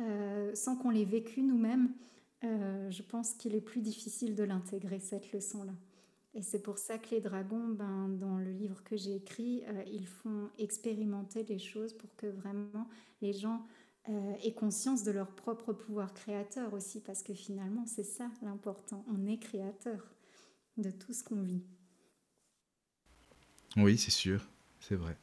[0.00, 1.94] euh, sans qu'on l'ait vécu nous-mêmes,
[2.42, 5.72] euh, je pense qu'il est plus difficile de l'intégrer, cette leçon-là.
[6.34, 9.82] Et c'est pour ça que les dragons, ben, dans le livre que j'ai écrit, euh,
[9.86, 12.88] ils font expérimenter les choses pour que vraiment
[13.22, 13.64] les gens
[14.08, 19.04] euh, et conscience de leur propre pouvoir créateur aussi, parce que finalement, c'est ça l'important.
[19.12, 20.14] On est créateur
[20.76, 21.62] de tout ce qu'on vit.
[23.76, 24.46] Oui, c'est sûr,
[24.80, 25.16] c'est vrai.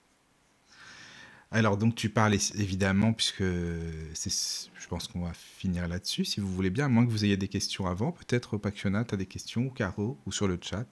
[1.54, 6.70] Alors, donc, tu parles évidemment, puisque je pense qu'on va finir là-dessus, si vous voulez
[6.70, 8.14] bien, à moins que vous ayez des questions avant.
[8.14, 10.88] Peut-être, Pakiona, tu as des questions, ou Caro, ou sur le chat?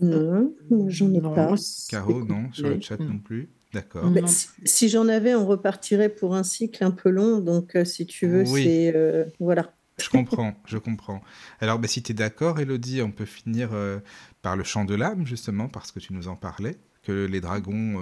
[0.00, 0.52] Non,
[0.88, 1.54] j'en ai pas.
[1.88, 3.48] Caro, non, sur le chat non plus.
[3.74, 4.08] D'accord.
[4.08, 4.20] Bah,
[4.64, 7.40] si, j'en avais, on repartirait pour un cycle un peu long.
[7.40, 8.94] Donc, euh, si tu veux, c'est.
[8.94, 9.74] Euh, voilà.
[10.00, 11.20] Je comprends, je comprends.
[11.60, 13.98] Alors, bah, si tu es d'accord, Elodie, on peut finir euh,
[14.42, 18.00] par le chant de l'âme, justement, parce que tu nous en parlais, que les dragons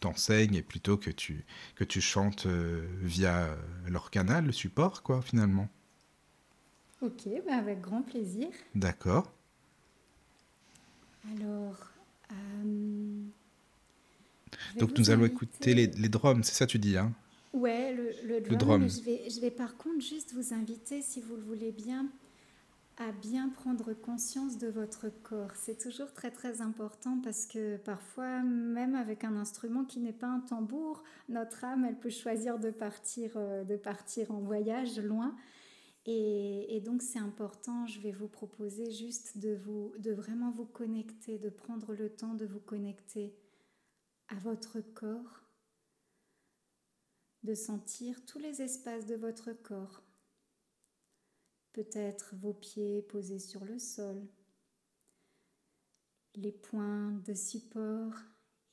[0.00, 3.56] t'enseignent et plutôt que tu, que tu chantes via
[3.88, 5.68] leur canal, le support, quoi, finalement.
[7.00, 8.48] Ok, bah, avec grand plaisir.
[8.74, 9.32] D'accord.
[11.38, 11.92] Alors.
[14.78, 17.12] Donc nous allons écouter les, les drums, c'est ça tu dis hein?
[17.56, 18.86] Ouais, le, drum.
[18.86, 22.06] Je, vais, je vais par contre juste vous inviter, si vous le voulez bien,
[22.98, 25.52] à bien prendre conscience de votre corps.
[25.54, 30.26] C'est toujours très très important parce que parfois, même avec un instrument qui n'est pas
[30.26, 35.34] un tambour, notre âme, elle peut choisir de partir, euh, de partir en voyage loin.
[36.04, 40.66] Et, et donc c'est important, je vais vous proposer juste de, vous, de vraiment vous
[40.66, 43.34] connecter, de prendre le temps de vous connecter
[44.28, 45.42] à votre corps,
[47.42, 50.02] de sentir tous les espaces de votre corps,
[51.72, 54.26] peut-être vos pieds posés sur le sol,
[56.34, 58.14] les points de support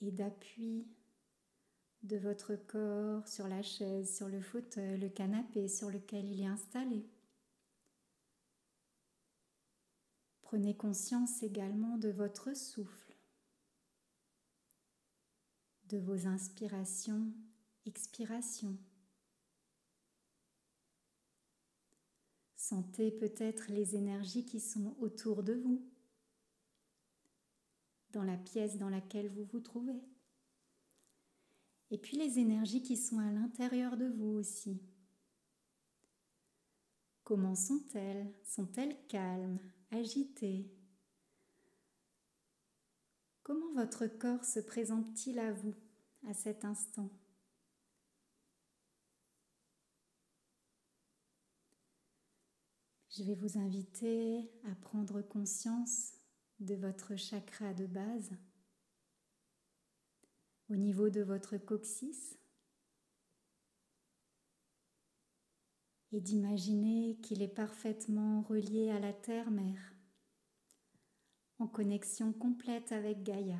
[0.01, 0.87] et d'appui
[2.03, 6.47] de votre corps sur la chaise, sur le fauteuil, le canapé sur lequel il est
[6.47, 7.05] installé.
[10.41, 13.02] Prenez conscience également de votre souffle
[15.93, 17.31] de vos inspirations,
[17.85, 18.75] expirations.
[22.55, 25.87] Sentez peut-être les énergies qui sont autour de vous,
[28.09, 30.01] dans la pièce dans laquelle vous vous trouvez.
[31.91, 34.81] Et puis les énergies qui sont à l'intérieur de vous aussi.
[37.23, 38.33] Comment sont-elles?
[38.43, 39.59] Sont-elles calmes,
[39.91, 40.73] agitées?
[43.43, 45.75] Comment votre corps se présente-t-il à vous?
[46.27, 47.09] À cet instant
[53.15, 56.13] Je vais vous inviter à prendre conscience
[56.59, 58.31] de votre chakra de base
[60.69, 62.35] au niveau de votre coccyx
[66.11, 69.93] et d'imaginer qu'il est parfaitement relié à la terre-mère
[71.59, 73.59] en connexion complète avec Gaïa.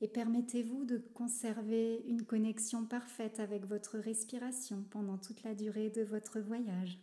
[0.00, 6.02] et permettez-vous de conserver une connexion parfaite avec votre respiration pendant toute la durée de
[6.02, 6.98] votre voyage.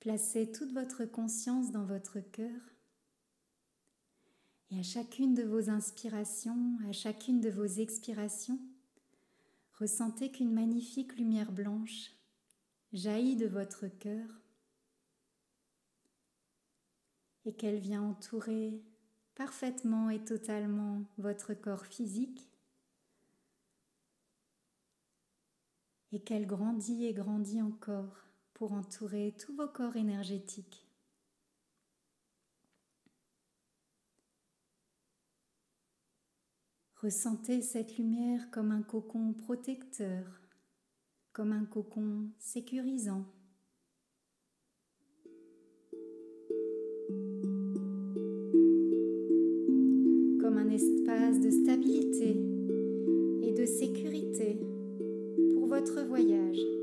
[0.00, 2.60] Placez toute votre conscience dans votre cœur
[4.70, 8.58] et à chacune de vos inspirations, à chacune de vos expirations,
[9.78, 12.12] ressentez qu'une magnifique lumière blanche
[12.92, 14.28] jaillit de votre cœur
[17.44, 18.82] et qu'elle vient entourer
[19.34, 22.48] parfaitement et totalement votre corps physique
[26.12, 30.89] et qu'elle grandit et grandit encore pour entourer tous vos corps énergétiques.
[37.02, 40.42] Ressentez cette lumière comme un cocon protecteur,
[41.32, 43.24] comme un cocon sécurisant.
[50.42, 52.32] Comme un espace de stabilité
[53.48, 54.60] et de sécurité
[55.54, 56.79] pour votre voyage.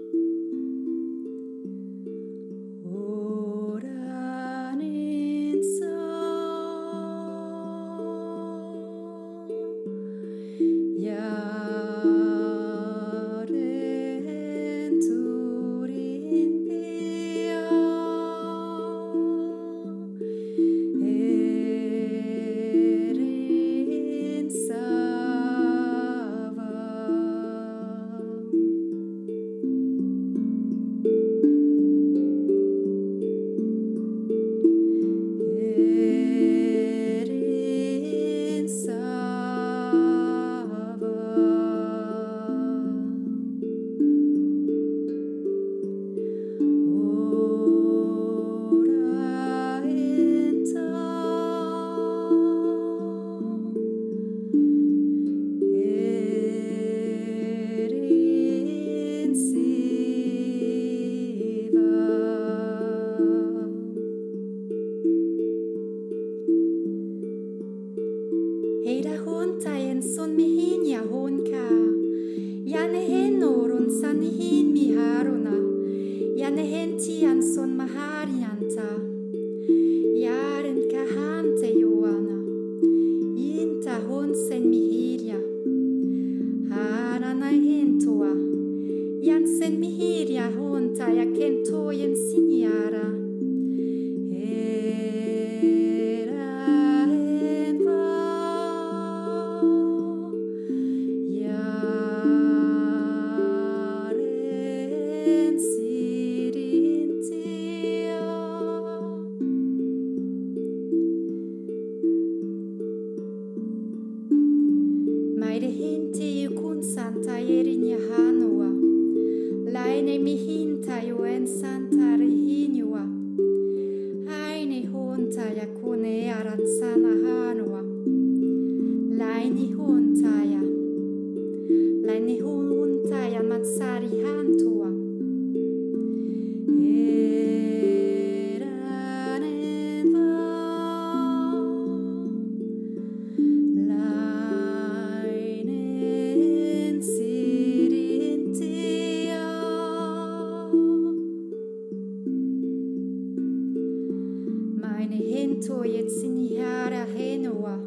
[155.14, 157.78] in yetziniara henoa.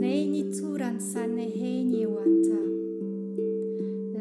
[0.00, 2.60] Neini turan sanne heni wanta.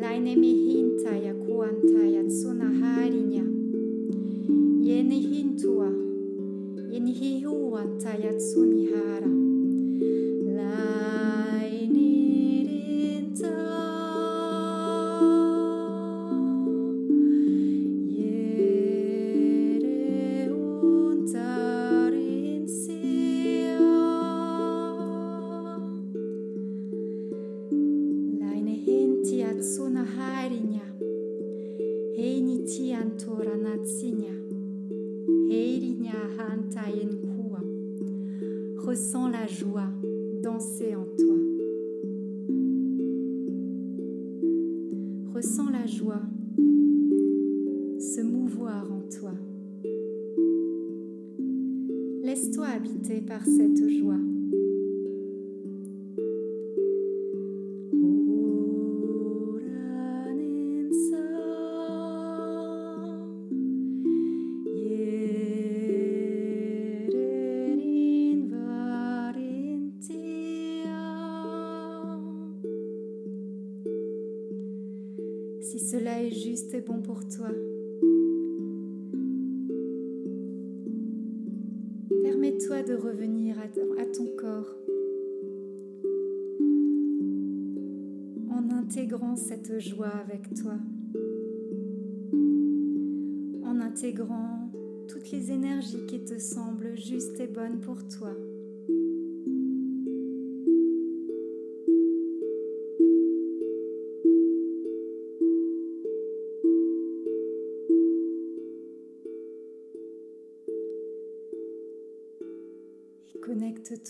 [0.01, 3.43] Laine mihinta ya kuanta ya tsuna harinya.
[4.83, 5.91] Yeni hintua.
[6.91, 9.31] Yeni hihuanta ya tsunihara.
[10.57, 12.07] Laine
[12.63, 13.92] rinta.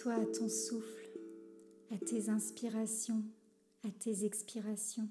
[0.04, 1.10] Connecte-toi à ton souffle,
[1.92, 3.24] à tes inspirations,
[3.84, 5.08] à tes expirations.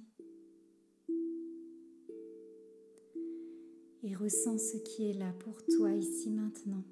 [4.02, 6.84] Et ressens ce qui est là pour toi ici maintenant.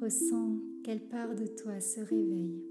[0.00, 2.62] Ressens quelle part de toi se réveille.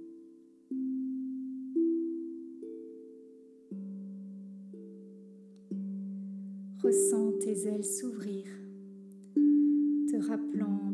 [6.82, 8.65] Ressens tes ailes s'ouvrir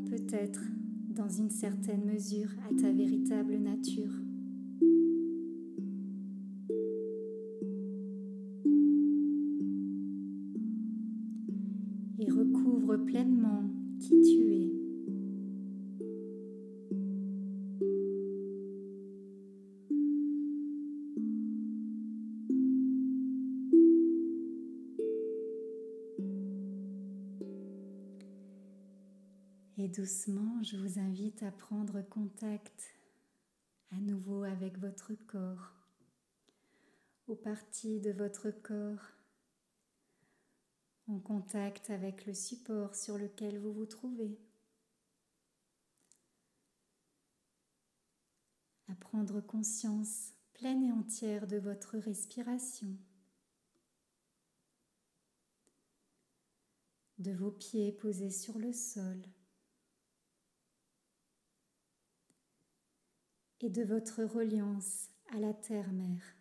[0.10, 0.62] peut-être
[1.10, 4.14] dans une certaine mesure à ta véritable nature.
[29.92, 32.96] Doucement, je vous invite à prendre contact
[33.92, 35.74] à nouveau avec votre corps,
[37.28, 39.06] aux parties de votre corps,
[41.08, 44.40] en contact avec le support sur lequel vous vous trouvez.
[48.88, 52.96] À prendre conscience pleine et entière de votre respiration.
[57.22, 59.22] de vos pieds posés sur le sol.
[63.64, 66.36] Et de votre reliance à la terre-mère.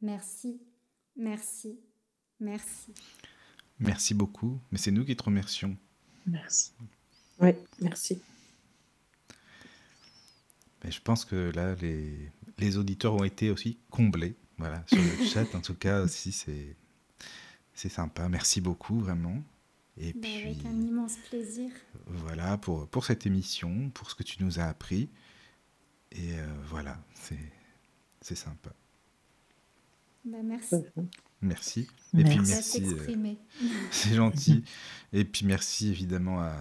[0.00, 0.71] Merci
[1.16, 1.78] Merci.
[2.40, 2.92] Merci.
[3.78, 4.60] Merci beaucoup.
[4.70, 5.76] Mais c'est nous qui te remercions.
[6.26, 6.72] Merci.
[7.40, 8.20] Oui, merci.
[10.84, 14.36] Mais je pense que là, les, les auditeurs ont été aussi comblés.
[14.58, 16.76] Voilà, sur le chat, en tout cas, aussi, c'est,
[17.74, 18.28] c'est sympa.
[18.28, 19.42] Merci beaucoup, vraiment.
[19.96, 21.70] Et bah, puis, avec un immense plaisir.
[22.06, 25.10] Voilà, pour, pour cette émission, pour ce que tu nous as appris.
[26.12, 27.52] Et euh, voilà, c'est,
[28.20, 28.70] c'est sympa.
[30.24, 30.76] Bah, merci.
[31.40, 31.88] Merci.
[32.16, 32.84] Et puis merci.
[32.84, 33.34] Euh,
[33.90, 34.64] c'est gentil.
[35.12, 36.54] et puis merci évidemment à,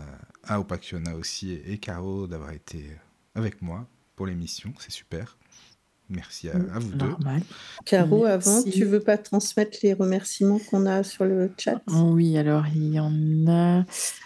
[0.43, 2.89] à Opakiona aussi et, Caro d'avoir été
[3.35, 4.73] avec moi pour l'émission.
[4.79, 5.37] C'est super.
[6.09, 7.39] Merci à, à vous Normal.
[7.39, 7.45] deux.
[7.85, 11.81] Caro, avant, tu veux pas transmettre les remerciements qu'on a sur le chat?
[11.87, 13.85] Oh Oui, alors il y en a.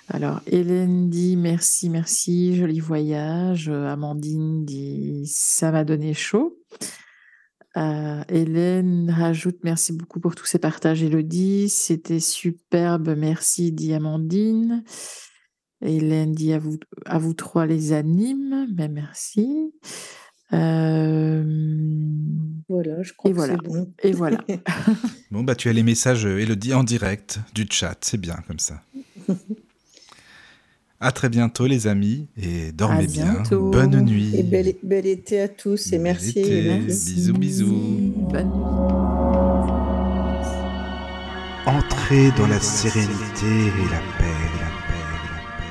[0.10, 3.70] Alors Hélène dit merci, merci, joli voyage.
[3.70, 6.58] Amandine dit ça m'a donné chaud.
[7.78, 11.68] Euh, Hélène rajoute merci beaucoup pour tous ces partages, Elodie.
[11.70, 14.84] C'était superbe, merci, dit Amandine.
[15.82, 19.74] Hélène dit à vous, à vous trois les animes, mais merci.
[20.54, 21.44] Euh,
[22.70, 23.58] voilà, je crois et que voilà.
[23.62, 23.94] c'est bon.
[24.04, 24.44] Et voilà.
[25.32, 27.98] bon, bah, tu as les messages, Elodie, en direct du chat.
[28.02, 28.82] C'est bien comme ça.
[31.02, 33.44] À très bientôt les amis et dormez bien.
[33.52, 34.34] Bonne nuit.
[34.36, 36.42] Et bel, été à tous et merci.
[36.88, 38.14] Bisous bisous.
[38.32, 38.54] Bonne nuit.
[41.68, 45.66] Entrez dans la sérénité et la paix, la paix, la paix,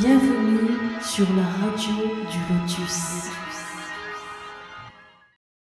[0.00, 0.70] Bienvenue
[1.02, 1.92] sur la radio
[2.30, 3.00] du Lotus.